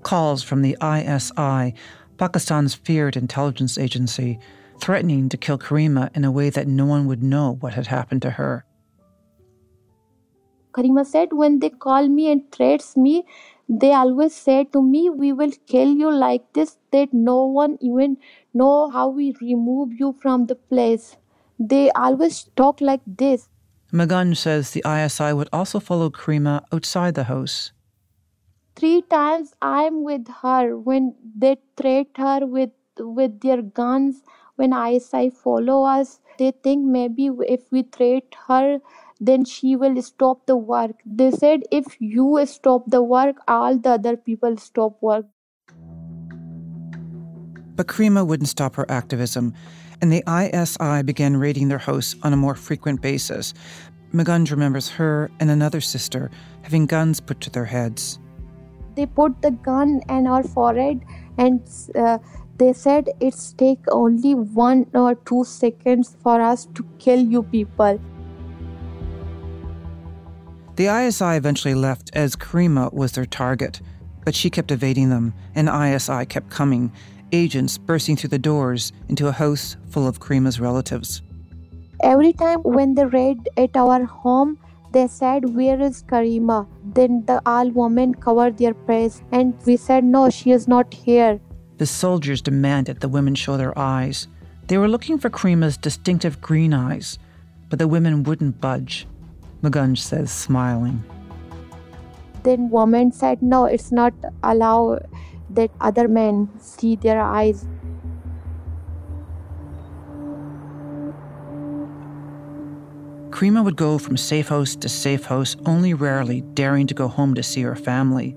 calls 0.04 0.44
from 0.44 0.62
the 0.62 0.78
ISI, 0.82 1.74
Pakistan's 2.18 2.76
feared 2.76 3.18
intelligence 3.18 3.78
agency, 3.78 4.40
threatening 4.80 5.28
to 5.30 5.38
kill 5.38 5.58
Karima 5.58 6.16
in 6.16 6.24
a 6.24 6.32
way 6.32 6.50
that 6.50 6.68
no 6.68 6.86
one 6.86 7.08
would 7.08 7.24
know 7.24 7.58
what 7.60 7.74
had 7.74 7.88
happened 7.88 8.22
to 8.22 8.32
her. 8.32 8.64
Karima 10.72 11.06
said, 11.06 11.30
when 11.34 11.60
they 11.60 11.72
call 11.72 12.08
me 12.08 12.32
and 12.32 12.50
threats 12.52 12.96
me, 12.96 13.26
they 13.70 13.94
always 13.94 14.34
say 14.34 14.64
to 14.66 14.82
me, 14.82 15.10
We 15.10 15.34
will 15.34 15.52
kill 15.68 15.94
you 15.94 16.12
like 16.12 16.54
this, 16.54 16.78
that 16.92 17.14
no 17.14 17.46
one 17.46 17.78
even 17.82 18.18
know 18.54 18.90
how 18.90 19.10
we 19.10 19.36
remove 19.42 19.94
you 19.94 20.16
from 20.22 20.46
the 20.46 20.56
place. 20.56 21.18
They 21.60 21.92
always 21.92 22.44
talk 22.56 22.82
like 22.82 23.02
this. 23.06 23.50
Magunj 23.92 24.38
says 24.38 24.72
the 24.72 24.84
ISI 24.86 25.34
would 25.34 25.50
also 25.52 25.80
follow 25.80 26.10
Karima 26.10 26.62
outside 26.74 27.16
the 27.16 27.26
house. 27.26 27.72
Three 28.76 29.02
times 29.02 29.54
I'm 29.62 30.04
with 30.04 30.28
her 30.44 30.78
when 30.78 31.16
they 31.36 31.58
threat 31.76 32.08
her 32.18 32.46
with 32.46 32.72
with 33.00 33.40
their 33.42 33.62
guns. 33.62 34.24
When 34.56 34.74
ISI 34.74 35.30
follow 35.30 35.84
us, 35.84 36.20
they 36.40 36.52
think 36.52 36.86
maybe 36.86 37.30
if 37.48 37.72
we 37.72 37.84
threat 37.84 38.36
her, 38.48 38.80
then 39.20 39.46
she 39.46 39.76
will 39.76 40.02
stop 40.02 40.46
the 40.46 40.56
work. 40.56 41.02
They 41.06 41.32
said 41.32 41.64
if 41.72 41.98
you 42.00 42.44
stop 42.46 42.84
the 42.88 43.02
work, 43.02 43.38
all 43.48 43.78
the 43.78 43.92
other 43.92 44.18
people 44.18 44.58
stop 44.58 45.02
work. 45.02 45.26
But 47.76 47.88
Karima 47.88 48.26
wouldn't 48.26 48.50
stop 48.50 48.76
her 48.76 48.90
activism, 48.90 49.54
and 50.02 50.12
the 50.12 50.24
ISI 50.28 51.04
began 51.04 51.38
raiding 51.38 51.68
their 51.68 51.78
house 51.78 52.16
on 52.24 52.34
a 52.34 52.38
more 52.38 52.56
frequent 52.56 53.02
basis. 53.02 53.54
Magunj 54.14 54.52
remembers 54.52 54.90
her 54.90 55.30
and 55.40 55.52
another 55.52 55.82
sister 55.82 56.32
having 56.62 56.86
guns 56.86 57.20
put 57.20 57.42
to 57.42 57.50
their 57.50 57.66
heads. 57.66 58.20
They 58.96 59.06
put 59.06 59.42
the 59.42 59.52
gun 59.52 60.02
in 60.10 60.26
our 60.26 60.44
forehead 60.44 61.02
and 61.38 61.62
uh, 61.94 62.18
they 62.58 62.74
said 62.74 63.10
it's 63.20 63.54
take 63.54 63.80
only 63.92 64.34
one 64.34 64.88
or 64.94 65.14
two 65.14 65.44
seconds 65.44 66.18
for 66.24 66.42
us 66.42 66.66
to 66.74 66.84
kill 66.98 67.20
you 67.20 67.44
people. 67.44 68.00
The 70.78 70.96
ISI 70.96 71.36
eventually 71.36 71.74
left 71.74 72.12
as 72.14 72.36
Karima 72.36 72.94
was 72.94 73.14
their 73.14 73.26
target, 73.26 73.82
but 74.24 74.36
she 74.36 74.52
kept 74.52 74.70
evading 74.70 75.10
them, 75.10 75.34
and 75.56 75.68
ISI 75.68 76.28
kept 76.28 76.52
coming, 76.52 76.92
agents 77.32 77.80
bursting 77.80 78.16
through 78.16 78.30
the 78.30 78.38
doors 78.38 78.94
into 79.10 79.28
a 79.28 79.32
house 79.32 79.76
full 79.90 80.08
of 80.08 80.20
Karima's 80.20 80.60
relatives. 80.60 81.24
Every 82.04 82.32
time 82.32 82.60
when 82.62 82.94
they 82.94 83.06
raid 83.06 83.50
at 83.58 83.76
our 83.76 84.06
home, 84.06 84.60
they 84.92 85.08
said, 85.08 85.56
Where 85.56 85.82
is 85.82 86.04
Karima? 86.04 86.68
Then 86.84 87.26
the 87.26 87.42
all 87.48 87.72
women 87.72 88.14
covered 88.14 88.60
their 88.60 88.76
face, 88.86 89.24
and 89.32 89.56
we 89.66 89.78
said, 89.78 90.04
No, 90.04 90.30
she 90.30 90.52
is 90.52 90.68
not 90.68 90.94
here. 90.94 91.40
The 91.80 91.88
soldiers 91.88 92.40
demanded 92.40 93.00
the 93.00 93.10
women 93.10 93.34
show 93.34 93.58
their 93.58 93.78
eyes. 93.78 94.28
They 94.68 94.78
were 94.78 94.88
looking 94.88 95.18
for 95.18 95.32
Karima's 95.32 95.76
distinctive 95.76 96.40
green 96.40 96.72
eyes, 96.72 97.18
but 97.68 97.80
the 97.80 97.88
women 97.88 98.22
wouldn't 98.22 98.62
budge. 98.62 99.08
Magunj 99.62 99.98
says, 99.98 100.32
smiling. 100.32 101.04
Then 102.44 102.70
woman 102.70 103.12
said, 103.12 103.42
no, 103.42 103.66
it's 103.66 103.92
not 103.92 104.14
allow 104.44 105.00
that 105.50 105.72
other 105.82 106.08
men 106.08 106.50
see 106.60 106.96
their 106.96 107.22
eyes. 107.22 107.66
Karima 113.30 113.64
would 113.64 113.76
go 113.76 113.98
from 113.98 114.18
safe 114.18 114.48
house 114.48 114.76
to 114.76 114.90
safe 114.90 115.26
house, 115.26 115.56
only 115.66 115.94
rarely 115.94 116.42
daring 116.42 116.88
to 116.88 116.94
go 116.94 117.08
home 117.08 117.36
to 117.36 117.44
see 117.44 117.62
her 117.62 117.76
family. 117.76 118.36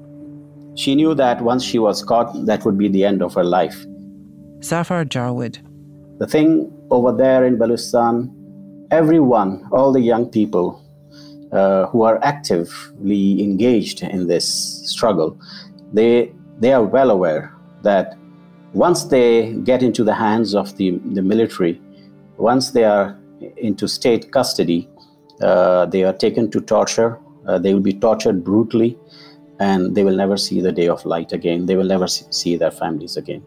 She 0.75 0.95
knew 0.95 1.15
that 1.15 1.41
once 1.41 1.65
she 1.65 1.79
was 1.79 2.03
caught, 2.03 2.47
that 2.47 2.65
would 2.65 2.77
be 2.77 2.89
the 2.89 3.05
end 3.05 3.23
of 3.23 3.35
her 3.35 3.45
life. 3.45 3.85
Zafar 4.63 5.05
Jarwid. 5.05 5.59
The 6.19 6.27
thing 6.27 6.71
over 6.91 7.13
there 7.13 7.47
in 7.47 7.57
Baluchistan, 7.57 8.31
everyone, 8.91 9.67
all 9.73 9.91
the 9.91 10.01
young 10.01 10.29
people, 10.29 10.80
uh, 11.53 11.87
who 11.87 12.03
are 12.03 12.23
actively 12.23 13.43
engaged 13.43 14.03
in 14.03 14.27
this 14.27 14.47
struggle, 14.89 15.39
they 15.93 16.33
they 16.59 16.73
are 16.73 16.85
well 16.85 17.11
aware 17.11 17.55
that 17.83 18.17
once 18.73 19.05
they 19.05 19.53
get 19.65 19.83
into 19.83 20.05
the 20.05 20.15
hands 20.15 20.55
of 20.55 20.77
the, 20.77 21.01
the 21.13 21.23
military, 21.23 21.81
once 22.37 22.71
they 22.71 22.85
are 22.85 23.19
into 23.57 23.89
state 23.89 24.31
custody, 24.31 24.89
uh, 25.41 25.87
they 25.87 26.05
are 26.05 26.13
taken 26.13 26.51
to 26.51 26.61
torture. 26.61 27.19
Uh, 27.47 27.59
they 27.59 27.75
will 27.75 27.81
be 27.81 27.95
tortured 27.95 28.45
brutally, 28.45 28.99
and 29.59 29.95
they 29.97 30.05
will 30.05 30.17
never 30.17 30.37
see 30.37 30.61
the 30.61 30.71
day 30.71 30.89
of 30.89 31.05
light 31.05 31.33
again. 31.33 31.67
They 31.67 31.77
will 31.77 31.87
never 31.87 32.07
see 32.07 32.57
their 32.57 32.71
families 32.71 33.17
again. 33.17 33.43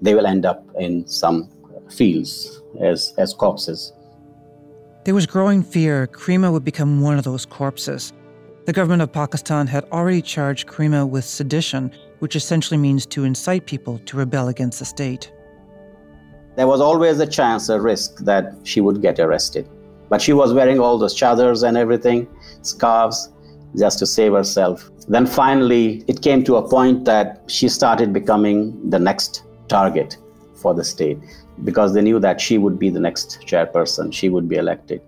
They 0.00 0.14
will 0.14 0.26
end 0.26 0.46
up 0.46 0.64
in 0.78 1.06
some 1.06 1.50
fields 1.90 2.62
as, 2.80 3.12
as 3.18 3.34
corpses. 3.34 3.92
There 5.06 5.14
was 5.14 5.24
growing 5.24 5.62
fear 5.62 6.08
Karima 6.08 6.50
would 6.50 6.64
become 6.64 7.00
one 7.00 7.16
of 7.16 7.22
those 7.22 7.46
corpses. 7.46 8.12
The 8.64 8.72
government 8.72 9.02
of 9.02 9.12
Pakistan 9.12 9.68
had 9.68 9.84
already 9.92 10.20
charged 10.20 10.66
Karima 10.66 11.08
with 11.08 11.24
sedition, 11.24 11.92
which 12.18 12.34
essentially 12.34 12.76
means 12.76 13.06
to 13.06 13.22
incite 13.22 13.66
people 13.66 14.00
to 14.00 14.16
rebel 14.16 14.48
against 14.48 14.80
the 14.80 14.84
state. 14.84 15.32
There 16.56 16.66
was 16.66 16.80
always 16.80 17.20
a 17.20 17.26
chance, 17.28 17.68
a 17.68 17.80
risk 17.80 18.16
that 18.24 18.52
she 18.64 18.80
would 18.80 19.00
get 19.00 19.20
arrested. 19.20 19.68
But 20.08 20.20
she 20.20 20.32
was 20.32 20.52
wearing 20.52 20.80
all 20.80 20.98
those 20.98 21.14
chadars 21.14 21.62
and 21.62 21.76
everything, 21.76 22.26
scarves, 22.62 23.30
just 23.78 24.00
to 24.00 24.06
save 24.06 24.32
herself. 24.32 24.90
Then 25.06 25.24
finally, 25.24 26.02
it 26.08 26.20
came 26.20 26.42
to 26.42 26.56
a 26.56 26.68
point 26.68 27.04
that 27.04 27.44
she 27.46 27.68
started 27.68 28.12
becoming 28.12 28.90
the 28.90 28.98
next 28.98 29.44
target 29.68 30.16
for 30.56 30.74
the 30.74 30.84
state 30.84 31.18
because 31.64 31.94
they 31.94 32.02
knew 32.02 32.18
that 32.20 32.40
she 32.40 32.58
would 32.58 32.78
be 32.78 32.90
the 32.90 33.00
next 33.00 33.40
chairperson, 33.46 34.12
she 34.12 34.28
would 34.28 34.48
be 34.48 34.56
elected. 34.56 35.00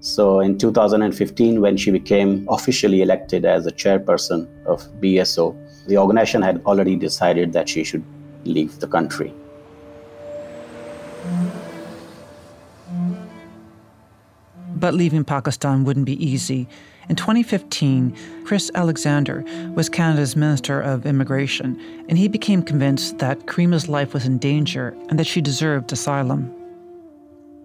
So 0.00 0.40
in 0.40 0.58
2015, 0.58 1.60
when 1.60 1.76
she 1.76 1.90
became 1.90 2.46
officially 2.50 3.02
elected 3.02 3.44
as 3.44 3.66
a 3.66 3.72
chairperson 3.72 4.48
of 4.66 4.82
BSO, 5.00 5.56
the 5.86 5.96
organization 5.98 6.42
had 6.42 6.62
already 6.66 6.96
decided 6.96 7.52
that 7.52 7.68
she 7.68 7.84
should 7.84 8.04
leave 8.44 8.80
the 8.80 8.88
country. 8.88 9.32
But 14.82 14.94
leaving 14.94 15.22
Pakistan 15.22 15.84
wouldn't 15.84 16.06
be 16.06 16.18
easy. 16.20 16.66
In 17.08 17.14
2015, 17.14 18.16
Chris 18.44 18.68
Alexander 18.74 19.44
was 19.76 19.88
Canada's 19.88 20.34
Minister 20.34 20.80
of 20.80 21.06
Immigration, 21.06 21.80
and 22.08 22.18
he 22.18 22.26
became 22.26 22.64
convinced 22.64 23.20
that 23.20 23.46
Karima's 23.46 23.88
life 23.88 24.12
was 24.12 24.26
in 24.26 24.38
danger 24.38 24.96
and 25.08 25.20
that 25.20 25.28
she 25.28 25.40
deserved 25.40 25.92
asylum. 25.92 26.52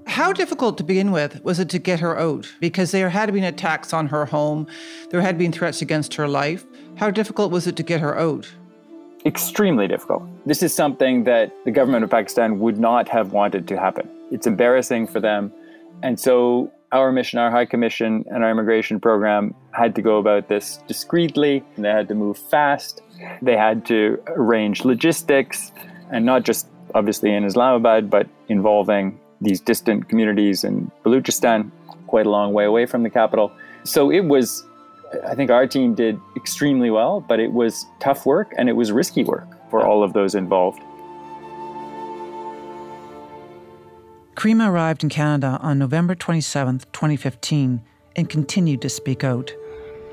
How 0.06 0.32
difficult 0.32 0.78
to 0.78 0.84
begin 0.84 1.12
with 1.12 1.44
was 1.44 1.58
it 1.58 1.70
to 1.70 1.80
get 1.80 2.00
her 2.02 2.20
out? 2.20 2.54
Because 2.60 2.92
there 2.92 3.10
had 3.10 3.34
been 3.34 3.46
attacks 3.46 3.94
on 3.94 4.06
her 4.10 4.28
home, 4.28 4.68
there 5.10 5.22
had 5.22 5.40
been 5.40 5.52
threats 5.52 5.82
against 5.82 6.14
her 6.14 6.28
life. 6.28 6.66
How 6.98 7.10
difficult 7.10 7.52
was 7.52 7.66
it 7.66 7.76
to 7.78 7.84
get 7.84 8.00
her 8.00 8.16
out? 8.16 8.48
Extremely 9.26 9.88
difficult. 9.88 10.22
This 10.46 10.62
is 10.62 10.72
something 10.72 11.24
that 11.24 11.52
the 11.66 11.72
government 11.72 12.04
of 12.04 12.12
Pakistan 12.12 12.60
would 12.60 12.78
not 12.78 13.10
have 13.10 13.32
wanted 13.32 13.68
to 13.70 13.76
happen. 13.76 14.08
It's 14.30 14.46
embarrassing 14.46 15.08
for 15.08 15.20
them. 15.20 15.52
And 16.04 16.20
so 16.20 16.72
our 16.92 17.12
mission, 17.12 17.40
our 17.40 17.52
High 17.52 17.66
Commission, 17.66 18.24
and 18.28 18.44
our 18.44 18.52
immigration 18.52 19.00
program 19.00 19.54
had 19.72 19.96
to 19.96 20.02
go 20.02 20.18
about 20.18 20.48
this 20.48 20.80
discreetly. 20.88 21.64
They 21.78 21.90
had 21.90 22.08
to 22.08 22.16
move 22.16 22.38
fast. 22.38 23.02
They 23.42 23.58
had 23.58 23.86
to 23.88 24.22
arrange 24.28 24.86
logistics, 24.86 25.72
and 26.12 26.26
not 26.26 26.44
just 26.44 26.68
obviously 26.96 27.34
in 27.34 27.44
Islamabad, 27.44 28.10
but 28.10 28.28
involving 28.48 29.20
these 29.42 29.60
distant 29.60 30.10
communities 30.10 30.64
in 30.64 30.90
Baluchistan, 31.06 31.72
quite 32.08 32.26
a 32.26 32.30
long 32.30 32.54
way 32.54 32.66
away 32.66 32.86
from 32.86 33.04
the 33.04 33.10
capital. 33.10 33.52
So 33.84 34.10
it 34.10 34.22
was, 34.22 34.66
I 35.26 35.36
think 35.36 35.52
our 35.52 35.68
team 35.68 35.94
did 35.94 36.20
extremely 36.36 36.90
well, 36.90 37.22
but 37.22 37.40
it 37.40 37.52
was 37.52 37.86
tough 38.00 38.26
work 38.26 38.54
and 38.58 38.70
it 38.70 38.74
was 38.74 38.92
risky 38.92 39.24
work 39.24 39.48
for 39.70 39.86
all 39.86 40.04
of 40.04 40.14
those 40.14 40.34
involved. 40.36 40.82
Karima 44.38 44.70
arrived 44.70 45.02
in 45.04 45.10
Canada 45.10 45.58
on 45.64 45.80
November 45.80 46.14
27, 46.14 46.82
2015, 46.94 47.82
and 48.16 48.30
continued 48.30 48.84
to 48.84 48.88
speak 48.88 49.24
out. 49.24 49.52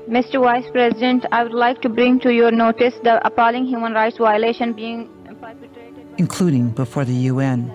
Mr. 0.09 0.41
Vice 0.41 0.65
President, 0.71 1.27
I 1.31 1.43
would 1.43 1.53
like 1.53 1.79
to 1.83 1.89
bring 1.89 2.19
to 2.21 2.33
your 2.33 2.49
notice 2.49 2.95
the 3.03 3.23
appalling 3.23 3.67
human 3.67 3.93
rights 3.93 4.17
violation 4.17 4.73
being 4.73 5.09
perpetrated, 5.39 6.07
including 6.17 6.69
before 6.69 7.05
the 7.05 7.13
UN. 7.29 7.69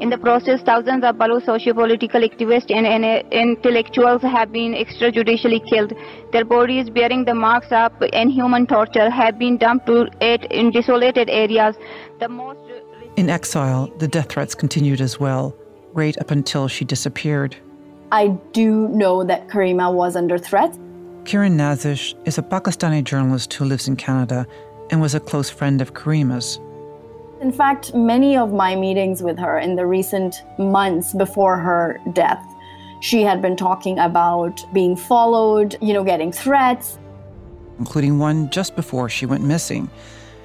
In 0.00 0.10
the 0.10 0.18
process, 0.18 0.60
thousands 0.62 1.04
of 1.04 1.14
Baluch 1.14 1.44
socio-political 1.44 2.20
activists 2.20 2.72
and, 2.74 2.84
and 2.84 3.04
intellectuals 3.32 4.20
have 4.22 4.50
been 4.50 4.72
extrajudicially 4.74 5.64
killed. 5.70 5.92
Their 6.32 6.44
bodies, 6.44 6.90
bearing 6.90 7.24
the 7.24 7.34
marks 7.34 7.68
of 7.70 7.92
inhuman 8.12 8.66
torture, 8.66 9.10
have 9.10 9.38
been 9.38 9.58
dumped 9.58 9.86
to 9.86 10.08
it 10.20 10.50
in 10.50 10.72
desolated 10.72 11.30
areas. 11.30 11.76
The 12.18 12.28
most 12.28 12.58
in 13.16 13.30
exile, 13.30 13.92
the 13.98 14.08
death 14.08 14.30
threats 14.30 14.54
continued 14.54 15.00
as 15.00 15.20
well, 15.20 15.56
right 15.92 16.18
up 16.18 16.30
until 16.30 16.68
she 16.68 16.84
disappeared. 16.84 17.56
I 18.10 18.28
do 18.52 18.88
know 18.88 19.24
that 19.24 19.48
Karima 19.48 19.92
was 19.92 20.16
under 20.16 20.38
threat. 20.38 20.76
Kiran 21.24 21.52
Nazish 21.52 22.14
is 22.26 22.38
a 22.38 22.42
Pakistani 22.42 23.02
journalist 23.02 23.52
who 23.54 23.64
lives 23.64 23.88
in 23.88 23.96
Canada 23.96 24.46
and 24.90 25.00
was 25.00 25.14
a 25.14 25.20
close 25.20 25.48
friend 25.48 25.80
of 25.80 25.94
Karima's. 25.94 26.58
In 27.40 27.52
fact, 27.52 27.94
many 27.94 28.36
of 28.36 28.52
my 28.52 28.76
meetings 28.76 29.22
with 29.22 29.38
her 29.38 29.58
in 29.58 29.76
the 29.76 29.86
recent 29.86 30.42
months 30.58 31.12
before 31.14 31.56
her 31.56 32.00
death, 32.12 32.44
she 33.00 33.22
had 33.22 33.40
been 33.40 33.56
talking 33.56 33.98
about 33.98 34.64
being 34.72 34.96
followed, 34.96 35.76
you 35.80 35.92
know, 35.92 36.04
getting 36.04 36.32
threats. 36.32 36.98
Including 37.78 38.18
one 38.18 38.50
just 38.50 38.76
before 38.76 39.08
she 39.08 39.26
went 39.26 39.44
missing. 39.44 39.90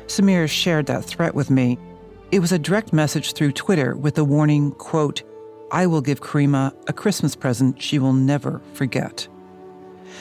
Samir 0.08 0.50
shared 0.50 0.88
that 0.88 1.06
threat 1.06 1.36
with 1.36 1.50
me 1.50 1.78
it 2.32 2.40
was 2.40 2.52
a 2.52 2.60
direct 2.60 2.94
message 2.94 3.34
through 3.34 3.52
Twitter 3.52 3.96
with 3.96 4.14
the 4.14 4.24
warning, 4.24 4.72
quote, 4.74 5.24
I 5.72 5.88
will 5.88 6.02
give 6.02 6.22
Karima 6.22 6.74
a 6.88 6.94
Christmas 6.94 7.36
present 7.36 7.82
she 7.82 7.98
will 7.98 8.14
never 8.14 8.62
forget. 8.74 9.28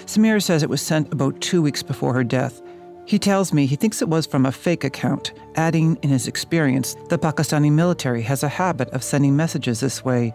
Samir 0.06 0.42
says 0.42 0.62
it 0.62 0.70
was 0.70 0.80
sent 0.80 1.12
about 1.12 1.40
two 1.40 1.60
weeks 1.60 1.82
before 1.82 2.14
her 2.14 2.24
death. 2.24 2.62
He 3.04 3.18
tells 3.18 3.52
me 3.52 3.66
he 3.66 3.76
thinks 3.76 4.00
it 4.00 4.08
was 4.08 4.26
from 4.26 4.46
a 4.46 4.52
fake 4.52 4.84
account, 4.84 5.32
adding 5.56 5.98
in 6.02 6.08
his 6.08 6.28
experience 6.28 6.96
the 7.08 7.18
Pakistani 7.18 7.70
military 7.70 8.22
has 8.22 8.42
a 8.42 8.48
habit 8.48 8.88
of 8.90 9.02
sending 9.02 9.36
messages 9.36 9.80
this 9.80 10.04
way. 10.04 10.34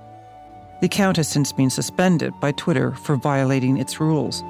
The 0.82 0.88
account 0.88 1.18
has 1.18 1.28
since 1.28 1.52
been 1.52 1.70
suspended 1.70 2.34
by 2.40 2.52
Twitter 2.52 2.92
for 2.92 3.16
violating 3.16 3.78
its 3.78 4.00
rules. 4.00 4.42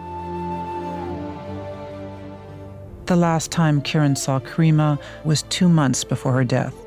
The 3.06 3.16
last 3.16 3.52
time 3.52 3.82
Kiran 3.82 4.18
saw 4.18 4.40
Karima 4.40 5.00
was 5.24 5.44
two 5.44 5.70
months 5.70 6.04
before 6.04 6.34
her 6.34 6.46
death 6.46 6.83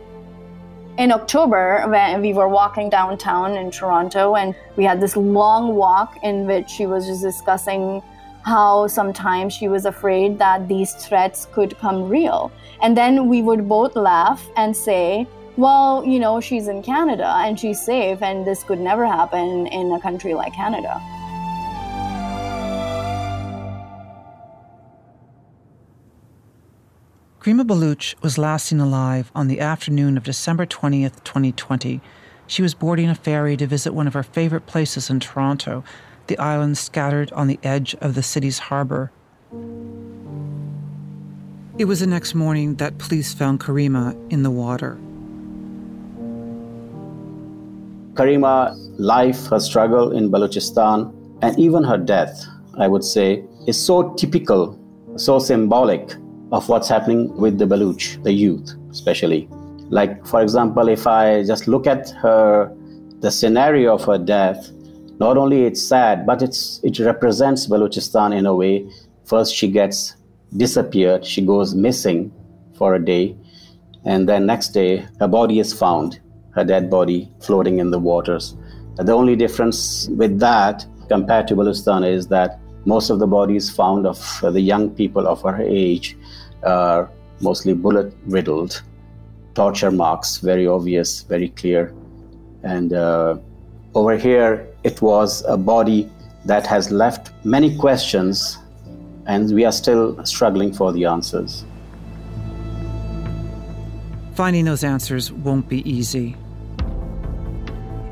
in 0.99 1.13
October 1.13 1.85
when 1.89 2.23
we 2.23 2.33
were 2.33 2.49
walking 2.49 2.89
downtown 2.89 3.57
in 3.57 3.71
Toronto 3.71 4.35
and 4.35 4.55
we 4.77 4.85
had 4.85 5.01
this 5.01 5.17
long 5.17 5.75
walk 5.75 6.17
in 6.23 6.47
which 6.47 6.71
she 6.71 6.87
was 6.87 7.07
just 7.07 7.23
discussing 7.23 8.03
how 8.45 8.87
sometimes 8.87 9.53
she 9.53 9.69
was 9.69 9.85
afraid 9.85 10.39
that 10.39 10.69
these 10.69 10.95
threats 10.95 11.49
could 11.53 11.77
come 11.79 12.09
real. 12.09 12.51
And 12.81 12.97
then 12.97 13.29
we 13.29 13.43
would 13.43 13.69
both 13.69 13.97
laugh 13.97 14.49
and 14.57 14.75
say, 14.75 15.27
well, 15.57 16.05
you 16.05 16.19
know, 16.19 16.41
she's 16.41 16.69
in 16.69 16.83
Canada 16.83 17.33
and 17.39 17.59
she's 17.59 17.81
safe, 17.81 18.23
and 18.23 18.47
this 18.47 18.63
could 18.63 18.79
never 18.79 19.07
happen 19.07 19.67
in 19.67 19.91
a 19.93 20.01
country 20.01 20.35
like 20.35 20.55
Canada. 20.55 21.01
Karima 27.47 27.65
Baloch 27.65 28.21
was 28.25 28.39
last 28.39 28.67
seen 28.67 28.81
alive 28.81 29.31
on 29.33 29.47
the 29.47 29.61
afternoon 29.61 30.17
of 30.17 30.25
December 30.25 30.67
20th, 30.67 31.23
2020. 31.23 32.01
She 32.49 32.61
was 32.61 32.75
boarding 32.75 33.09
a 33.09 33.15
ferry 33.15 33.57
to 33.57 33.69
visit 33.69 33.95
one 33.95 34.09
of 34.09 34.15
her 34.15 34.25
favorite 34.25 34.67
places 34.67 35.09
in 35.11 35.21
Toronto, 35.21 35.85
the 36.27 36.37
island 36.39 36.77
scattered 36.77 37.31
on 37.31 37.47
the 37.47 37.61
edge 37.63 37.95
of 38.01 38.17
the 38.17 38.23
city's 38.25 38.59
harbor. 38.59 39.13
It 41.79 41.85
was 41.85 42.01
the 42.01 42.09
next 42.09 42.35
morning 42.35 42.75
that 42.83 42.99
police 42.99 43.33
found 43.33 43.61
Karima 43.61 44.17
in 44.29 44.43
the 44.43 44.51
water. 44.51 44.99
Karima's 48.15 48.77
life, 48.99 49.47
her 49.51 49.61
struggle 49.61 50.11
in 50.11 50.33
Balochistan, 50.33 51.15
and 51.43 51.57
even 51.61 51.85
her 51.85 51.97
death, 51.97 52.45
I 52.77 52.89
would 52.89 53.05
say, 53.05 53.45
is 53.69 53.81
so 53.81 54.15
typical, 54.15 54.77
so 55.15 55.39
symbolic 55.39 56.17
of 56.53 56.69
what's 56.69 56.89
happening 56.89 57.35
with 57.37 57.59
the 57.59 57.67
Baluch, 57.67 58.23
the 58.23 58.33
youth 58.33 58.75
especially. 58.91 59.49
Like, 59.89 60.27
for 60.27 60.41
example, 60.43 60.89
if 60.89 61.07
I 61.07 61.45
just 61.45 61.69
look 61.69 61.87
at 61.87 62.11
her, 62.23 62.73
the 63.21 63.31
scenario 63.31 63.95
of 63.95 64.05
her 64.05 64.19
death, 64.19 64.71
not 65.19 65.37
only 65.37 65.65
it's 65.65 65.83
sad, 65.83 66.27
but 66.27 66.43
it's 66.43 66.81
it 66.83 66.99
represents 66.99 67.67
Balochistan 67.67 68.37
in 68.37 68.47
a 68.47 68.55
way. 68.55 68.89
First, 69.25 69.55
she 69.55 69.69
gets 69.69 70.17
disappeared, 70.57 71.25
she 71.25 71.45
goes 71.45 71.75
missing 71.75 72.33
for 72.77 72.95
a 72.95 73.05
day, 73.05 73.37
and 74.05 74.29
then 74.29 74.47
next 74.47 74.69
day, 74.69 75.07
her 75.21 75.29
body 75.29 75.59
is 75.59 75.73
found, 75.73 76.21
her 76.55 76.65
dead 76.65 76.91
body 76.91 77.31
floating 77.41 77.79
in 77.79 77.91
the 77.91 77.99
waters. 77.99 78.55
The 78.97 79.13
only 79.13 79.37
difference 79.37 80.09
with 80.11 80.39
that 80.41 80.87
compared 81.09 81.49
to 81.49 81.57
Balochistan 81.57 82.07
is 82.09 82.29
that 82.29 82.59
most 82.85 83.11
of 83.11 83.19
the 83.19 83.27
bodies 83.27 83.69
found 83.69 84.07
of 84.07 84.19
the 84.43 84.61
young 84.61 84.91
people 84.91 85.27
of 85.27 85.43
her 85.43 85.61
age 85.61 86.17
are 86.67 87.11
mostly 87.41 87.75
bullet 87.75 88.13
riddled, 88.27 88.83
torture 89.55 89.91
marks, 89.91 90.39
very 90.39 90.67
obvious, 90.67 91.23
very 91.23 91.49
clear. 91.51 91.95
And 92.63 92.93
uh, 92.93 93.39
over 93.95 94.17
here, 94.17 94.67
it 94.85 95.01
was 95.01 95.45
a 95.47 95.57
body 95.57 96.11
that 96.45 96.67
has 96.67 96.91
left 96.91 97.33
many 97.45 97.77
questions, 97.77 98.59
and 99.27 99.53
we 99.55 99.65
are 99.65 99.73
still 99.73 100.25
struggling 100.25 100.73
for 100.73 100.93
the 100.93 101.05
answers. 101.05 101.65
Finding 104.35 104.67
those 104.67 104.85
answers 104.85 105.33
won't 105.33 105.69
be 105.69 105.89
easy. 105.89 106.37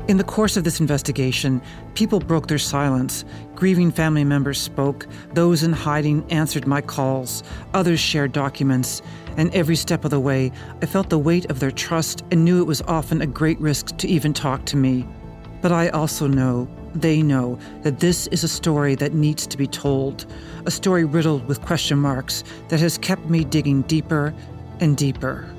In 0.07 0.17
the 0.17 0.23
course 0.23 0.55
of 0.55 0.63
this 0.63 0.79
investigation, 0.79 1.63
people 1.95 2.19
broke 2.19 2.47
their 2.47 2.59
silence. 2.59 3.25
Grieving 3.55 3.89
family 3.89 4.23
members 4.23 4.61
spoke. 4.61 5.07
Those 5.33 5.63
in 5.63 5.73
hiding 5.73 6.31
answered 6.31 6.67
my 6.67 6.79
calls. 6.79 7.41
Others 7.73 7.99
shared 8.01 8.31
documents. 8.31 9.01
And 9.35 9.51
every 9.55 9.75
step 9.75 10.05
of 10.05 10.11
the 10.11 10.19
way, 10.19 10.51
I 10.79 10.85
felt 10.85 11.09
the 11.09 11.17
weight 11.17 11.49
of 11.49 11.59
their 11.59 11.71
trust 11.71 12.23
and 12.29 12.45
knew 12.45 12.61
it 12.61 12.67
was 12.67 12.83
often 12.83 13.23
a 13.23 13.25
great 13.25 13.59
risk 13.59 13.97
to 13.97 14.07
even 14.07 14.31
talk 14.31 14.65
to 14.65 14.77
me. 14.77 15.07
But 15.63 15.71
I 15.71 15.89
also 15.89 16.27
know, 16.27 16.67
they 16.93 17.23
know, 17.23 17.57
that 17.81 17.99
this 17.99 18.27
is 18.27 18.43
a 18.43 18.47
story 18.47 18.93
that 18.93 19.15
needs 19.15 19.47
to 19.47 19.57
be 19.57 19.65
told. 19.65 20.27
A 20.67 20.71
story 20.71 21.03
riddled 21.03 21.47
with 21.47 21.61
question 21.61 21.97
marks 21.97 22.43
that 22.69 22.79
has 22.79 22.99
kept 22.99 23.25
me 23.25 23.43
digging 23.43 23.81
deeper 23.81 24.35
and 24.79 24.95
deeper. 24.95 25.49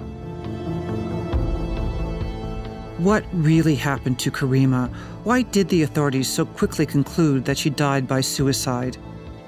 What 2.99 3.27
really 3.33 3.75
happened 3.75 4.19
to 4.21 4.31
Karima? 4.31 4.89
Why 5.23 5.43
did 5.43 5.69
the 5.69 5.83
authorities 5.83 6.29
so 6.29 6.47
quickly 6.47 6.87
conclude 6.87 7.45
that 7.45 7.59
she 7.59 7.69
died 7.69 8.09
by 8.09 8.23
suicide? 8.23 8.97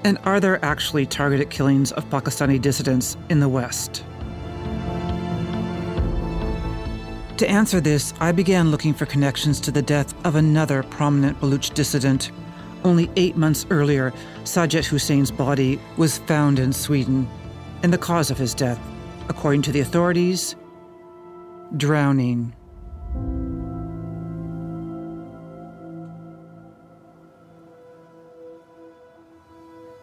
And 0.03 0.19
are 0.23 0.39
there 0.39 0.63
actually 0.63 1.07
targeted 1.07 1.49
killings 1.49 1.91
of 1.93 2.05
Pakistani 2.11 2.61
dissidents 2.61 3.17
in 3.29 3.39
the 3.39 3.49
West? 3.49 4.03
To 7.37 7.49
answer 7.49 7.81
this, 7.81 8.13
I 8.19 8.33
began 8.33 8.69
looking 8.69 8.93
for 8.93 9.07
connections 9.07 9.59
to 9.61 9.71
the 9.71 9.81
death 9.81 10.13
of 10.27 10.35
another 10.35 10.83
prominent 10.83 11.39
Baluch 11.41 11.73
dissident. 11.73 12.31
Only 12.83 13.09
eight 13.15 13.35
months 13.35 13.65
earlier, 13.71 14.13
Sajid 14.43 14.85
Hussein's 14.85 15.31
body 15.31 15.79
was 15.97 16.19
found 16.19 16.59
in 16.59 16.71
Sweden. 16.71 17.27
And 17.81 17.91
the 17.91 17.97
cause 17.97 18.29
of 18.29 18.37
his 18.37 18.53
death, 18.53 18.79
according 19.27 19.63
to 19.63 19.71
the 19.71 19.79
authorities, 19.79 20.55
drowning. 21.77 22.53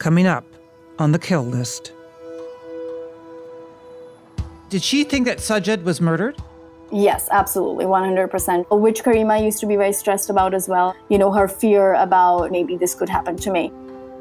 Coming 0.06 0.28
up 0.28 0.44
on 1.00 1.10
the 1.10 1.18
kill 1.18 1.42
list. 1.42 1.92
Did 4.70 4.84
she 4.84 5.02
think 5.02 5.26
that 5.26 5.38
Sajid 5.38 5.82
was 5.82 6.00
murdered? 6.00 6.40
Yes, 6.92 7.28
absolutely, 7.32 7.86
100%. 7.86 8.66
Which 8.80 9.02
Karima 9.02 9.44
used 9.44 9.58
to 9.58 9.66
be 9.66 9.74
very 9.74 9.92
stressed 9.92 10.30
about 10.30 10.54
as 10.54 10.68
well. 10.68 10.94
You 11.08 11.18
know, 11.18 11.32
her 11.32 11.48
fear 11.48 11.94
about 11.94 12.52
maybe 12.52 12.76
this 12.76 12.94
could 12.94 13.08
happen 13.08 13.36
to 13.38 13.50
me. 13.50 13.72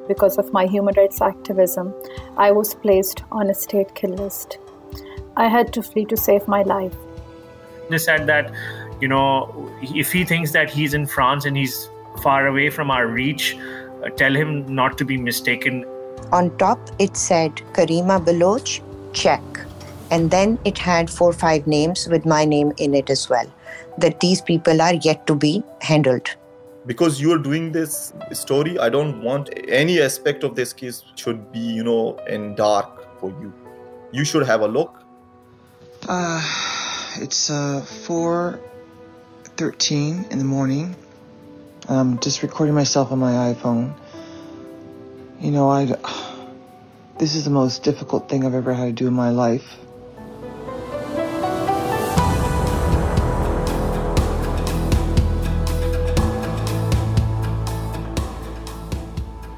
Because 0.08 0.40
of 0.40 0.52
my 0.52 0.66
human 0.66 0.96
rights 0.98 1.22
activism, 1.22 1.94
I 2.36 2.52
was 2.52 2.74
placed 2.74 3.22
on 3.32 3.52
a 3.52 3.54
state 3.54 3.94
kill 3.94 4.16
list. 4.16 4.58
I 5.38 5.48
had 5.48 5.72
to 5.74 5.84
flee 5.84 6.06
to 6.06 6.18
save 6.18 6.48
my 6.48 6.64
life. 6.64 6.96
They 7.92 8.00
said 8.00 8.26
that, 8.26 8.52
you 9.02 9.08
know, 9.08 9.72
if 9.84 10.12
he 10.12 10.26
thinks 10.26 10.52
that 10.54 10.72
he's 10.72 10.96
in 10.96 11.06
France 11.06 11.46
and 11.46 11.56
he's 11.56 11.88
far 12.24 12.48
away 12.48 12.72
from 12.72 12.90
our 12.90 13.06
reach, 13.06 13.56
tell 14.10 14.34
him 14.34 14.66
not 14.74 14.97
to 14.97 15.06
be 15.06 15.18
mistaken. 15.18 15.86
On 16.32 16.58
top, 16.58 16.80
it 16.99 17.18
said 17.18 17.56
Karima 17.74 18.24
Baloch, 18.24 18.82
check. 19.14 19.41
And 20.12 20.30
then 20.32 20.60
it 20.66 20.78
had 20.78 21.10
four 21.10 21.30
or 21.30 21.34
five 21.34 21.66
names 21.66 22.08
with 22.08 22.26
my 22.26 22.43
name 22.45 22.72
in 22.78 22.93
it 22.93 23.10
as 23.10 23.28
well. 23.30 23.51
That 23.97 24.20
these 24.20 24.41
people 24.41 24.80
are 24.82 24.93
yet 24.93 25.26
to 25.28 25.36
be 25.36 25.64
handled. 25.82 26.30
Because 26.86 27.20
you're 27.20 27.39
doing 27.39 27.72
this 27.72 28.14
story, 28.32 28.78
I 28.78 28.89
don't 28.89 29.24
want 29.24 29.49
any 29.68 29.99
aspect 29.99 30.43
of 30.43 30.53
this 30.56 30.74
case 30.74 31.03
should 31.16 31.51
be, 31.51 31.60
you 31.60 31.84
know, 31.84 32.20
in 32.28 32.53
dark 32.56 33.20
for 33.20 33.32
you. 33.41 33.51
You 34.12 34.24
should 34.24 34.45
have 34.45 34.62
a 34.62 34.68
look. 34.68 35.01
Uh, 36.08 36.39
it's 37.18 37.49
uh, 37.49 37.82
4.13 37.84 40.32
in 40.32 40.38
the 40.38 40.45
morning. 40.45 40.95
I'm 41.88 42.20
just 42.20 42.42
recording 42.42 42.74
myself 42.74 43.12
on 43.12 43.20
my 43.20 43.54
iPhone. 43.54 43.94
You 45.40 45.52
know, 45.52 45.70
I... 45.70 45.96
This 47.18 47.36
is 47.36 47.46
the 47.46 47.50
most 47.50 47.82
difficult 47.84 48.28
thing 48.28 48.46
I've 48.46 48.54
ever 48.54 48.74
had 48.74 48.88
to 48.88 48.92
do 48.92 49.08
in 49.08 49.14
my 49.14 49.30
life. 49.30 49.78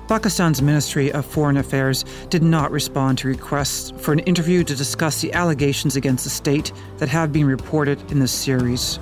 Pakistan's 0.08 0.62
Ministry 0.62 1.12
of 1.12 1.26
Foreign 1.26 1.58
Affairs 1.58 2.06
did 2.30 2.44
not 2.44 2.70
respond 2.70 3.18
to 3.18 3.28
requests 3.28 3.92
for 4.00 4.14
an 4.14 4.20
interview 4.20 4.64
to 4.64 4.76
discuss 4.76 5.22
the 5.22 5.34
allegations 5.34 5.96
against 5.96 6.26
the 6.26 6.30
state 6.30 6.72
that 6.98 7.10
have 7.10 7.34
been 7.34 7.48
reported 7.48 8.12
in 8.12 8.20
this 8.20 8.32
series. 8.32 9.00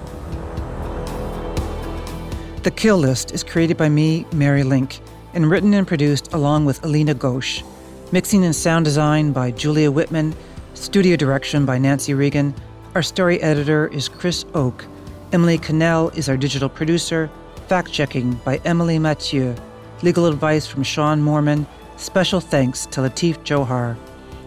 The 2.65 2.71
Kill 2.71 2.97
List 2.97 3.31
is 3.31 3.43
created 3.43 3.77
by 3.77 3.89
me, 3.89 4.25
Mary 4.33 4.63
Lynk, 4.63 4.99
and 5.35 5.51
written 5.51 5.75
and 5.75 5.87
produced 5.87 6.33
along 6.33 6.65
with 6.65 6.83
Alina 6.83 7.13
Ghosh. 7.13 7.63
Mixing 8.11 8.43
and 8.43 8.55
sound 8.55 8.85
design 8.85 9.33
by 9.33 9.51
Julia 9.51 9.91
Whitman, 9.91 10.33
studio 10.73 11.15
direction 11.15 11.67
by 11.67 11.77
Nancy 11.77 12.15
Regan. 12.15 12.55
Our 12.95 13.03
story 13.03 13.39
editor 13.43 13.85
is 13.89 14.09
Chris 14.09 14.45
Oke. 14.55 14.83
Emily 15.31 15.59
Cannell 15.59 16.09
is 16.15 16.27
our 16.27 16.37
digital 16.37 16.67
producer. 16.67 17.29
Fact 17.67 17.91
checking 17.91 18.33
by 18.43 18.59
Emily 18.65 18.97
Mathieu. 18.97 19.53
Legal 20.01 20.25
advice 20.25 20.65
from 20.65 20.81
Sean 20.81 21.21
Moreman. 21.21 21.67
Special 21.97 22.39
thanks 22.39 22.87
to 22.87 23.01
Latif 23.01 23.37
Johar. 23.43 23.95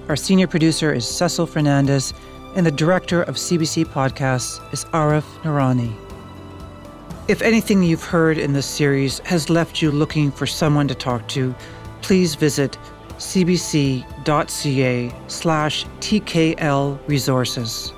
Our 0.08 0.16
senior 0.16 0.48
producer 0.48 0.92
is 0.92 1.06
Cecil 1.06 1.46
Fernandez, 1.46 2.12
and 2.56 2.66
the 2.66 2.72
director 2.72 3.22
of 3.22 3.36
CBC 3.36 3.84
Podcasts 3.84 4.60
is 4.72 4.86
Arif 4.86 5.22
Noorani. 5.44 6.07
If 7.29 7.43
anything 7.43 7.83
you've 7.83 8.05
heard 8.05 8.39
in 8.39 8.55
this 8.55 8.64
series 8.64 9.18
has 9.26 9.51
left 9.51 9.83
you 9.83 9.91
looking 9.91 10.31
for 10.31 10.47
someone 10.47 10.89
to 10.89 10.95
talk 10.95 11.29
to, 11.29 11.55
please 12.01 12.35
visit 12.35 12.79
cbc.ca 13.18 15.14
slash 15.26 15.85
TKL 16.01 16.99
resources. 17.07 17.93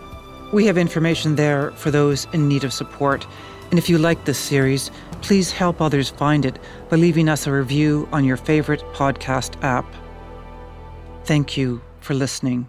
We 0.52 0.66
have 0.66 0.76
information 0.76 1.36
there 1.36 1.70
for 1.76 1.92
those 1.92 2.26
in 2.32 2.48
need 2.48 2.64
of 2.64 2.72
support, 2.72 3.24
and 3.70 3.78
if 3.78 3.88
you 3.88 3.98
like 3.98 4.24
this 4.24 4.36
series, 4.38 4.90
please 5.22 5.52
help 5.52 5.80
others 5.80 6.10
find 6.10 6.44
it 6.44 6.58
by 6.88 6.96
leaving 6.96 7.28
us 7.28 7.46
a 7.46 7.52
review 7.52 8.08
on 8.10 8.24
your 8.24 8.36
favorite 8.36 8.82
podcast 8.94 9.62
app. 9.62 9.86
Thank 11.24 11.56
you 11.56 11.80
for 12.00 12.14
listening. 12.14 12.68